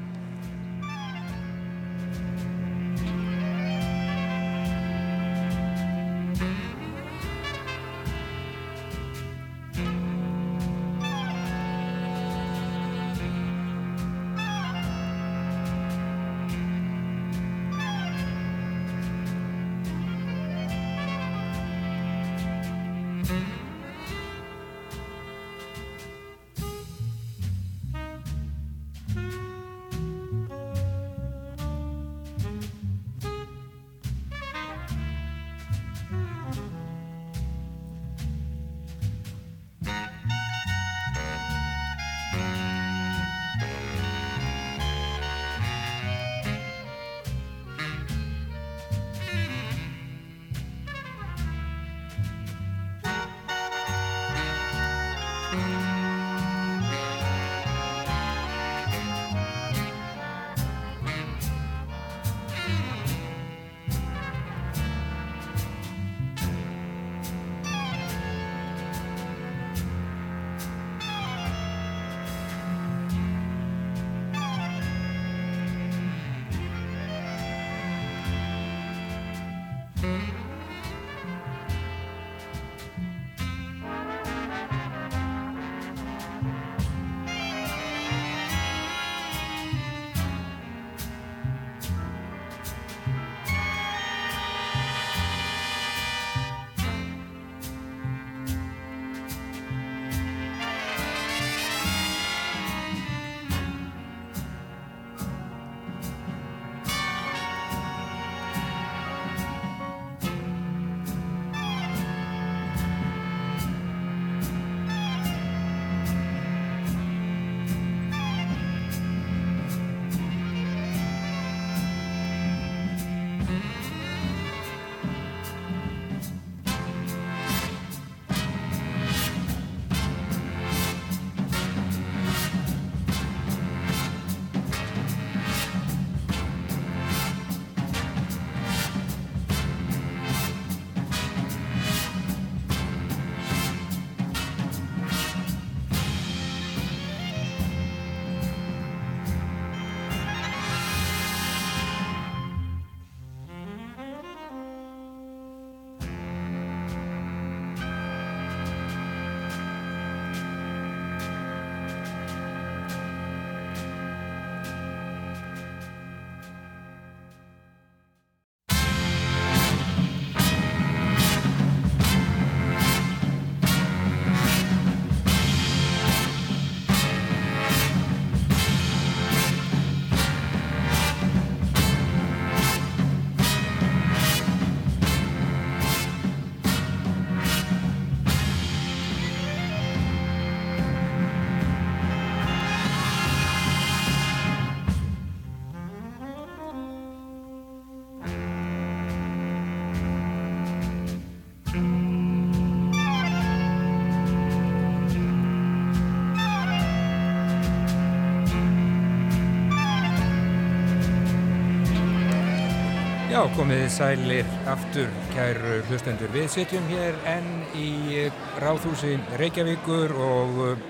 [213.43, 216.29] Já, komið sælir aftur, kæru hlustendur.
[216.31, 218.21] Við sitjum hér enn í
[218.63, 220.85] Ráðhúsi Reykjavíkur og uh,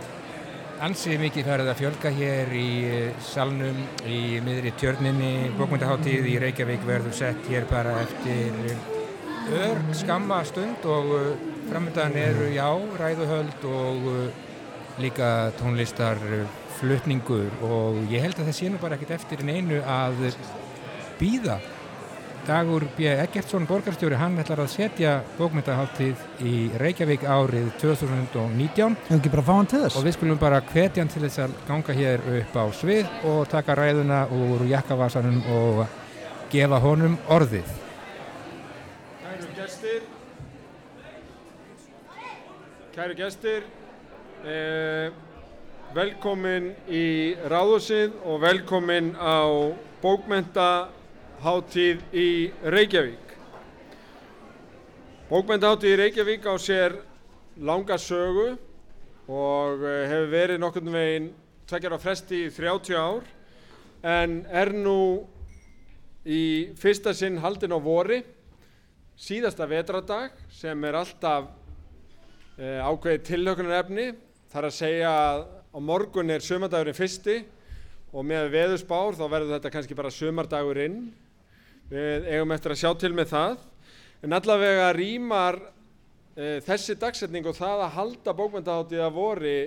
[0.86, 5.49] ansið mikið færið að fjölga hér í uh, salnum í miðri tjörninni.
[5.58, 8.62] Bókmyndaháttíð í Reykjavík verður sett hér bara eftir
[9.58, 11.10] ör skamma stund og
[11.72, 12.70] framöndan eru já,
[13.01, 14.12] ræðuhöld og
[15.01, 16.22] líka tónlistar
[16.78, 20.28] flutningur og ég held að það sé nú bara ekkert eftir en einu að
[21.18, 21.64] býða
[22.44, 23.06] Dagur B.
[23.08, 28.98] Eggertsson, borgarstjóri, hann ætlar að setja bókmyndaháttíð í Reykjavík árið 2019.
[29.06, 29.96] Hefur ekki bara fá hann til þess?
[29.96, 33.39] Og við skulum bara hvetja hann til þess að ganga hér upp á svið og
[33.54, 35.80] taka ræðuna úr jakkavasanum og
[36.52, 37.72] gefa honum orðið.
[39.24, 40.04] Kæru gestir,
[42.98, 43.64] kæru gestir,
[44.44, 45.16] eh,
[45.96, 47.08] velkomin í
[47.48, 49.48] Ráðhúsið og velkomin á
[51.44, 53.32] bókmyndaháttíð í Reykjavík.
[55.28, 56.94] Bókmennaháttíð í Reykjavík á sér
[57.60, 58.54] langa sögu
[59.28, 61.26] og eh, hefur verið nokkurnu veginn
[61.68, 63.28] tvekjar á fresti í 30 ár
[64.08, 65.28] en er nú
[66.24, 68.22] í fyrsta sinn haldin á vori,
[69.20, 71.50] síðasta vetradag sem er alltaf
[72.56, 74.06] e, ákveðið tillökunarefni.
[74.48, 75.44] Það er að segja að
[75.76, 77.36] á morgun er sömardagurinn fyrsti
[78.14, 81.04] og með veðusbár þá verður þetta kannski bara sömardagurinn
[81.94, 83.56] við eigum eftir að sjá til með það.
[84.24, 89.58] En allavega rýmar e, þessi dagsetning og það að halda bókmyndaháttið að vori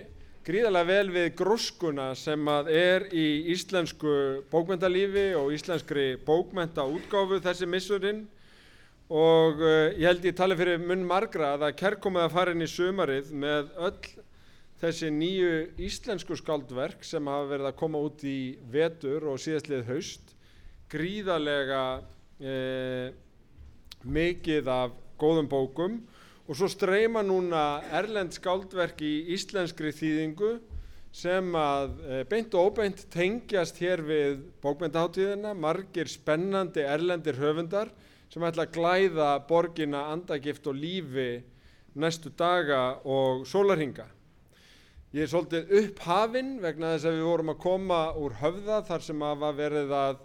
[0.46, 4.14] gríðarlega vel við gróskuna sem að er í íslensku
[4.52, 8.24] bókmyndalífi og íslenskri bókmyndaútgáfu þessi missurinn
[9.10, 12.66] og e, ég held ég tali fyrir munn margra að það kerkomið að fara inn
[12.66, 14.24] í sumarið með öll
[14.80, 15.52] þessi nýju
[15.86, 20.34] íslensku skaldverk sem hafa verið að koma út í vetur og síðastlið haust.
[20.92, 21.82] Gríðarlega
[22.40, 23.12] e,
[24.06, 25.98] mikið af góðum bókum
[26.46, 30.56] og svo streyma núna erlend skáldverk í íslenskri þýðingu
[31.16, 37.90] sem að e, beint og óbeint tengjast hér við bókmyndaháttíðina, margir spennandi erlendir höfundar
[38.32, 41.30] sem ætla að glæða borgina andagift og lífi
[41.96, 44.04] næstu daga og sólarhinga.
[45.16, 49.22] Ég er svolítið upphafinn vegna þess að við vorum að koma úr höfða þar sem
[49.24, 50.18] að var verið að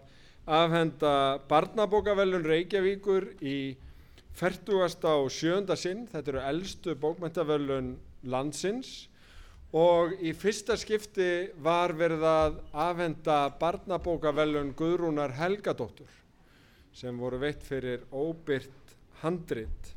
[0.52, 3.78] afhenda barnabókavelun Reykjavíkur í
[4.36, 5.06] 40.
[5.08, 5.78] og 7.
[5.80, 7.94] sinn, þetta eru eldstu bókmæntavelun
[8.32, 9.08] landsins
[9.72, 16.12] og í fyrsta skipti var verið að afhenda barnabókavelun Guðrúnar Helgadóttur
[16.92, 19.94] sem voru veitt fyrir óbyrt handrit,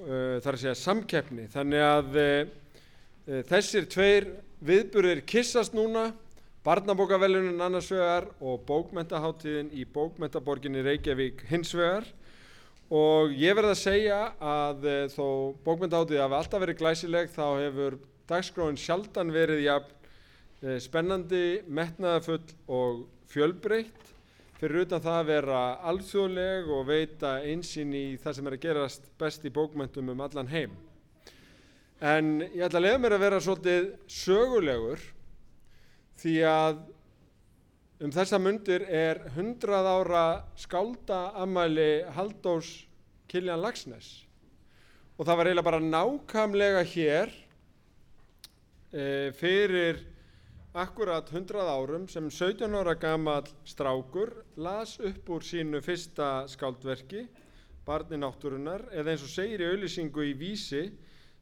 [0.00, 1.46] uh, þar að segja samkeppni.
[1.52, 4.26] Þannig að uh, þessir tveir
[4.64, 6.08] viðburðir kissast núna
[6.64, 12.06] Barnabókavelunin annars vegar og bókmentaháttíðin í bókmentaborginni Reykjavík hins vegar
[12.88, 15.26] og ég verði að segja að e, þó
[15.66, 17.98] bókmentaháttíði hafi alltaf verið glæsileg þá hefur
[18.32, 20.08] dagskráin sjaldan verið jafn
[20.64, 24.08] e, spennandi, metnaðafull og fjölbreytt
[24.56, 25.60] fyrir utan það að vera
[25.90, 30.48] alþjóðleg og veita einsinn í það sem er að gerast best í bókmentum um allan
[30.48, 30.72] heim.
[32.00, 35.04] En ég ætla að leiða mér að vera svolítið sögulegur
[36.24, 36.78] því að
[38.04, 40.24] um þessa mundir er 100 ára
[40.56, 42.70] skáldaamæli Haldós
[43.28, 44.08] Kiljan Lagsnes
[45.18, 47.32] og það var eiginlega bara nákamlega hér
[48.90, 49.04] e,
[49.36, 50.00] fyrir
[50.74, 57.26] akkurat 100 árum sem 17 ára gamal strákur las upp úr sínu fyrsta skáldverki
[57.84, 60.86] Barni náttúrunar eða eins og segir í auðlýsingu í Vísi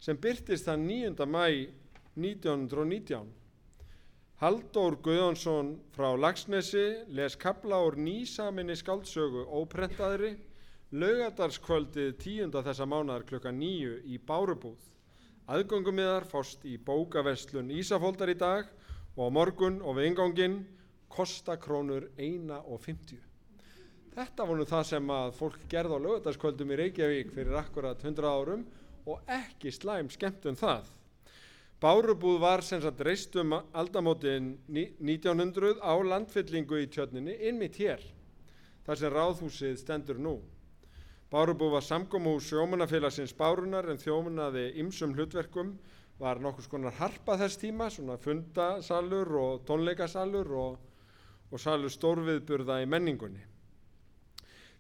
[0.03, 1.31] sem byrtist það 9.
[1.31, 1.47] mæ
[2.19, 3.42] 1919
[4.43, 10.33] Halldór Guðjónsson frá Lagsnesi les kabla úr nýsaminni skáldsögu óprentaðri
[10.99, 14.81] laugardarskvöldið tíunda þessa mánar klukka nýju í Bárubúð.
[15.47, 18.67] Aðgöngumiðar fást í bókaverslun Ísafóldar í dag
[19.15, 20.57] og á morgun og við ingangin
[21.07, 23.21] kostakrónur eina og fymtju.
[24.17, 28.67] Þetta voru það sem að fólk gerði á laugardarskvöldum í Reykjavík fyrir akkurat 100 árum
[29.07, 30.91] og ekki slæm skemmt um það.
[31.83, 38.05] Bárubúð var sem sagt reist um aldamótin 1900 á landfyllingu í tjörninni innmitt hér,
[38.87, 40.37] þar sem ráðhúsið stendur nú.
[41.33, 45.73] Bárubúð var samgómhús sjómanafélagsins Bárunar en þjómunaði ymsum hlutverkum,
[46.23, 50.77] var nokkus konar harpa þess tíma, svona fundasalur og tónleikasalur og,
[51.51, 53.43] og salur stórviðburða í menningunni.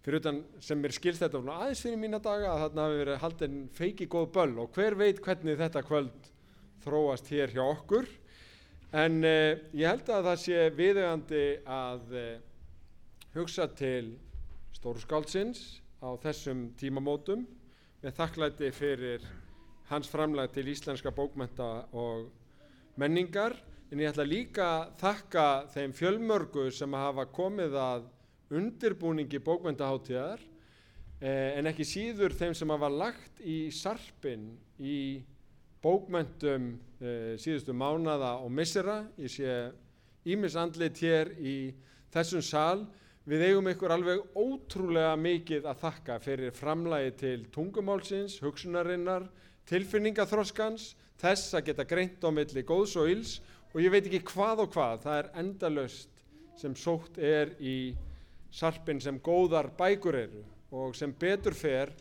[0.07, 3.59] Fyrir utan sem mér skilst þetta aðeins fyrir mína daga að þarna hafi verið haldin
[3.75, 6.31] feiki góð böll og hver veit hvernig þetta kvöld
[6.85, 8.09] þróast hér hjá okkur.
[8.93, 12.41] En eh, ég held að það sé viðegandi að eh,
[13.33, 14.19] hugsa til
[14.77, 15.63] stórskáldsins
[16.05, 17.47] á þessum tímamótum
[18.03, 19.25] með þakklæti fyrir
[19.89, 22.29] hans framlag til íslenska bókmenta og
[23.01, 23.57] menningar.
[23.93, 28.07] En ég ætla líka að þakka þeim fjölmörgu sem hafa komið að
[28.53, 30.41] undirbúningi bókmentaháttíðar
[31.21, 35.23] eh, en ekki síður þeim sem hafa lagt í sarpin í
[35.83, 36.73] bókmentum
[37.03, 39.03] eh, síðustu mánada og missera.
[39.19, 39.55] Ég sé
[40.29, 41.57] ímisandlit hér í
[42.15, 42.85] þessum sal.
[43.29, 49.29] Við eigum ykkur alveg ótrúlega mikið að þakka fyrir framlægi til tungumálsins, hugsunarinnar,
[49.71, 53.37] tilfinningaþroskans, þess að geta greint á milli góðs og íls
[53.73, 56.25] og ég veit ekki hvað og hvað, það er endalöst
[56.59, 57.95] sem sótt er í
[58.53, 60.43] sarpin sem góðar bækur eru
[60.75, 61.93] og sem betur fer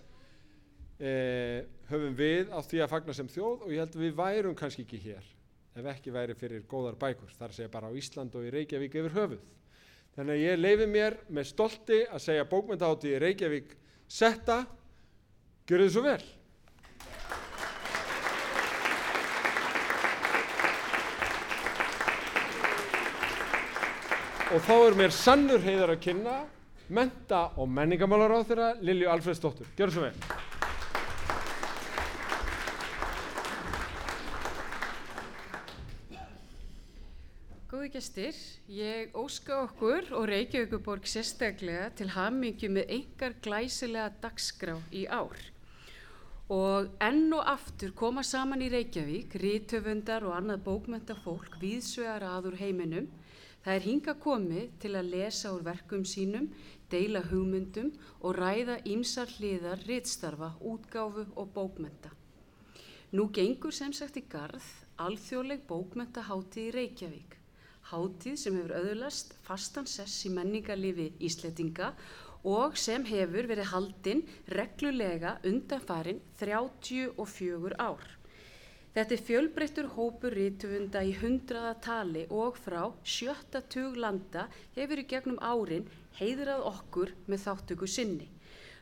[1.02, 4.58] eh, höfum við á því að fagna sem þjóð og ég held að við værum
[4.58, 5.30] kannski ekki hér
[5.72, 9.16] ef ekki væri fyrir góðar bækur, þar segja bara á Ísland og í Reykjavík yfir
[9.16, 9.46] höfuð.
[10.18, 13.74] Þannig að ég leifi mér með stolti að segja bókmyndahátti í Reykjavík
[14.12, 14.66] setta,
[15.70, 16.22] gjör þið svo vel.
[24.52, 26.38] Og þá er mér sannur heiðar að kynna
[26.92, 29.72] menta og menningamálar á þeirra Lilju Alfredsdóttur.
[29.80, 30.41] Gjör svo vel.
[37.92, 38.38] Góði gestir,
[38.72, 45.36] ég óska okkur og Reykjavíkuborg sérstaklega til hamingju með einhver glæsilega dagskrá í ár.
[46.48, 53.10] Og enn og aftur koma saman í Reykjavík, rítöfundar og annað bókmentafólk viðsvegar aður heiminum.
[53.66, 56.48] Það er hinga komið til að lesa úr verkum sínum,
[56.88, 62.16] deila hugmyndum og ræða ímsar hliðar, ríttstarfa, útgáfu og bókmenta.
[63.12, 64.64] Nú gengur sem sagt í garð
[64.96, 67.41] alþjóðleg bókmentahátti í Reykjavík.
[67.92, 71.90] Hátíð sem hefur öðulast fastan sess í menningarlifi Ísletinga
[72.48, 74.22] og sem hefur verið haldinn
[74.56, 78.06] reglulega undanfarin 34 ár.
[78.96, 85.08] Þetta er fjölbreyttur hópur rítuvunda í hundraða tali og frá sjötta tug landa hefur í
[85.12, 85.86] gegnum árin
[86.18, 88.28] heiðrað okkur með þáttöku sinni.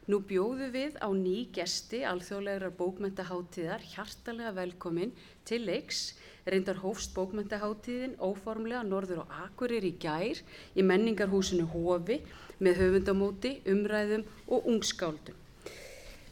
[0.09, 5.13] Nú bjóðu við á ný gesti alþjóðlegar bókmentaháttíðar hjartalega velkomin
[5.45, 6.15] til leiks.
[6.49, 10.41] Reyndar hófst bókmentaháttíðin óformlega norður á Akurir í gær
[10.73, 12.19] í menningarhúsinu Hofi
[12.59, 15.37] með höfundamóti, umræðum og ungskáldum.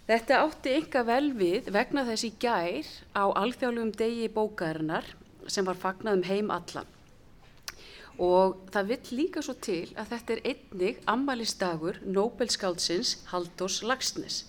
[0.08, 5.10] Þetta átti enga vel við vegna þess í gær á alþjóðlegum degi bókarinnar
[5.52, 6.88] sem var fagnað um heim allan.
[8.18, 14.46] Og það vill líka svo til að þetta er einnig ammaliðsdagur Nobelskáldsins Haldós Lagsnes.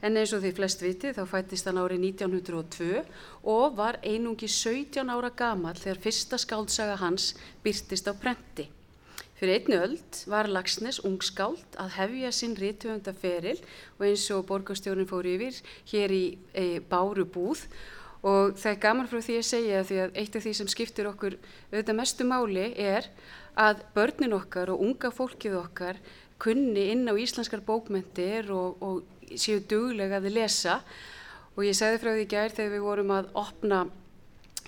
[0.00, 3.02] En eins og því flest viti þá fættist hann árið 1902
[3.52, 7.34] og var einungi 17 ára gamal þegar fyrsta skáldsaga hans
[7.64, 8.70] byrtist á prenti.
[9.40, 13.60] Fyrir einni öld var Lagsnes ungskáld að hefja sinn rítuöndaferil
[13.98, 15.60] og eins og borgarstjórnin fór yfir
[15.92, 17.66] hér í e, Báru búð
[18.20, 21.08] og það er gaman frá því að segja því að eitt af því sem skiptir
[21.08, 21.38] okkur
[21.70, 23.08] auðvitað mestu máli er
[23.56, 26.00] að börnin okkar og unga fólkið okkar
[26.40, 30.80] kunni inn á íslenskar bókmentir og, og séu duglega að lesa.
[31.56, 33.80] Og ég segði frá því gær þegar við vorum að opna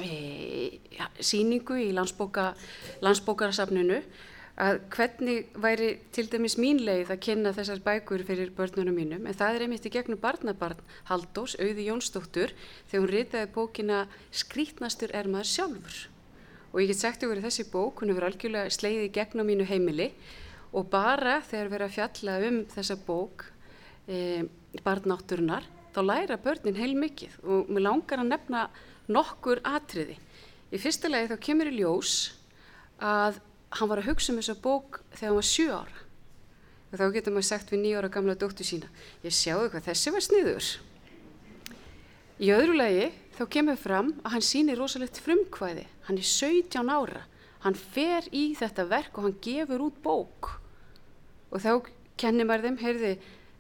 [0.03, 2.53] e, ja, síningu í landsbóka,
[3.05, 4.03] landsbókarasafninu
[4.63, 9.27] að hvernig væri til dæmis mín leið að kynna þessar bækur fyrir börnunum mínum.
[9.27, 12.53] En það er einmitt í gegnum barnabarn Haldós, Auði Jónsdóttur
[12.91, 15.97] þegar hún ritaði bókina Skrítnastur er maður sjálfur.
[16.73, 20.13] Og ég get sagt ykkur að þessi bók hún hefur algjörlega sleiði gegnum mínu heimili.
[20.73, 23.49] Og bara þegar við erum að fjalla um þessa bók
[24.13, 28.67] e, barnátturinnar þá læra börnin heil mikið og mér langar að nefna
[29.13, 30.19] nokkur atriði.
[30.73, 32.15] Í fyrsta legi þá kemur í ljós
[33.03, 33.41] að
[33.79, 35.99] hann var að hugsa um þessa bók þegar hann var 7 ára.
[36.93, 38.89] Og þá getur maður sagt við 9 ára gamla dóttu sína
[39.25, 40.71] ég sjáu hvað þessi var sniður.
[42.43, 45.85] Í öðru lagi þá kemur fram að hann sýnir rosalegt frumkvæði.
[46.09, 47.27] Hann er 17 ára.
[47.63, 50.49] Hann fer í þetta verk og hann gefur út bók.
[51.53, 51.87] Og þá
[52.19, 53.13] kennir maður þeim heyrði,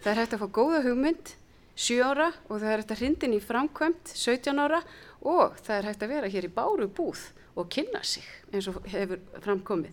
[0.03, 1.33] það er hægt að fá góða hugmynd
[1.79, 4.81] 7 ára og það er hægt að hrindin í framkvæmt 17 ára
[5.23, 7.23] og það er hægt að vera hér í báru búð
[7.57, 9.93] og kynna sig eins og hefur framkomið.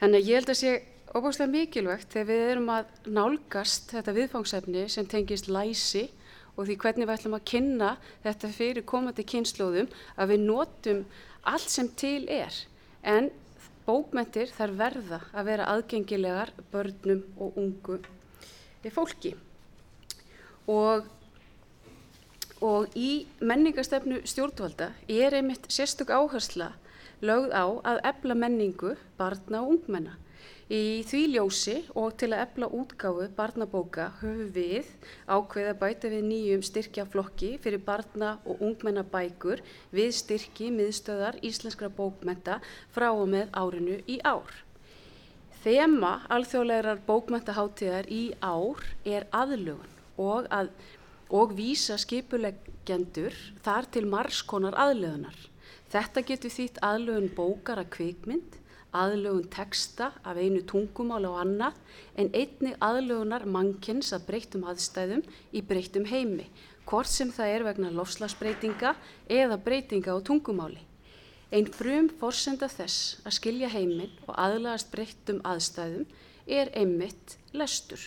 [0.00, 0.72] Þannig að ég held að sé
[1.10, 6.06] óbúslega mikilvægt þegar við erum að nálgast þetta viðfangsefni sem tengist læsi
[6.56, 7.90] og því hvernig við ætlum að kynna
[8.24, 11.02] þetta fyrir komandi kynnslóðum að við notum
[11.50, 12.54] allt sem til er
[13.02, 13.30] en
[13.86, 18.00] bókmentir þar verða að vera aðgengilegar börnum og ungu
[18.88, 19.34] fólki
[20.66, 21.04] og
[22.60, 26.74] og í menningarstefnu stjórnvalda er einmitt sérstök áhersla
[27.24, 30.16] lögð á að ebla menningu barna og ungmenna.
[30.70, 34.86] Í því ljósi og til að efla útgáfu barnabóka höfum við
[35.26, 42.60] ákveð að bæta við nýjum styrkjaflokki fyrir barna og ungmennabækur við styrki miðstöðar íslenskra bókmenta
[42.94, 44.69] frá og með árinu í ár.
[45.60, 50.70] Þema alþjóðlegar bókmentaháttíðar í ár er aðlugun og, að,
[51.28, 55.36] og vísa skipuleggendur þar til margskonar aðlugunar.
[55.92, 58.56] Þetta getur þýtt aðlugun bókar að kvikmynd,
[58.96, 61.76] aðlugun teksta af einu tungumáli á annað
[62.16, 66.48] en einni aðlugunar mannkins að breytum aðstæðum í breytum heimi,
[66.88, 68.96] hvort sem það er vegna lofslagsbreytinga
[69.28, 70.80] eða breytinga á tungumáli.
[71.50, 76.04] Einn frum forsenda þess að skilja heiminn og aðlagast breyttum aðstæðum
[76.46, 78.04] er einmitt lestur.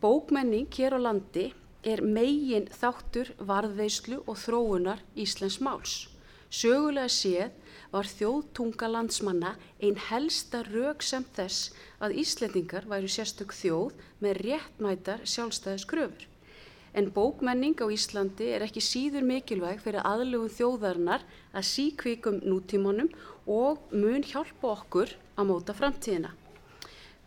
[0.00, 1.50] Bókmenning hér á landi
[1.84, 5.94] er megin þáttur varðveislu og þróunar Íslands máls.
[6.48, 7.52] Sögulega séð
[7.92, 11.68] var þjóðtunga landsmanna einn helsta rauk sem þess
[12.00, 13.92] að Íslendingar væru sérstök þjóð
[14.24, 16.31] með réttmætar sjálfstæðiskröfur
[16.92, 21.24] en bókmenning á Íslandi er ekki síður mikilvæg fyrir aðlugum þjóðarinnar
[21.56, 23.08] að síkvikum nútímanum
[23.48, 26.34] og mun hjálpa okkur að móta framtíðina.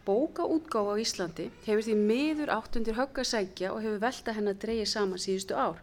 [0.05, 5.21] Bókaútgáfa á Íslandi hefur því miður áttundir höggasækja og hefur velta henn að dreyja saman
[5.21, 5.81] síðustu ár.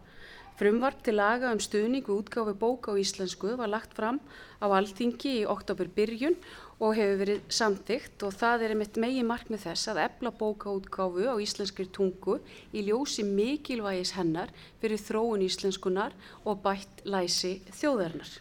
[0.53, 4.19] Frumvart til laga um stuðningu útgáfi bóka á íslensku var lagt fram
[4.61, 6.37] á alþingi í oktober byrjun
[6.79, 11.35] og hefur verið samþygt og það er einmitt megi markmið þess að ebla bókaútgáfu á
[11.43, 12.39] íslenskri tungu
[12.73, 14.51] í ljósi mikilvægis hennar
[14.81, 18.33] fyrir þróun íslenskunar og bætt læsi þjóðarinnar.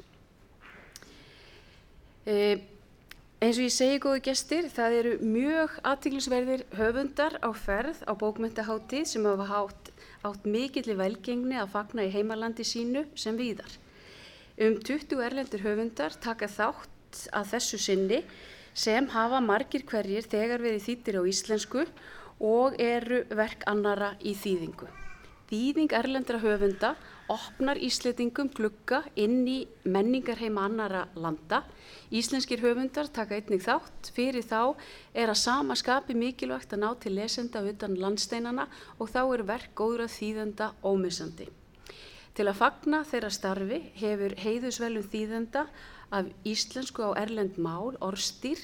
[2.22, 2.36] E,
[3.42, 9.08] eins og ég segi góðu gestir, það eru mjög aðtiklisverðir höfundar á ferð á bókmyndaháttið
[9.10, 13.78] sem hafa hátt átt mikillir velgengni að fagna í heimalandi sínu sem víðar.
[14.60, 16.91] Um 20 erlendur höfundar taka þátt
[17.32, 18.22] að þessu sinni
[18.74, 21.86] sem hafa margir hverjir þegar verið þýttir á íslensku
[22.42, 24.88] og eru verk annara í þýðingu.
[25.52, 26.94] Þýðing erlendra höfunda
[27.32, 31.62] opnar Ísletingum glugga inn í menningarheima annara landa.
[32.08, 34.08] Íslenskir höfundar taka einnig þátt.
[34.16, 34.74] Fyrir þá
[35.12, 39.74] er að sama skapi mikilvægt að ná til lesenda utan landsteinana og þá er verk
[39.76, 41.48] góður að þýðenda ómissandi.
[42.32, 45.66] Til að fagna þeirra starfi hefur heiðusvelum þýðenda
[46.12, 48.60] af íslensku á erlend mál, orstýr,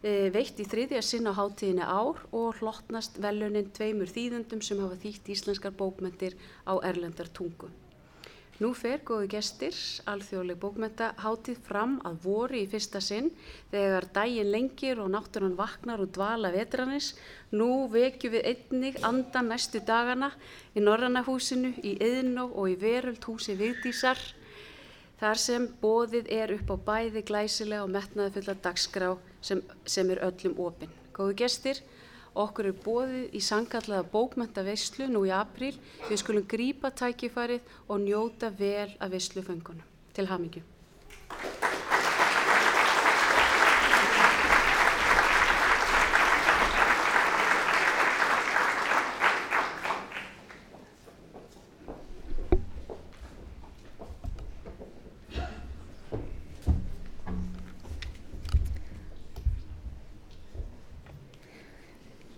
[0.00, 4.96] E, veitt í þriðja sinn á hátíðinni ár og hlottnast velunin tveimur þýðendum sem hafa
[5.02, 7.68] þýtt íslenskar bókmentir á erlendar tungu.
[8.60, 9.76] Nú fer góðu gestir,
[10.08, 13.30] alþjóðleg bókmenta, hátíð fram að voru í fyrsta sinn
[13.72, 17.14] þegar dægin lengir og náttúrann vaknar og dvala vetranis.
[17.52, 20.32] Nú vekju við einnig andan næstu dagana
[20.76, 24.20] í Norrannahúsinu, í Yðnó og í Veröld húsi Vigdísar
[25.20, 29.10] þar sem bóðið er upp á bæði glæsilega og metnaði fulla dagskrá
[29.44, 30.94] sem, sem er öllum opinn.
[31.16, 31.82] Góðu gestir,
[32.34, 35.74] okkur er bóðið í sangallaða bókmenta veislu nú í apríl.
[36.08, 39.84] Við skulum grípa tækifærið og njóta vel af veisluföngunum.
[40.16, 40.64] Til hamingju.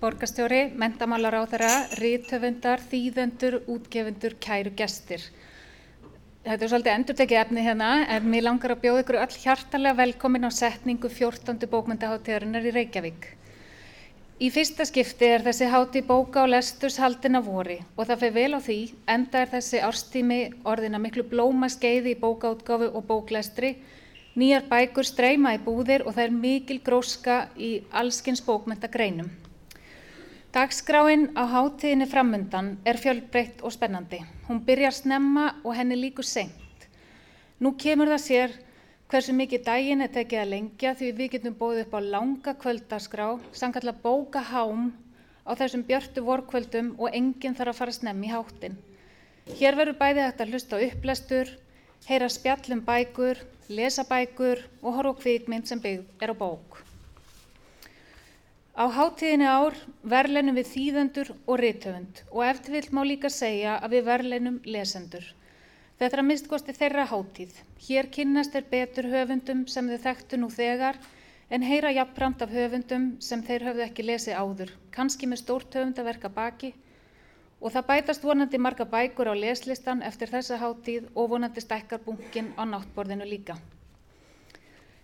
[0.03, 5.23] Borgastjóri, mentamálar á þeirra, rítöfundar, þýðendur, útgefundur, kæru gestir.
[6.43, 9.99] Þetta er svolítið endur tekið efni hérna en mér langar að bjóða ykkur öll hjartalega
[10.01, 11.69] velkomin á setningu 14.
[11.71, 13.29] bókmyndaháttíðarinnar í Reykjavík.
[14.43, 18.39] Í fyrsta skipti er þessi hátti bóka og lesturs haldin af vori og það fyrir
[18.41, 18.79] vel á því
[19.15, 23.77] enda er þessi árstími orðina miklu blóma skeiði í bókaútgáfu og bóklestri
[24.33, 29.29] Nýjar bækur streyma í búðir og það er mikil gróska í allskins bókmyndagreinum.
[30.53, 34.19] Dagskráin á hátíðinni framundan er fjölbreytt og spennandi.
[34.45, 36.85] Hún byrjar snemma og henni líkur seint.
[37.57, 38.53] Nú kemur það sér
[39.09, 43.31] hversu mikið daginn er tekið að lengja því við getum bóðið upp á langa kvöldaskrá,
[43.57, 44.93] samkalla bóka hám
[45.49, 48.77] á þessum björtu vorkvöldum og enginn þarf að fara snemm í háttin.
[49.57, 51.57] Hér verður bæði hægt að hlusta á upplestur,
[52.05, 53.41] heyra spjallum bækur,
[53.73, 56.83] lesa bækur og horfa kvíkmynd sem byggð er á bók.
[58.73, 63.99] Á hátíðinni ár verlenum við þýðendur og rithöfund og eftir vill má líka segja að
[63.99, 65.27] við verlenum lesendur.
[66.01, 67.53] Þetta er að mistkosti þeirra hátíð.
[67.85, 70.97] Hér kynnast er betur höfundum sem þau þekktu nú þegar
[71.53, 76.33] en heyra jafnframt af höfundum sem þeir höfðu ekki lesið áður, kannski með stórt höfundaverka
[76.33, 76.73] baki
[77.61, 82.55] og það bætast vonandi marga bækur á leslistan eftir þessa hátíð og vonandi stækkar bunkin
[82.57, 83.61] á náttborðinu líka.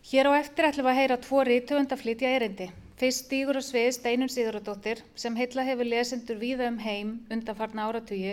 [0.08, 2.72] Hér á eftir ætlum við að heyra tvo rithöfunda flytja erindi.
[2.98, 8.32] Fyrst stígur á svið Steinun Sigurðardóttir sem heilla hefur lesendur víða um heim undanfarna áratugi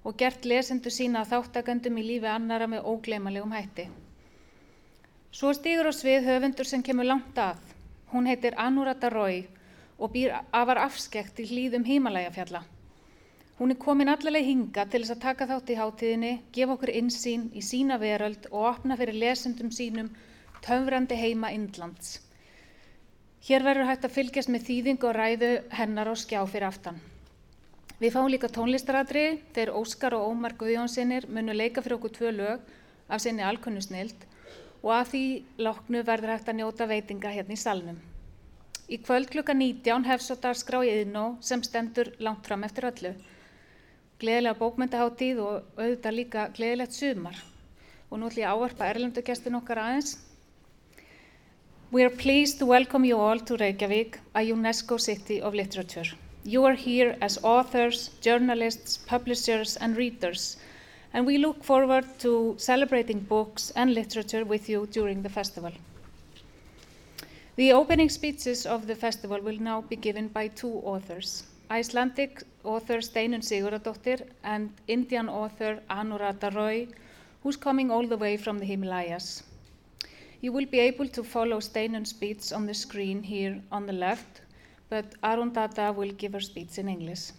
[0.00, 3.84] og gert lesendur sína þáttakandum í lífi annara með óglemalegum hætti.
[5.28, 7.58] Svo stígur á svið höfundur sem kemur langt að.
[8.14, 9.42] Hún heitir Anurata Roy
[9.98, 12.62] og býr afar afskekt í hlýðum Himalæjafjalla.
[13.58, 17.44] Hún er komin allaveg hinga til þess að taka þátt í hátíðinni, gefa okkur insýn
[17.52, 20.08] í sína veröld og opna fyrir lesendum sínum
[20.64, 22.22] töfrandi heima Indlands.
[23.48, 26.98] Hér verður hægt að fylgjast með þýðing og ræðu hennar og skjá fyrir aftan.
[27.96, 29.22] Við fáum líka tónlistaradri
[29.56, 32.68] þegar Óskar og Ómar Guðjónsinnir munu leika fyrir okkur tvö lög
[33.08, 34.26] af sinni alkunnusnild
[34.82, 35.22] og að því
[35.64, 37.96] láknu verður hægt að njóta veitinga hérna í salnum.
[38.84, 43.16] Í kvöld klukka 19 hefst svo dagskrá í Yðnó sem stendur langt fram eftir öllu.
[44.20, 47.40] Gleðilega bókmyndaháttíð og auðvitað líka gleðilegt sumar.
[48.12, 50.18] Og nú ætlum ég að ávarpa erlendu gestin okkar aðeins
[51.90, 56.04] We are pleased to welcome you all to Reykjavik, a UNESCO city of literature.
[56.44, 60.58] You are here as authors, journalists, publishers, and readers,
[61.14, 65.72] and we look forward to celebrating books and literature with you during the festival.
[67.56, 72.98] The opening speeches of the festival will now be given by two authors Icelandic author
[72.98, 76.88] Steinun Sigurðardóttir and Indian author Anurata Roy,
[77.42, 79.42] who's coming all the way from the Himalayas.
[80.40, 84.42] You will be able to follow Steinun's speech on the screen here on the left,
[84.88, 87.32] but Arundata will give her speech in English.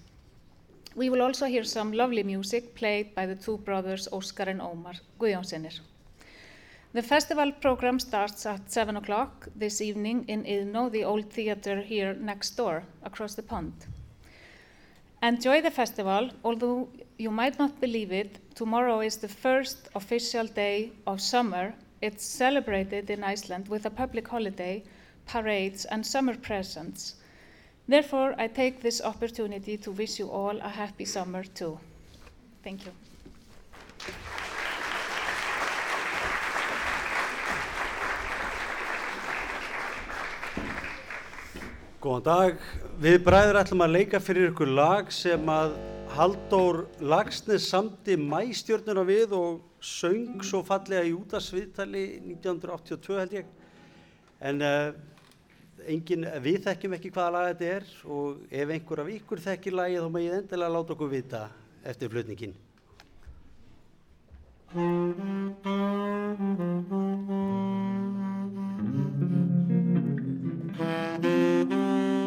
[0.96, 4.96] We will also hear some lovely music played by the two brothers Oscar and Omar
[5.18, 5.80] Guðjónsinnir.
[6.92, 12.16] The festival program starts at 7 o'clock this evening in Idno, the old theater here
[12.16, 13.74] next door, across the pond.
[15.24, 20.92] Enjoy the festival, although you might not believe it, tomorrow is the first official day
[21.06, 24.84] of summer it's celebrated in Iceland with a public holiday,
[25.26, 27.16] parades, and summer presents.
[27.88, 31.80] Therefore, I take this opportunity to wish you all a happy summer too.
[32.64, 32.92] Thank you.
[42.00, 42.60] Góðan dag.
[43.04, 45.74] Við bræður ætlum að leika fyrir ykkur lag sem að
[46.16, 53.54] Haldur Lagsnes samti mæstjörnuna við og söng svo fallega í útasviðtali 1982 held ég.
[54.40, 55.10] En eh, uh,
[55.88, 60.02] engin, við þekkjum ekki hvaða laga þetta er og ef einhver af ykkur þekkir lagi
[60.02, 61.42] þá megið endilega láta okkur vita
[61.84, 62.58] eftir flutningin
[64.70, 65.70] Música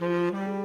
[0.00, 0.59] Música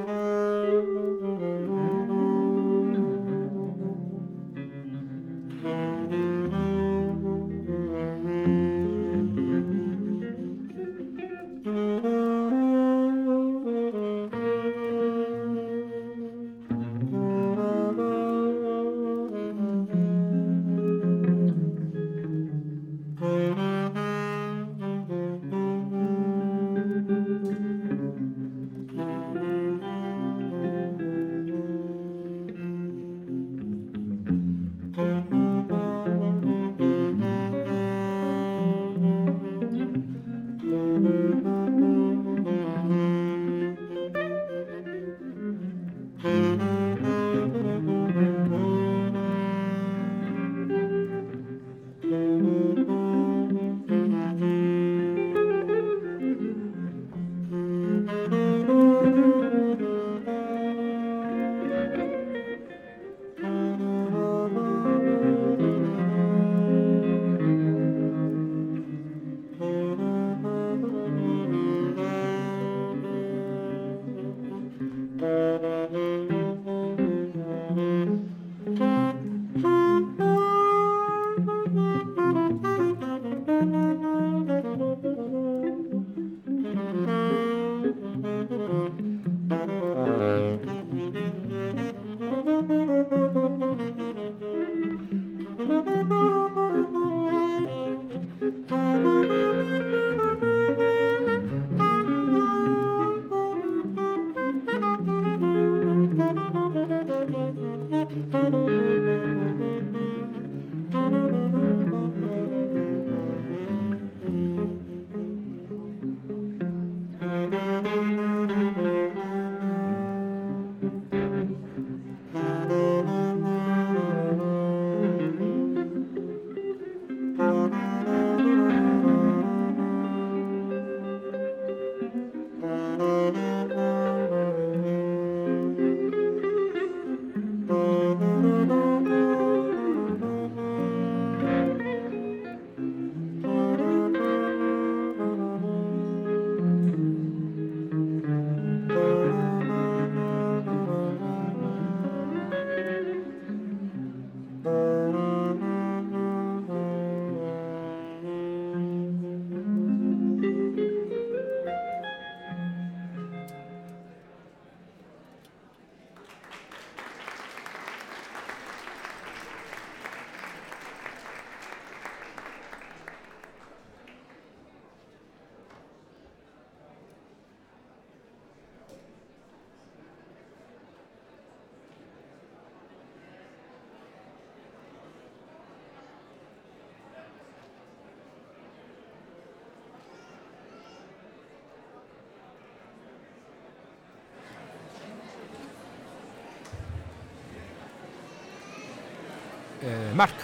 [199.86, 200.34] Mark.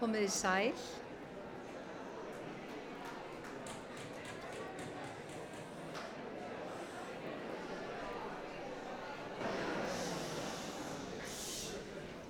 [0.00, 0.99] Komið í sæl.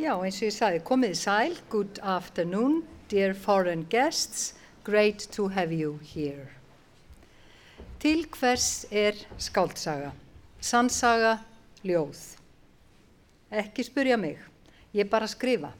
[0.01, 1.57] Já, eins og ég sagði, komið sæl.
[1.69, 2.79] Good afternoon,
[3.13, 4.55] dear foreign guests.
[4.83, 6.47] Great to have you here.
[8.01, 10.15] Til hvers er skáldsaga?
[10.65, 11.35] Sannsaga,
[11.85, 12.23] ljóð.
[13.53, 14.41] Ekki spurja mig,
[14.97, 15.75] ég bara skrifa,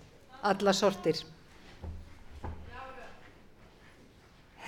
[0.45, 1.23] alla sortir.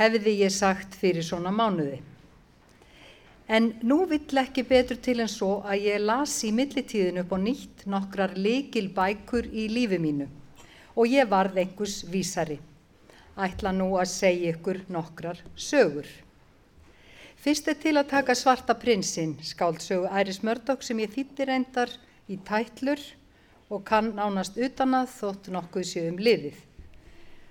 [0.01, 2.01] Hefði ég sagt fyrir svona mánuði.
[3.49, 7.39] En nú vill ekki betur til en svo að ég las í millitíðinu upp á
[7.43, 10.29] nýtt nokkrar leikil bækur í lífi mínu
[10.95, 12.59] og ég varð einhvers vísari.
[13.37, 16.07] Ætla nú að segja ykkur nokkrar sögur.
[17.43, 21.91] Fyrst er til að taka svarta prinsinn, skáldsögu Æris Mördók sem ég þýtti reyndar
[22.31, 23.01] í tætlur
[23.73, 26.61] og kann nánast utan að þótt nokkuð séu um liðið.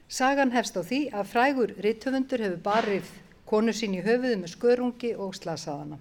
[0.07, 3.11] Sagan hefst á því að frægur rittöfundur hefur barið
[3.51, 5.99] konu sín í höfuðu með skörungi og slasaðana.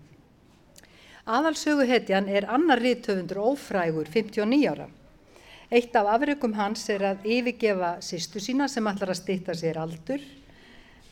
[1.31, 4.89] Aðalsöguhetjan er annar rítöfundur ófrægur, 59 ára.
[5.71, 10.23] Eitt af afrikum hans er að yfirgefa sýstu sína sem ætlar að stýtta sér aldur,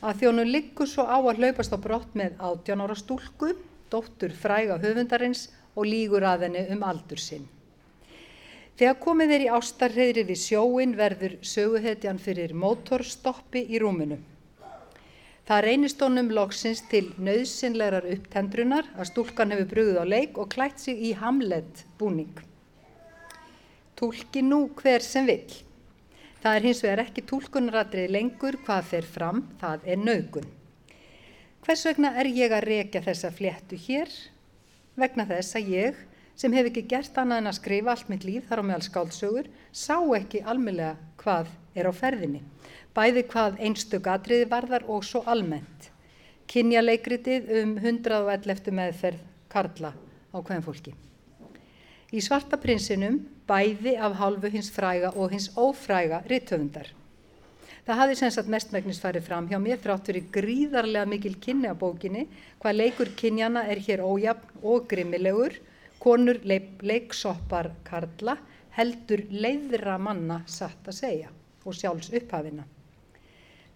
[0.01, 3.53] að þjónu liggur svo á að hlaupast á brott með 18 ára stúlku,
[3.91, 7.47] dóttur fræga höfundarins og lígur að henni um aldur sinn.
[8.79, 14.19] Þegar komið er í ástarheyri við sjóin verður söguhetjan fyrir mótorstoppi í rúmunu.
[15.49, 20.77] Það reynist honum loksins til nöðsynlegar upptendrunar að stúlkan hefur brugðið á leik og klætt
[20.83, 22.35] sig í hamlet búning.
[23.97, 25.55] Túlki nú hver sem vill.
[26.43, 30.45] Það er hins vegar ekki túlkunaradrið lengur hvað fer fram, það er naugun.
[31.65, 34.13] Hvers vegna er ég að rekja þessa fléttu hér?
[35.01, 35.99] Vegna þess að ég,
[36.37, 39.49] sem hef ekki gert annað en að skrifa allt mitt líf þar á meðal skáldsögur,
[39.73, 40.93] sá ekki almeinlega
[41.25, 42.45] hvað er á ferðinni
[42.95, 45.89] bæði hvað einstök atriði varðar og svo almennt.
[46.49, 49.93] Kynja leikritið um 111 meðferð Karla
[50.33, 50.93] á hvem fólki.
[52.09, 56.89] Í svarta prinsinum bæði af hálfu hins fræga og hins ófræga rittöfundar.
[57.85, 61.77] Það hafði sem sagt mestmægnis farið fram hjá mér þrátt fyrir gríðarlega mikil kynni á
[61.77, 62.27] bókinni
[62.61, 65.55] hvað leikur kynjana er hér ójafn og grimmilegur,
[66.01, 68.37] konur leik, leiksoppar Karla
[68.77, 71.31] heldur leiðra manna satt að segja
[71.65, 72.65] og sjálfs upphafina.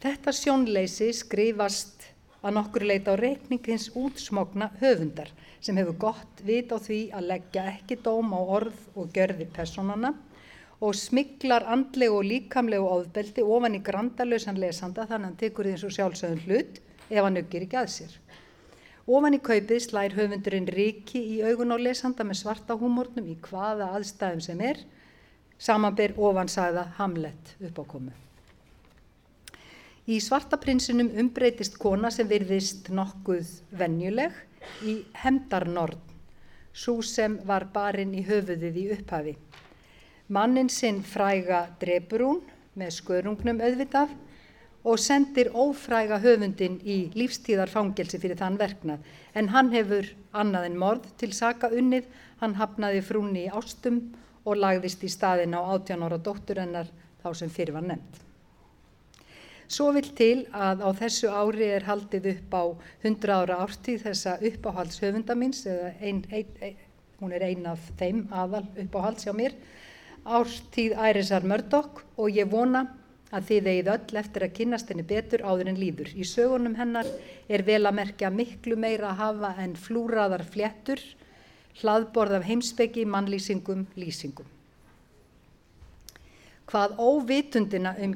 [0.03, 2.01] Þetta sjónleysi skrifast
[2.43, 5.29] að nokkur leita á reikningins útsmogna höfundar
[5.63, 10.11] sem hefur gott vit á því að leggja ekki dóm á orð og görði personana
[10.83, 15.77] og smiklar andlegu og líkamlegu ofbeldi ofan í grandalösan lesanda þannig að hann tekur því
[15.77, 18.17] eins og sjálfsögum hlut ef hann aukir ekki að sér.
[19.07, 23.93] Ofan í kaupið slær höfundurinn ríki í augun á lesanda með svarta húmórnum í hvaða
[23.95, 24.83] aðstæðum sem er,
[25.55, 28.11] samanber ofansæða Hamlet uppákomu.
[30.03, 33.47] Í svarta prinsinum umbreytist kona sem virðist nokkuð
[33.79, 34.33] vennjuleg
[34.83, 36.01] í hemdarnorn,
[36.75, 39.33] svo sem var barinn í höfuðið í upphafi.
[40.27, 42.41] Mannin sinn fræga drefur hún
[42.75, 44.11] með skörungnum auðvitað
[44.83, 49.07] og sendir ófræga höfundin í lífstíðarfangelsi fyrir þann verknað
[49.39, 52.11] en hann hefur annað en morð til saka unnið,
[52.43, 54.03] hann hafnaði frúnni í ástum
[54.43, 56.91] og lagðist í staðin á 18 ára dótturennar
[57.23, 58.32] þá sem fyrir var nefnt.
[59.73, 62.63] Svo vil til að á þessu ári er haldið upp á
[63.01, 66.75] 100 ára ártíð þessa uppáhaldshöfunda míns, eða ein, ein, ein,
[67.21, 69.55] hún er ein af þeim aðal uppáhalds hjá mér,
[70.25, 72.83] ártíð Ærisar Mördokk og ég vona
[73.33, 76.11] að þið eigið öll eftir að kynnast henni betur áður en líður.
[76.13, 77.09] Í sögunum hennar
[77.49, 81.01] er vel að merkja miklu meira að hafa en flúraðar fléttur,
[81.81, 84.45] hlaðborð af heimsbyggi, mannlýsingum, lýsingum.
[86.69, 88.13] Hvað óvitundina um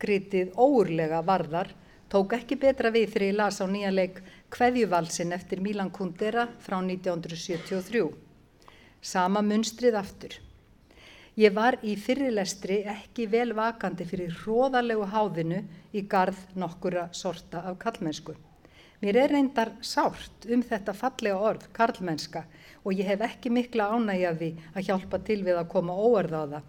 [0.00, 1.74] kynjaleikritið óurlega varðar
[2.10, 6.80] tók ekki betra við þegar ég las á nýja leik Kveðjuvalsin eftir Milan Kundera frá
[6.80, 8.08] 1973.
[9.00, 10.34] Sama munstrið aftur.
[11.36, 15.62] Ég var í fyrirlestri ekki vel vakandi fyrir hróðalegu háðinu
[15.92, 18.34] í garð nokkura sorta af kallmennsku.
[19.00, 22.44] Mér er reyndar sárt um þetta fallega orð, karlmennska,
[22.84, 26.68] og ég hef ekki mikla ánægjafi að hjálpa til við að koma óerð á það.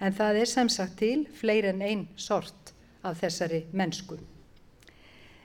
[0.00, 2.59] En það er sem sagt til fleir en einn sort
[3.02, 4.18] af þessari mennsku.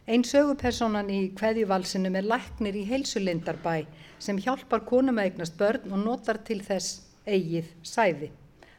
[0.06, 3.88] Einn sögupersonan í kveðjuvalsinu er læknir í heilsulindarbæ
[4.22, 8.30] sem hjálpar konum að eignast börn og notar til þess eigið sæði.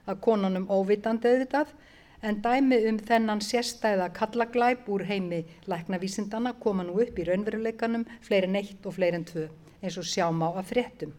[0.06, 1.74] Að konunum óvitandi auðvitað
[2.22, 8.50] en dæmi um þennan sérstæða kallaglæp úr heimi læknavísindana koma nú upp í raunveruleikanum fleiri
[8.50, 9.48] neitt og fleiri en tvö
[9.82, 11.12] eins og sjáum á að fréttum.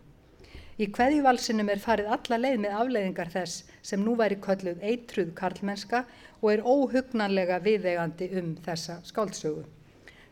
[0.77, 6.03] Í kveðjuvalsinum er farið alla leið með afleiðingar þess sem nú væri kölluð eitruð karlmennska
[6.41, 9.65] og er óhugnanlega viðegandi um þessa skáldsögu.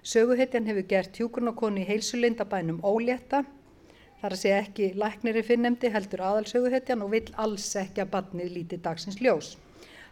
[0.06, 3.41] Söguhetjan hefur gert hjúkurnarkonu í heilsulindabænum ólétta,
[4.22, 8.82] þar að segja ekki lækniri finnemdi heldur aðalsöguhetjan og vill alls ekki að badnið líti
[8.86, 9.56] dagsins ljós.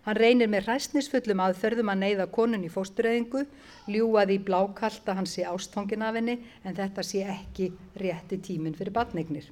[0.03, 3.45] Hann reynir með ræstnisfullum aðferðum að neyða konun í fóstureyðingu,
[3.93, 7.69] ljúaði í blákalta hans í ástfangin af henni en þetta sé ekki
[8.01, 9.47] rétti tíminn fyrir badnignir.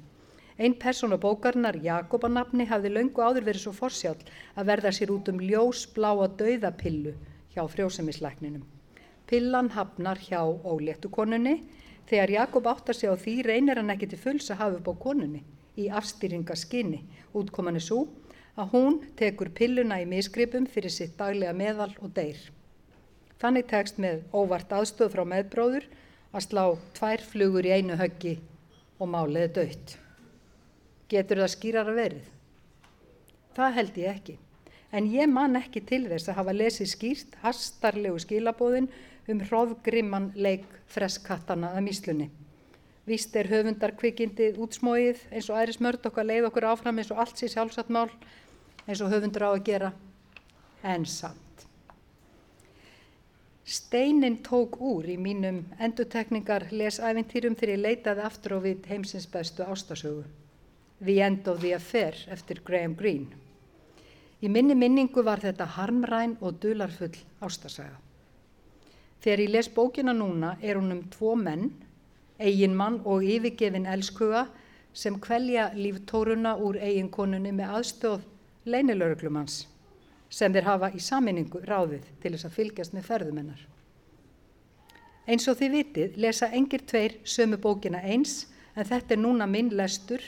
[0.58, 4.24] Einn persón á bókarnar, Jakob að nafni, hafði löngu áður verið svo forsjálf
[4.56, 7.14] að verða sér út um ljós bláa dauðapillu
[7.54, 8.64] hjá frjósemislækninum.
[9.26, 11.62] Pillan hafnar hjá óléttu konunni.
[12.06, 14.94] Þegar Jakob áttar sig á því reynir hann ekki til fulls að hafa upp á
[15.06, 15.44] konunni
[15.78, 17.00] í afstýringaskinni.
[17.32, 18.08] Útkoman er svo
[18.60, 22.36] að hún tekur pilluna í misgripum fyrir sitt daglega meðal og deyr.
[23.40, 25.88] Þannig tekst með óvart aðstöð frá meðbróður
[26.32, 26.64] að slá
[26.98, 28.36] tvær flugur í einu höggi
[29.00, 30.01] og máliði dött.
[31.12, 32.28] Getur það skýrar að verið?
[33.52, 34.38] Það held ég ekki.
[34.92, 38.88] En ég man ekki til þess að hafa lesið skýrt hastarlegu skilabóðin
[39.32, 42.30] um hróðgrimman leik freskattana að míslunni.
[43.08, 47.40] Víst er höfundarkvikindið útsmóið eins og æri smörd okkar leið okkur áfram eins og allt
[47.40, 48.08] sér sjálfsagt mál
[48.86, 49.92] eins og höfundur á að gera
[50.82, 51.66] en samt.
[53.64, 59.66] Steinin tók úr í mínum endutekningar lesævintýrum þegar ég leitaði aftur á við heimsins bestu
[59.66, 60.24] ástasögu.
[61.04, 63.34] The End of the Affair eftir Graham Greene.
[64.42, 67.98] Í minni minningu var þetta harmræn og dularfull ástasaga.
[69.22, 71.72] Þegar ég les bókina núna er hún um tvo menn,
[72.38, 74.48] eiginmann og yfirgefin elskuga
[74.92, 78.24] sem kvelja líftóruna úr eiginkonunni með aðstóð
[78.66, 79.64] leinilörglumanns
[80.32, 83.64] sem þeir hafa í saminningu ráðið til þess að fylgjast með ferðumennar.
[85.26, 89.70] Eins og þið vitið lesa engir tveir sömu bókina eins en þetta er núna minn
[89.76, 90.24] lestur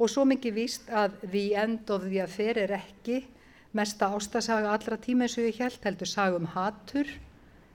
[0.00, 3.20] og svo mikið víst að The End of the Affair er ekki
[3.76, 7.10] mesta ástasaga allra tíma eins og ég held heldur sagum hatur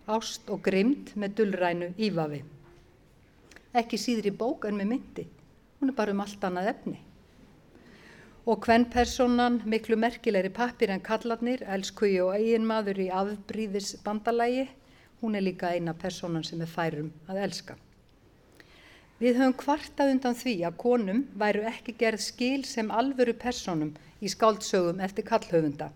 [0.09, 2.41] ást og grimd með dullrænu ífafi.
[3.77, 5.27] Ekki síður í bók en með myndi,
[5.79, 6.97] hún er bara um allt annað efni.
[8.45, 14.67] Og hvern personan miklu merkilegri pappir en kallarnir, elskuji og eiginmaður í afbríðis bandalægi,
[15.21, 17.77] hún er líka eina personan sem er færum að elska.
[19.15, 24.31] Við höfum kvartað undan því að konum væru ekki gerð skil sem alvöru personum í
[24.33, 25.87] skáldsögum eftir kallhöfunda.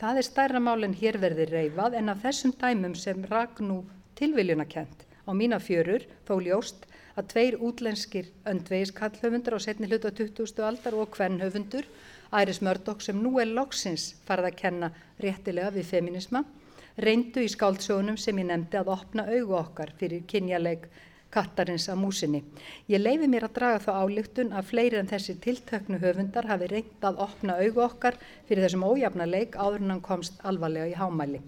[0.00, 3.84] Það er stærra mál en hér verði reyfað en af þessum dæmum sem rak nú
[4.18, 10.66] tilviljunarkent á mína fjörur þó ljóst að tveir útlenskir öndvegiskallhöfundur á setni hlutu á 20.
[10.66, 11.86] aldar og hvernhöfundur,
[12.34, 14.92] Æris Mördokk sem nú er loksins farið að kenna
[15.22, 16.42] réttilega við feminisma,
[16.98, 20.90] reyndu í skáldsögunum sem ég nefndi að opna augu okkar fyrir kynjaleik
[21.34, 22.40] kattarins að músinni.
[22.90, 27.04] Ég leifi mér að draga þá álíktun að fleiri en þessi tiltöknu höfundar hafi reynd
[27.08, 31.42] að opna augu okkar fyrir þessum ójafna leik áður en hann komst alvarlega í hámæli.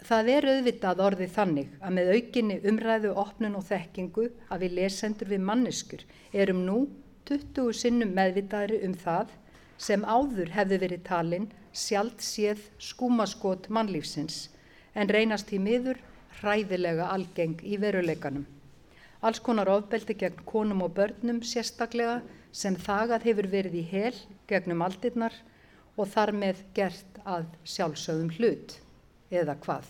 [0.00, 5.28] Það er auðvitað orðið þannig að með aukinni umræðu, opnun og þekkingu að við lesendur
[5.28, 6.78] við manneskur erum nú
[7.28, 9.34] 20 sinnum meðvitaðri um það
[9.80, 14.48] sem áður hefði verið talinn sjálft séð skúmaskot mannlífsins
[14.98, 16.00] en reynast í miður
[16.40, 18.46] hræðilega algeng í veruleikanum.
[19.20, 22.20] Alls konar ofbeldi gegn konum og börnum sérstaklega
[22.52, 24.14] sem þagað hefur verið í hel
[24.48, 25.34] gegnum aldirnar
[25.96, 28.78] og þar með gert að sjálfsögum hlut
[29.30, 29.84] eða hvað.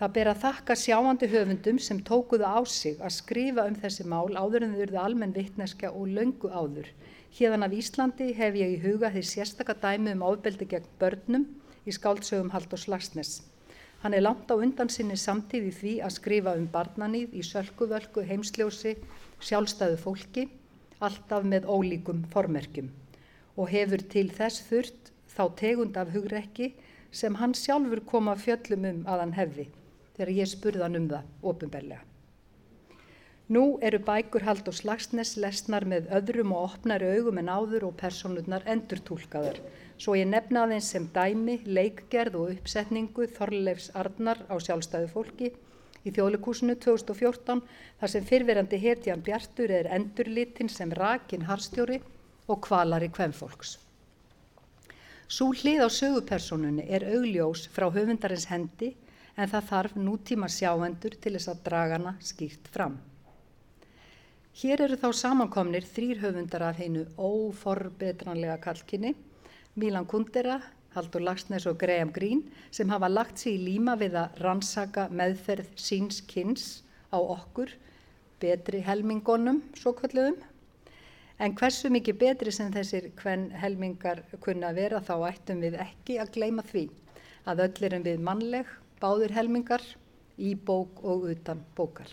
[0.00, 4.30] Það ber að þakka sjáandi höfundum sem tókuðu á sig að skrifa um þessi mál
[4.32, 6.88] áður en þau eruðu almenn vittneska og löngu áður.
[7.36, 11.44] Hérðan af Íslandi hef ég í huga því sérstakka dæmi um ofbeldi gegn börnum
[11.84, 13.40] í skáldsögum Halldórs Lagsnes.
[14.00, 18.94] Hann er langt á undan sinni samtíði því að skrifa um barnanýð í sölkuvölku, heimsljósi,
[19.44, 20.46] sjálfstæðu fólki,
[21.00, 22.88] alltaf með ólíkum formerkjum
[23.60, 26.72] og hefur til þess þurft þá tegund af hugrekki
[27.12, 29.66] sem hann sjálfur kom að fjöllum um að hann hefði
[30.16, 32.04] þegar ég spurðan um það ofinbellega.
[33.50, 38.62] Nú eru bækur Haldur Slagsnes lesnar með öðrum og opnari augum en áður og personurnar
[38.70, 39.58] endurtúlkaðar.
[40.00, 45.50] Svo ég nefna aðeins sem dæmi, leikgerð og uppsetningu Þorleifs Arnar á sjálfstæðu fólki
[46.08, 47.60] í þjóðleikúsinu 2014
[48.00, 52.00] þar sem fyrverandi hetjan Bjartur er endurlitin sem rakin harstjóri
[52.48, 53.76] og kvalari kvennfólks.
[55.28, 58.94] Sú hlið á sögupersonunni er augljós frá höfundarins hendi
[59.36, 62.96] en það þarf nútíma sjáendur til þess að dragana skýrt fram.
[64.60, 69.12] Hér eru þá samankomnir þrýr höfundar af hennu óforbetranlega kalkinni,
[69.74, 70.58] Milan Kundera,
[70.96, 75.68] Haldur Lagsnes og Graham Greene sem hafa lagt sér í líma við að rannsaka meðferð
[75.78, 76.82] síns kynns
[77.14, 77.70] á okkur,
[78.42, 80.40] betri helmingonum, svo kalluðum.
[81.38, 86.34] En hversu mikið betri sem þessir hvern helmingar kunna vera þá ættum við ekki að
[86.34, 86.88] gleima því
[87.46, 88.66] að öll erum við mannleg,
[89.00, 89.84] báðir helmingar,
[90.40, 92.10] í bók og utan bókar.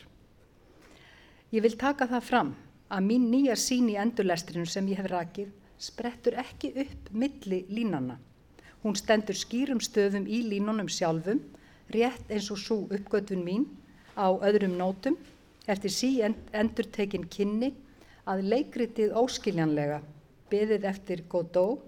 [1.49, 2.55] Ég vil taka það fram
[2.91, 8.17] að mín nýja sín í endurlestrinu sem ég hef rakið sprettur ekki upp milli línana.
[8.83, 11.41] Hún stendur skýrum stöðum í línunum sjálfum,
[11.93, 13.67] rétt eins og svo uppgötun mín
[14.17, 15.17] á öðrum nótum,
[15.67, 17.73] eftir sí endur tekin kynni
[18.27, 20.01] að leikritið óskiljanlega,
[20.51, 21.83] beðið eftir Godot,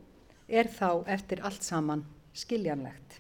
[0.50, 3.20] er þá eftir allt saman skiljanlegt.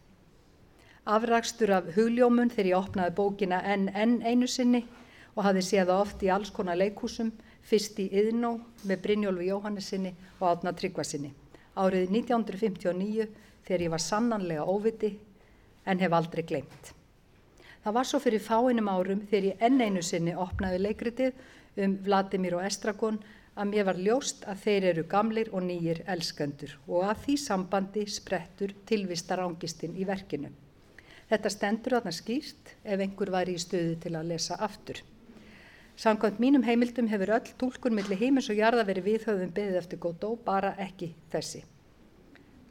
[1.09, 4.83] Afrakstur af hugljómun þegar ég opnaði bókina enn enn einu sinni
[5.35, 7.31] og hafði séð það oft í alls konar leikúsum,
[7.65, 8.55] fyrst í Yðnó
[8.87, 11.33] með Brynjólfi Jóhannesinni og Átna Tryggvasinni.
[11.79, 13.27] Árið 1959
[13.67, 15.11] þegar ég var sannanlega óviti
[15.85, 16.93] en hef aldrei glemt.
[17.83, 22.57] Það var svo fyrir fáinum árum þegar ég enn einu sinni opnaði leikritið um Vladimir
[22.57, 23.19] og Estragon
[23.59, 28.05] að mér var ljóst að þeir eru gamlir og nýjir elskendur og að því sambandi
[28.07, 30.51] sprettur tilvistar ángistinn í verkinu.
[31.29, 35.01] Þetta stendur þarna skýrt ef einhver var í stöðu til að lesa aftur.
[35.99, 40.29] Samkvæmt mínum heimildum hefur öll tólkun millir heimins og jarða verið viðhauðum beðið eftir Godó,
[40.45, 41.65] bara ekki þessi.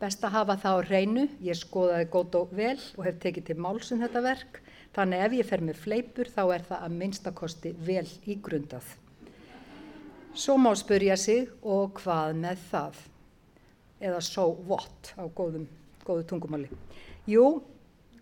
[0.00, 4.00] Best að hafa það á reynu, ég skoðaði Godó vel og hef tekið til málsum
[4.00, 4.62] þetta verk,
[4.96, 8.88] þannig ef ég fer með fleipur þá er það að minnstakosti vel ígrundað.
[10.32, 13.06] Svo má spurja sig og hvað með það?
[14.08, 15.68] Eða so what á góðum,
[16.08, 16.72] góðu tungumáli.
[17.28, 17.58] Jú,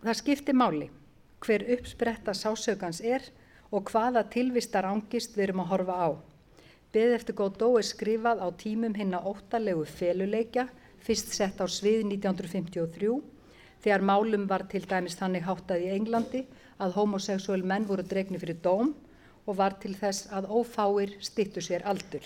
[0.02, 0.90] það skiptir máli
[1.46, 3.22] hver uppspretta sásökans er
[3.70, 6.08] og hvaða tilvistar ángist við erum að horfa á.
[6.94, 10.68] Beð eftir Godó er skrifað á tímum hinna óttalegu feluleikja,
[11.02, 13.10] fyrst sett á svið 1953,
[13.82, 16.46] þegar málum var til dæmis þannig háttað í Englandi
[16.82, 18.94] að homoseksuál menn voru dregni fyrir dóm
[19.46, 22.24] og var til þess að ófáir stittu sér aldur.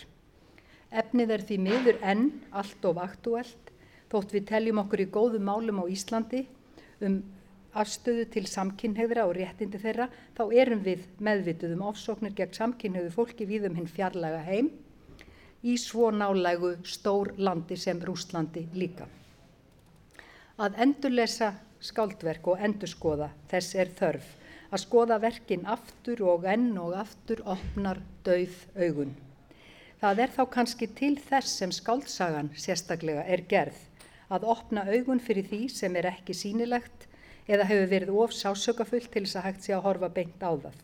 [0.90, 3.74] Efnið er því miður enn allt of aktuelt,
[4.10, 6.46] þótt við teljum okkur í góðum málum á Íslandi
[7.00, 7.20] um
[7.78, 13.46] afstöðu til samkynhefra og réttindi þeirra þá erum við meðvituð um ofsóknir gegn samkynhefðu fólki
[13.46, 14.70] við um hinn fjarlaga heim
[15.62, 19.06] í svo nálægu stór landi sem Rúslandi líka.
[20.60, 24.36] Að endurlesa skáldverk og endurskoða þess er þörf
[24.70, 29.14] að skoða verkin aftur og enn og aftur opnar dauð augun.
[30.00, 33.78] Það er þá kannski til þess sem skáldsagan sérstaklega er gerð
[34.30, 37.09] að opna augun fyrir því sem er ekki sínilegt
[37.48, 40.78] eða hefur verið of sásökafull til þess að hægt sé að horfa beint á það.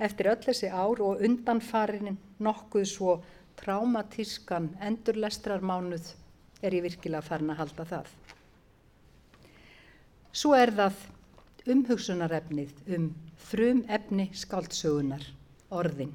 [0.00, 3.16] Eftir öll þessi ár og undanfarinin nokkuð svo
[3.60, 6.14] traumatískan endurlestrarmánuð
[6.62, 8.12] er ég virkilega farin að halda það.
[10.32, 11.04] Svo er það
[11.74, 13.06] umhugsunarefnið um
[13.50, 15.24] frum efni skáldsögunar,
[15.70, 16.12] orðin.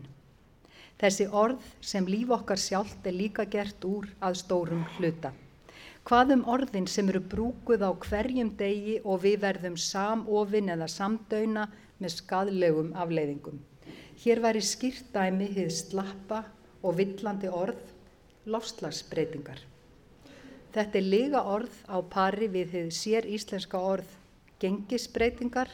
[0.96, 5.34] Þessi orð sem líf okkar sjálft er líka gert úr að stórum hluta.
[6.06, 11.64] Hvað um orðin sem eru brúkuð á hverjum degi og við verðum samofinn eða samdöina
[11.98, 13.58] með skadlegum afleiðingum.
[14.22, 16.44] Hér væri skýrtæmi hið slappa
[16.86, 17.82] og villandi orð,
[18.46, 19.58] lofslagsbreytingar.
[20.78, 24.14] Þetta er lega orð á pari við hið sér íslenska orð
[24.62, 25.74] gengisbreytingar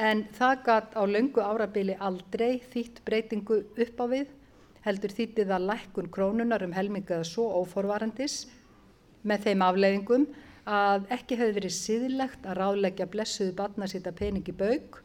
[0.00, 4.28] en það gatt á löngu árabili aldrei þýtt breytingu upp á við,
[4.88, 8.46] heldur þýttið að lækkun krónunar um helmingaða svo óforvarandis
[9.26, 10.26] með þeim afleiðingum
[10.66, 15.00] að ekki hefði verið síðilegt að ráðleggja blessuðu barna sýta pening í baug,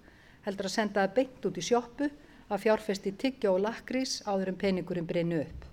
[0.45, 2.10] heldur að senda það beint út í sjóppu
[2.52, 5.68] að fjárfesti tiggja og lakrís áður en peningurinn breynu upp.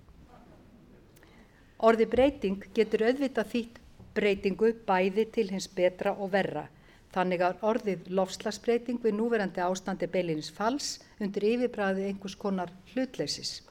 [1.88, 3.78] Orði breyting getur auðvitað þýtt
[4.18, 6.66] breytingu bæði til hins betra og verra.
[7.14, 13.62] Þannig að orðið lofslagsbreyting við núverandi ástandi beilinis fals undir yfirbræði einhvers konar hlutleysis.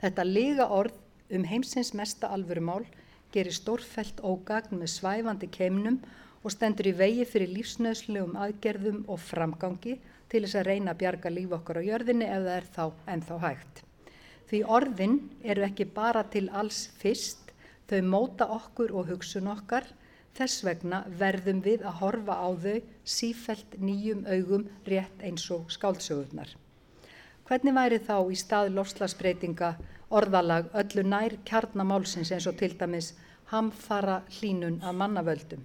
[0.00, 1.00] Þetta liga orð
[1.34, 2.84] um heimsins mesta alvörumál
[3.34, 5.98] gerir stórfelt ógagn með svæfandi keimnum
[6.44, 9.96] og stendur í vegi fyrir lífsnöðslegum aðgerðum og framgangi
[10.30, 12.84] til þess að reyna að bjarga líf okkar á jörðinni ef það er þá
[13.14, 13.82] ennþá hægt.
[14.50, 17.52] Því orðin eru ekki bara til alls fyrst,
[17.88, 19.86] þau móta okkur og hugsun okkar,
[20.34, 26.50] þess vegna verðum við að horfa á þau sífelt nýjum augum rétt eins og skáldsögurnar.
[27.44, 29.74] Hvernig væri þá í stað lofslagsbreytinga
[30.18, 33.12] orðalag öllu nær kjarnamálsins eins og til dæmis
[33.50, 35.62] hamfara hlínun af mannavöldum?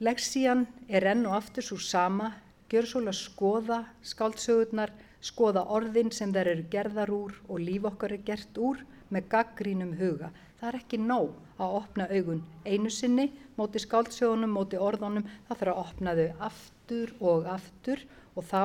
[0.00, 2.32] Leksían er enn og aftur svo sama,
[2.70, 3.78] gjör svolítið að skoða
[4.10, 9.28] skáldsögurnar, skoða orðin sem þær eru gerðar úr og líf okkar er gert úr með
[9.32, 10.30] gaggrínum huga.
[10.60, 13.26] Það er ekki nóg að opna augun einu sinni
[13.58, 18.04] móti skáldsögunum, móti orðunum, það þarf að opna þau aftur og aftur
[18.36, 18.62] og þá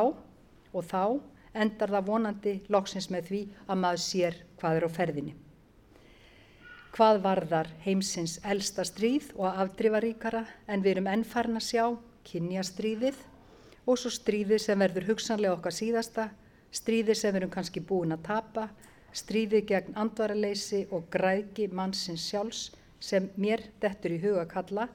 [0.74, 1.04] og þá
[1.54, 5.36] endar það vonandi loksins með því að maður sér hvað er á ferðinni.
[6.94, 11.86] Hvað varðar heimsins elsta stríð og afdrifaríkara en við erum ennfarn að sjá
[12.30, 13.18] kynjastríðið
[13.90, 16.28] og svo stríðið sem verður hugsanlega okkar síðasta,
[16.74, 18.68] stríðið sem við erum kannski búin að tapa,
[19.14, 22.70] stríðið gegn andvaraleysi og græðki mannsins sjálfs
[23.04, 24.88] sem mér dettur í huga kalla,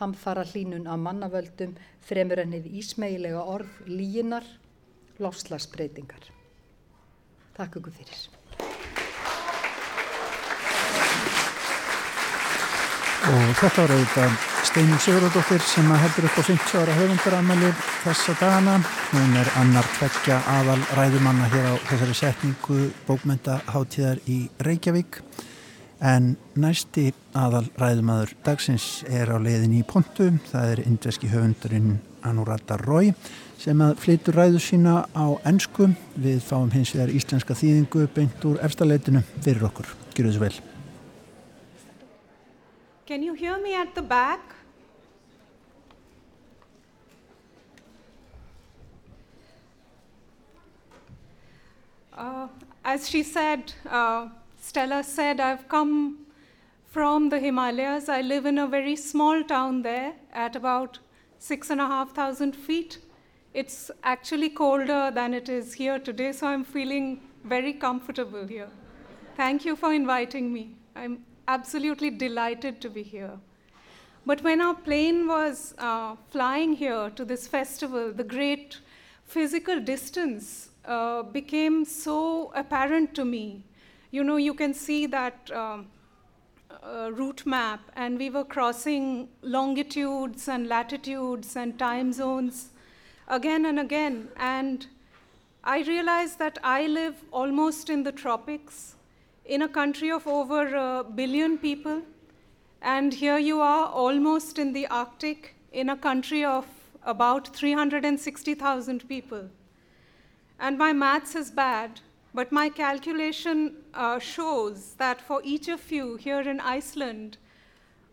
[0.00, 4.46] hann fara hlínun á mannavöldum fremur ennið ísmeilega orð líginar,
[5.20, 6.30] lofslagsbreytingar.
[7.56, 8.22] Takk ykkur fyrir.
[13.22, 17.68] Og þetta var auðvitað Steinum Sigurðardóttir sem að heldur upp á 50 ára höfundaramæli
[18.02, 18.74] þessa dagana.
[19.12, 25.20] Hún er annar tveggja aðal ræðumanna hér á þessari setningu bókmyndaháttíðar í Reykjavík.
[26.02, 30.32] En næsti aðal ræðumadur dagsins er á leiðin í Pontu.
[30.48, 33.12] Það er indveski höfundurinn Anurata Rói
[33.62, 35.92] sem að flytur ræðu sína á ennsku.
[36.18, 39.86] Við fáum hins vegar íslenska þýðingu beint úr efstaleitinu fyrir okkur.
[40.16, 40.56] Gjör þessu vel.
[43.06, 44.40] Can you hear me at the back?
[52.12, 52.48] Uh,
[52.84, 54.28] as she said, uh,
[54.60, 56.26] Stella said, I've come
[56.90, 58.08] from the Himalayas.
[58.08, 60.98] I live in a very small town there at about
[61.38, 62.98] six and a half thousand feet.
[63.54, 68.70] It's actually colder than it is here today, so I'm feeling very comfortable here.
[69.36, 70.74] Thank you for inviting me.
[70.96, 73.32] I'm absolutely delighted to be here.
[74.24, 78.78] But when our plane was uh, flying here to this festival, the great
[79.26, 83.64] physical distance uh, became so apparent to me.
[84.12, 85.88] You know, you can see that um,
[86.82, 92.70] uh, route map, and we were crossing longitudes and latitudes and time zones
[93.28, 94.28] again and again.
[94.36, 94.86] And
[95.64, 98.96] I realized that I live almost in the tropics
[99.44, 102.02] in a country of over a billion people,
[102.80, 106.66] and here you are almost in the Arctic in a country of
[107.04, 109.48] about 360,000 people.
[110.58, 112.00] And my maths is bad,
[112.34, 117.38] but my calculation uh, shows that for each of you here in Iceland,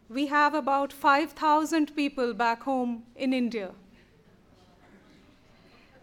[0.10, 3.72] we have about 5,000 people back home in India.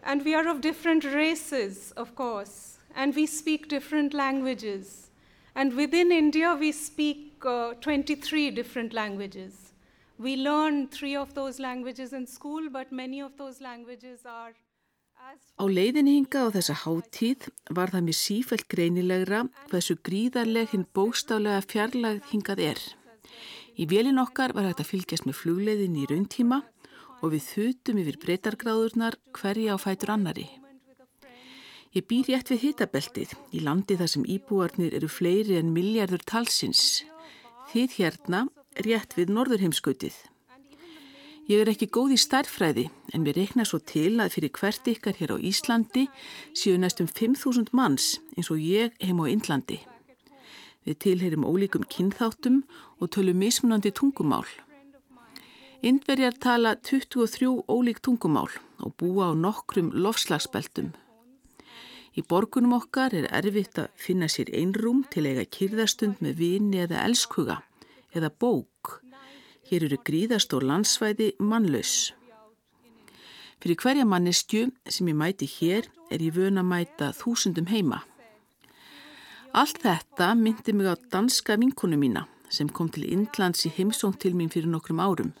[0.07, 5.09] And we are of different races, of course, and we speak different languages.
[5.53, 9.73] And within India, we speak uh, 23 different languages.
[10.17, 14.53] We learn three of those languages in school, but many of those languages are
[15.59, 17.47] Á leiðin hinga á þessa háttíð
[17.77, 19.39] var það mér sífælt greinilegra
[19.71, 22.79] hversu gríðarleg hinn bóstálega fjarlægð hingað er.
[23.81, 26.61] Í vélin okkar var að fylgjast með flugleiðin í rauntíma
[27.21, 30.47] og við þutum yfir breytargráðurnar hverja á fætur annari.
[31.95, 37.03] Ég býr rétt við hitabeltið í landi þar sem íbúarnir eru fleiri en miljardur talsins.
[37.71, 38.41] Þið hérna
[38.85, 40.17] rétt við norðurheimskautið.
[41.47, 45.15] Ég er ekki góð í starfræði en mér reikna svo til að fyrir hvert ykkar
[45.15, 46.09] hér á Íslandi
[46.51, 49.79] séu næstum 5.000 manns eins og ég heim á Índlandi.
[50.83, 52.65] Við tilherim ólíkum kynþáttum
[52.99, 54.43] og tölum mismunandi tungumál.
[55.81, 58.49] Indverjar tala 23 ólík tungumál
[58.81, 60.93] og búa á nokkrum lofslagsbeltum.
[62.17, 67.03] Í borgunum okkar er erfitt að finna sér einrúm til eiga kyrðastund með vini eða
[67.05, 67.61] elskuga
[68.15, 69.03] eða bók
[69.67, 72.13] Hér eru gríðast og landsvæði mannlaus.
[73.59, 77.99] Fyrir hverja manneskju sem ég mæti hér er ég vöna að mæta þúsundum heima.
[79.51, 84.37] Allt þetta myndi mig á danska vinkonu mína sem kom til Indlands í heimsóng til
[84.39, 85.33] mín fyrir nokkrum árum.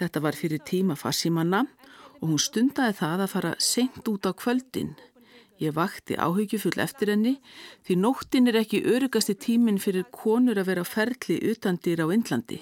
[0.00, 1.64] Þetta var fyrir tíma fassimanna
[2.20, 4.94] og hún stundaði það að fara seint út á kvöldin.
[5.62, 7.36] Ég vakti áhyggjufull eftir henni
[7.86, 12.58] því nóttin er ekki örugasti tímin fyrir konur að vera ferli utandir á Indlandi.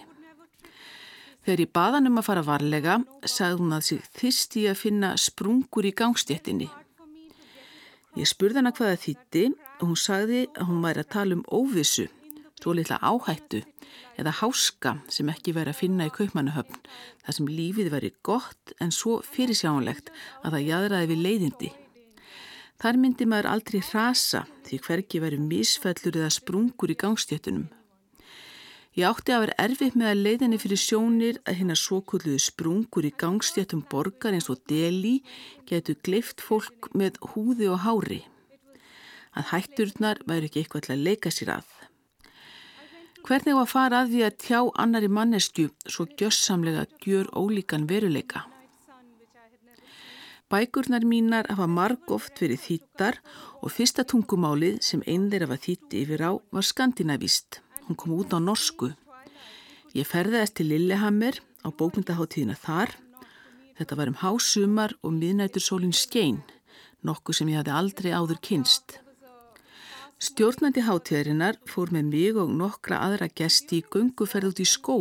[1.41, 5.89] Þegar ég baðan um að fara varlega sagði hún að sig þýsti að finna sprungur
[5.89, 6.69] í gangstjettinni.
[8.19, 9.45] Ég spurði hana hvaða þýtti
[9.79, 12.09] og hún sagði að hún væri að tala um óvissu,
[12.61, 13.63] svo litla áhættu
[14.21, 16.77] eða háska sem ekki væri að finna í kaupmannuhöfn,
[17.25, 20.13] þar sem lífið væri gott en svo fyrirsjánlegt
[20.45, 21.73] að það jæðraði við leiðindi.
[22.81, 27.69] Þar myndi maður aldrei hrasa því hverki væri misfællur eða sprungur í gangstjötunum.
[28.99, 33.13] Ég átti að vera erfitt með að leiðinni fyrir sjónir að hérna svokulluðu sprungur í
[33.23, 35.21] gangstjættum borgar eins og deli
[35.69, 38.25] getur gleift fólk með húði og hári.
[39.39, 41.80] Að hætturnar væri ekki eitthvað til að leika sér að.
[43.27, 48.47] Hvernig var að fara að því að tjá annari mannesku svo gjössamlega gjör ólíkan veruleika?
[50.51, 53.21] Bækurnar mínar hafa marg oft verið þýttar
[53.61, 57.61] og fyrsta tungumálið sem einn þeirra var þýtti yfir á var skandinavíst.
[57.87, 58.91] Hún kom út á norsku.
[59.95, 62.97] Ég ferðaðist til Lillehammer á bókmyndaháttíðina þar.
[63.79, 66.43] Þetta var um hásumar og miðnætursólinn skein,
[67.07, 68.99] nokkuð sem ég hafði aldrei áður kynst.
[70.21, 74.97] Stjórnandi háttíðarinnar fór með mig og nokkra aðra gesti í gunguferð út í skó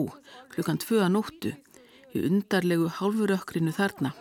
[0.53, 1.51] klukkan tvöða nóttu
[2.15, 4.13] í undarlegu hálfurökkrinu þarna.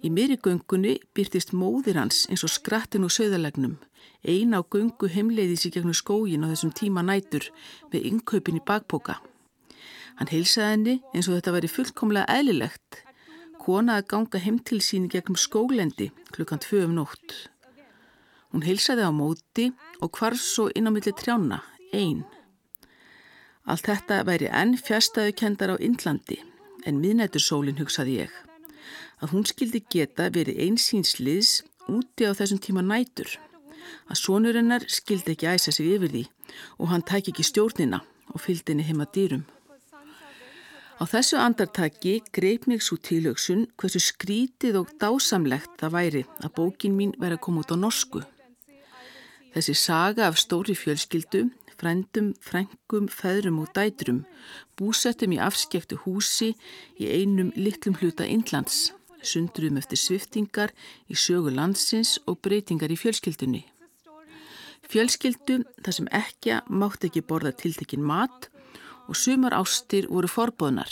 [0.00, 3.76] Í miðri gungunni byrtist móðir hans eins og skrattin og söðalegnum
[4.24, 7.50] eina á gungu heimleiðis í gegnum skógin á þessum tíma nætur
[7.92, 9.20] með innkaupin í bakpoka.
[10.16, 13.04] Hann heilsaði henni eins og þetta væri fullkomlega eðlilegt.
[13.60, 17.50] Kona að ganga heim til sín í gegnum skóglendi klukkan tvö um nótt.
[18.50, 21.60] Hún heilsaði á móti og hvarf svo inn á milli trjána,
[21.92, 22.24] einn.
[23.68, 26.40] Allt þetta væri enn fjastæðu kendar á Indlandi,
[26.86, 28.32] en miðnætursólinn hugsaði ég.
[29.20, 31.60] Að hún skildi geta verið einsýnsliðs
[31.92, 33.36] úti á þessum tíma nætur
[34.10, 36.24] að sonurinnar skildi ekki æsa sig yfir því
[36.78, 38.02] og hann tæk ekki stjórnina
[38.34, 39.44] og fylgdi henni heima dýrum.
[41.00, 46.96] Á þessu andartaki greip mig svo tilöksun hversu skrítið og dásamlegt það væri að bókin
[46.98, 48.20] mín væri að koma út á norsku.
[49.54, 51.48] Þessi saga af stóri fjölskyldu,
[51.80, 54.24] frendum, frengum, feðrum og dætrum
[54.78, 56.54] búsettum í afskektu húsi
[57.00, 58.90] í einum litlum hluta Indlands
[59.26, 60.72] sundruðum eftir sviftingar
[61.10, 63.62] í sögu landsins og breytingar í fjölskyldunni.
[64.90, 68.48] Fjölskyldu þar sem ekki mátt ekki borða tiltekinn mat
[69.06, 70.90] og sumar ástir voru forbóðnar.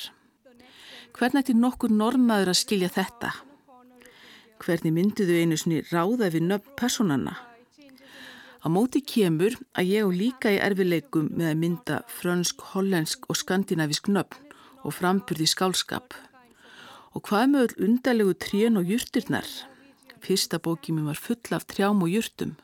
[1.17, 3.33] Hvernig ætti nokkur normaður að skilja þetta?
[4.63, 7.48] Hvernig mynduðu einu ráða við nöfn personanna?
[8.59, 13.39] Á móti kemur að ég og líka í erfileikum með að mynda frönsk, hollensk og
[13.39, 14.49] skandinavisk nöfn
[14.83, 16.17] og framburði skálskap.
[17.15, 19.47] Og hvað með öll undarlegu trén og júrtirnar?
[20.25, 22.57] Fyrsta bókið mér var full af trjám og júrtum.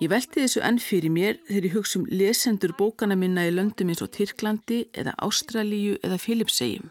[0.00, 3.92] Ég velti þessu enn fyrir mér þegar ég hugsa um lesendur bókana minna í löndum
[3.92, 6.88] eins og Tyrklandi eða Ástralíu eða Filipsegjum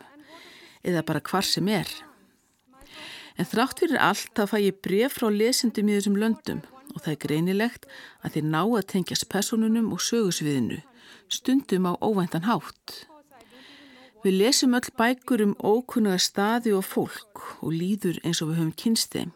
[0.85, 1.89] eða bara hvar sem er.
[3.37, 6.61] En þrátt fyrir allt þá fæ ég bref frá lesendum í þessum löndum
[6.97, 7.89] og það er greinilegt
[8.25, 10.81] að þeir ná að tengjast personunum og sögusviðinu
[11.29, 13.07] stundum á óvæntan hátt.
[14.23, 18.77] Við lesum öll bækur um ókunnuga staði og fólk og líður eins og við höfum
[18.81, 19.33] kynst þeim.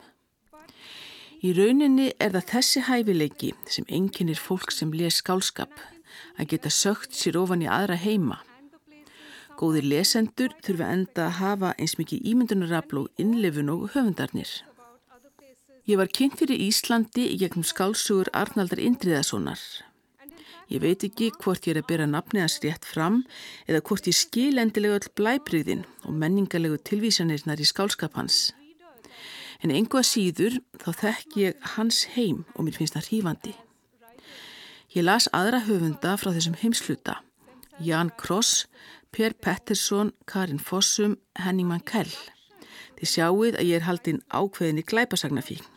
[1.42, 5.74] Í rauninni er það þessi hæfileiki sem enginnir fólk sem les skálskap
[6.38, 8.42] að geta sögt sér ofan í aðra heima.
[9.58, 14.50] Góðir lesendur þurfa enda að hafa eins mikið ímyndunarafl og innlefun og höfundarnir.
[15.92, 19.60] Ég var kynnt fyrir Íslandi í gegnum skálsugur Arnaldar Indriðasonar.
[20.72, 23.18] Ég veit ekki hvort ég er að byrja nafni hans rétt fram
[23.66, 28.54] eða hvort ég skil endilega öll blæbriðin og menningarlegu tilvísanirnar í skálskap hans.
[29.60, 33.54] En einhvað síður þá þekk ég hans heim og mér finnst það hrífandi.
[34.96, 37.18] Ég las aðra höfunda frá þessum heimsluta.
[37.84, 38.70] Jan Kross,
[39.12, 42.16] Per Pettersson, Karin Fossum, Henning Mankell.
[42.96, 45.71] Þið sjáuð að ég er haldinn ákveðinni glæpasagnafík.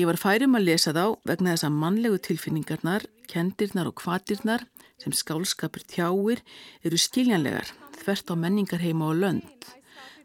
[0.00, 4.62] Ég var færum að lesa þá vegna þess að mannlegu tilfinningarnar, kendirnar og kvatirnar
[5.02, 6.40] sem skálskapur tjáir
[6.86, 7.68] eru skiljanlegar
[7.98, 9.66] þvert á menningarheima og lönd.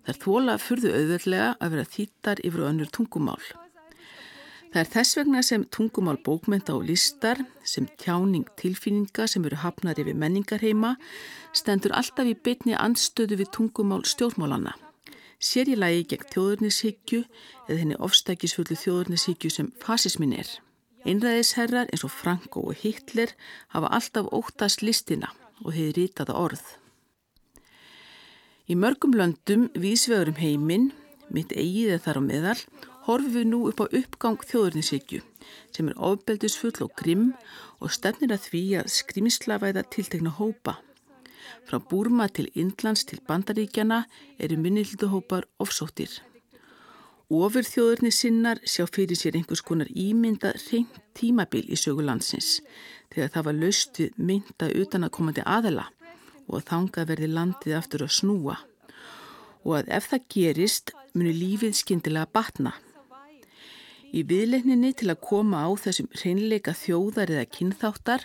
[0.05, 3.43] Það er þóla fyrðu auðvöldlega að vera þýttar yfir önnur tungumál.
[4.71, 9.99] Það er þess vegna sem tungumál bókmenta og listar, sem tjáning tilfinninga sem eru hafnar
[9.99, 10.95] yfir menningarheima,
[11.51, 14.77] stendur alltaf í bytni andstöðu við tungumál stjórnmálana
[15.45, 17.21] sér í lagi gegn þjóðurnishyggju
[17.67, 20.49] eða henni ofstækisfullu þjóðurnishyggju sem fasismin er.
[21.05, 23.35] Einræðisherrar eins og Franko og Hitler
[23.75, 25.29] hafa alltaf óttast listina
[25.63, 26.65] og hefur rýtaða orð.
[28.65, 30.89] Í mörgum löndum vísvegurum heiminn,
[31.29, 32.61] mitt eigið þar á meðal,
[33.05, 35.21] horfum við nú upp á uppgang þjóðurnisíkju
[35.75, 37.33] sem er ofbeldisfull og grimm
[37.77, 40.79] og stefnir að því að skrimslavæða tiltekna hópa.
[41.67, 44.05] Frá Búrma til Indlands til Bandaríkjana
[44.39, 46.09] eru minnilduhópar ofsóttir.
[47.29, 52.59] Ofur þjóðurni sinnar sjá fyrir sér einhvers konar ímynda reynd tímabil í sögulandsins
[53.09, 55.87] þegar það var löst við mynda utanakomandi aðela
[56.45, 58.59] og að þanga verði landið aftur að snúa
[59.65, 62.75] og að ef það gerist muni lífið skindilega batna.
[64.15, 68.23] Í viðleikninni til að koma á þessum hreinleika þjóðar eða kynþáttar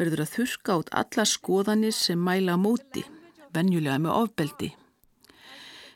[0.00, 3.04] verður að þurka át alla skoðanir sem mæla á móti,
[3.54, 4.70] venjulega með ofbeldi.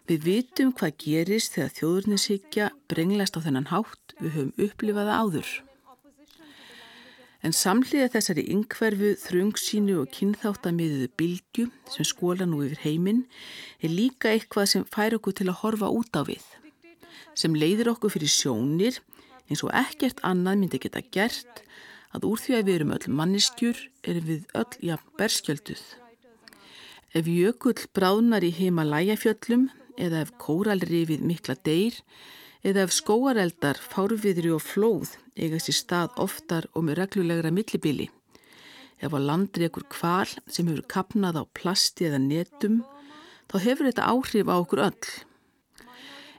[0.07, 5.53] Við vitum hvað gerist þegar þjóðurnishyggja brenglast á þennan hátt við höfum upplifaða áður.
[7.45, 13.25] En samhliða þessari yngverfu, þröngsínu og kynþáttamiðuðu bylgu sem skóla nú yfir heiminn
[13.83, 16.45] er líka eitthvað sem fær okkur til að horfa út á við.
[17.35, 19.03] Sem leiðir okkur fyrir sjónir
[19.49, 21.65] eins og ekkert annað myndi geta gert
[22.15, 25.83] að úr því að við erum öll mannistjur erum við öll jafn berskjölduð.
[27.15, 29.69] Ef jökull bráðnar í heima læjafjöllum
[30.01, 32.01] eða ef kóralrifið mikla deyr
[32.65, 38.09] eða ef skóareldar, fárviðri og flóð eigast í stað oftar og með reglulegra millibili.
[39.03, 42.83] Ef á landri ekkur kval sem hefur kapnað á plasti eða netum,
[43.51, 45.09] þá hefur þetta áhrif á okkur öll.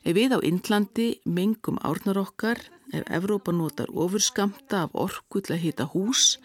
[0.05, 2.59] Ef við á Indlandi mengum árnar okkar,
[2.93, 6.37] ef Evrópa notar ofurskamta af orku til að hýta hús,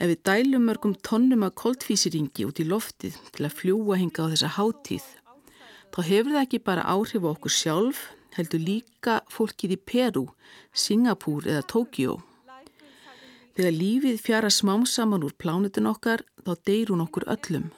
[0.00, 4.32] ef við dælum mörgum tónnum af koldfísiringi út í loftið til að fljúa hinga á
[4.32, 5.06] þessa hátíð,
[5.92, 8.04] þá hefur það ekki bara áhrif á okkur sjálf,
[8.36, 10.26] heldur líka fólkið í Peru,
[10.72, 12.18] Singapúr eða Tókjó.
[13.56, 17.70] Þegar lífið fjara smám saman úr plánutin okkar, þá deyr hún okkur öllum.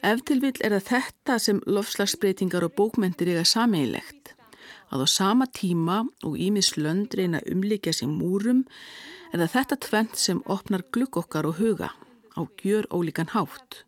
[0.00, 4.37] Ef til vil er það þetta sem lofslagsbreytingar og bókmentir eiga sameigilegt.
[4.88, 8.64] Að á sama tíma og Ímis lönd reyna umlikja sem múrum
[9.32, 11.90] er það þetta tvent sem opnar glugg okkar og huga
[12.38, 13.84] á gjör ólíkan hátt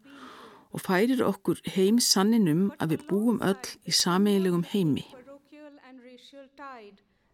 [0.72, 5.06] og færir okkur heim sanninum að við búum öll í sameigilegum heimi.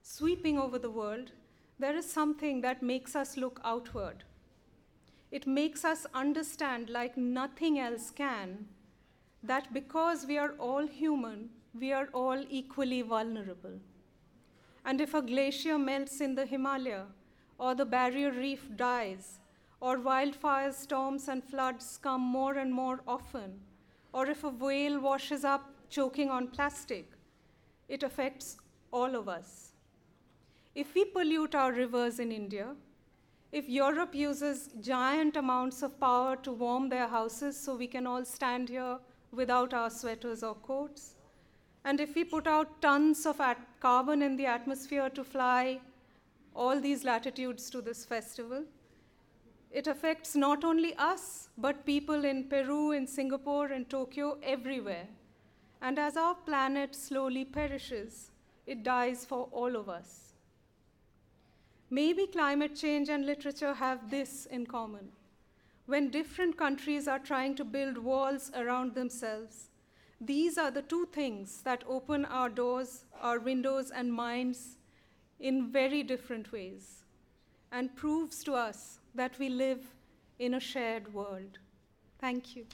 [0.02, 1.32] Sweeping over the world,
[1.78, 4.24] there is something that makes us look outward.
[5.30, 8.68] It makes us understand, like nothing else can,
[9.42, 11.50] that because we are all human,
[11.80, 13.78] we are all equally vulnerable.
[14.84, 17.06] And if a glacier melts in the Himalaya,
[17.58, 19.38] or the barrier reef dies,
[19.80, 23.60] or wildfires, storms, and floods come more and more often,
[24.12, 27.10] or if a whale washes up choking on plastic,
[27.88, 28.56] it affects
[28.92, 29.72] all of us.
[30.74, 32.74] If we pollute our rivers in India,
[33.52, 38.24] if Europe uses giant amounts of power to warm their houses so we can all
[38.24, 38.98] stand here
[39.32, 41.15] without our sweaters or coats,
[41.86, 43.40] and if we put out tons of
[43.78, 45.78] carbon in the atmosphere to fly
[46.52, 48.64] all these latitudes to this festival,
[49.70, 55.06] it affects not only us, but people in Peru, in Singapore, in Tokyo, everywhere.
[55.80, 58.30] And as our planet slowly perishes,
[58.66, 60.32] it dies for all of us.
[61.88, 65.12] Maybe climate change and literature have this in common.
[65.86, 69.68] When different countries are trying to build walls around themselves,
[70.20, 74.78] these are the two things that open our doors, our windows, and minds
[75.38, 77.04] in very different ways
[77.70, 79.94] and proves to us that we live
[80.38, 81.58] in a shared world.
[82.18, 82.66] Thank you.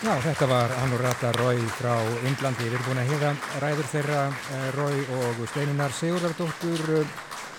[0.00, 1.92] Já, þetta var Anurata Rói frá
[2.24, 2.64] Indlandi.
[2.64, 7.04] Við erum búin að hýra ræður þeirra eh, Rói og Steinunar Sigurðardóttur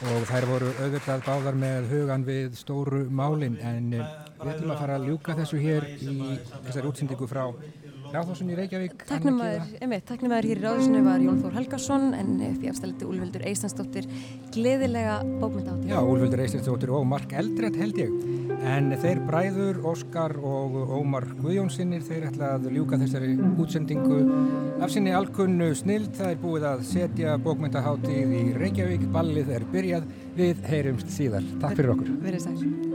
[0.01, 4.97] og þær voru auðvitað báðar með hugan við stóru málinn en við ætlum að fara
[4.97, 6.15] að ljúka þessu hér í
[6.65, 7.43] þessari útsendingu frá
[8.11, 9.05] Ráðhúsun í Reykjavík.
[9.07, 14.09] Takknumæður hér í ráðhúsinu var Jón Þór Helgarsson en upp í afstæliti Úlfildur Eistansdóttir
[14.51, 18.50] gleðilega bókmynda Já, Úlfildur Eistansdóttir og Mark Eldrett held ég.
[18.61, 24.19] En þeir bræður, Óskar og Ómar Guðjónsinnir, þeir ætla að ljúka þessari útsendingu
[24.81, 26.13] af sinni alkunnu snild.
[26.19, 29.09] Það er búið að setja bókmyndaháttíð í Reykjavík.
[29.17, 30.07] Ballið er byrjað.
[30.37, 31.51] Við heyrumst síðar.
[31.63, 32.15] Takk fyrir okkur.
[32.21, 32.90] Verið sæl.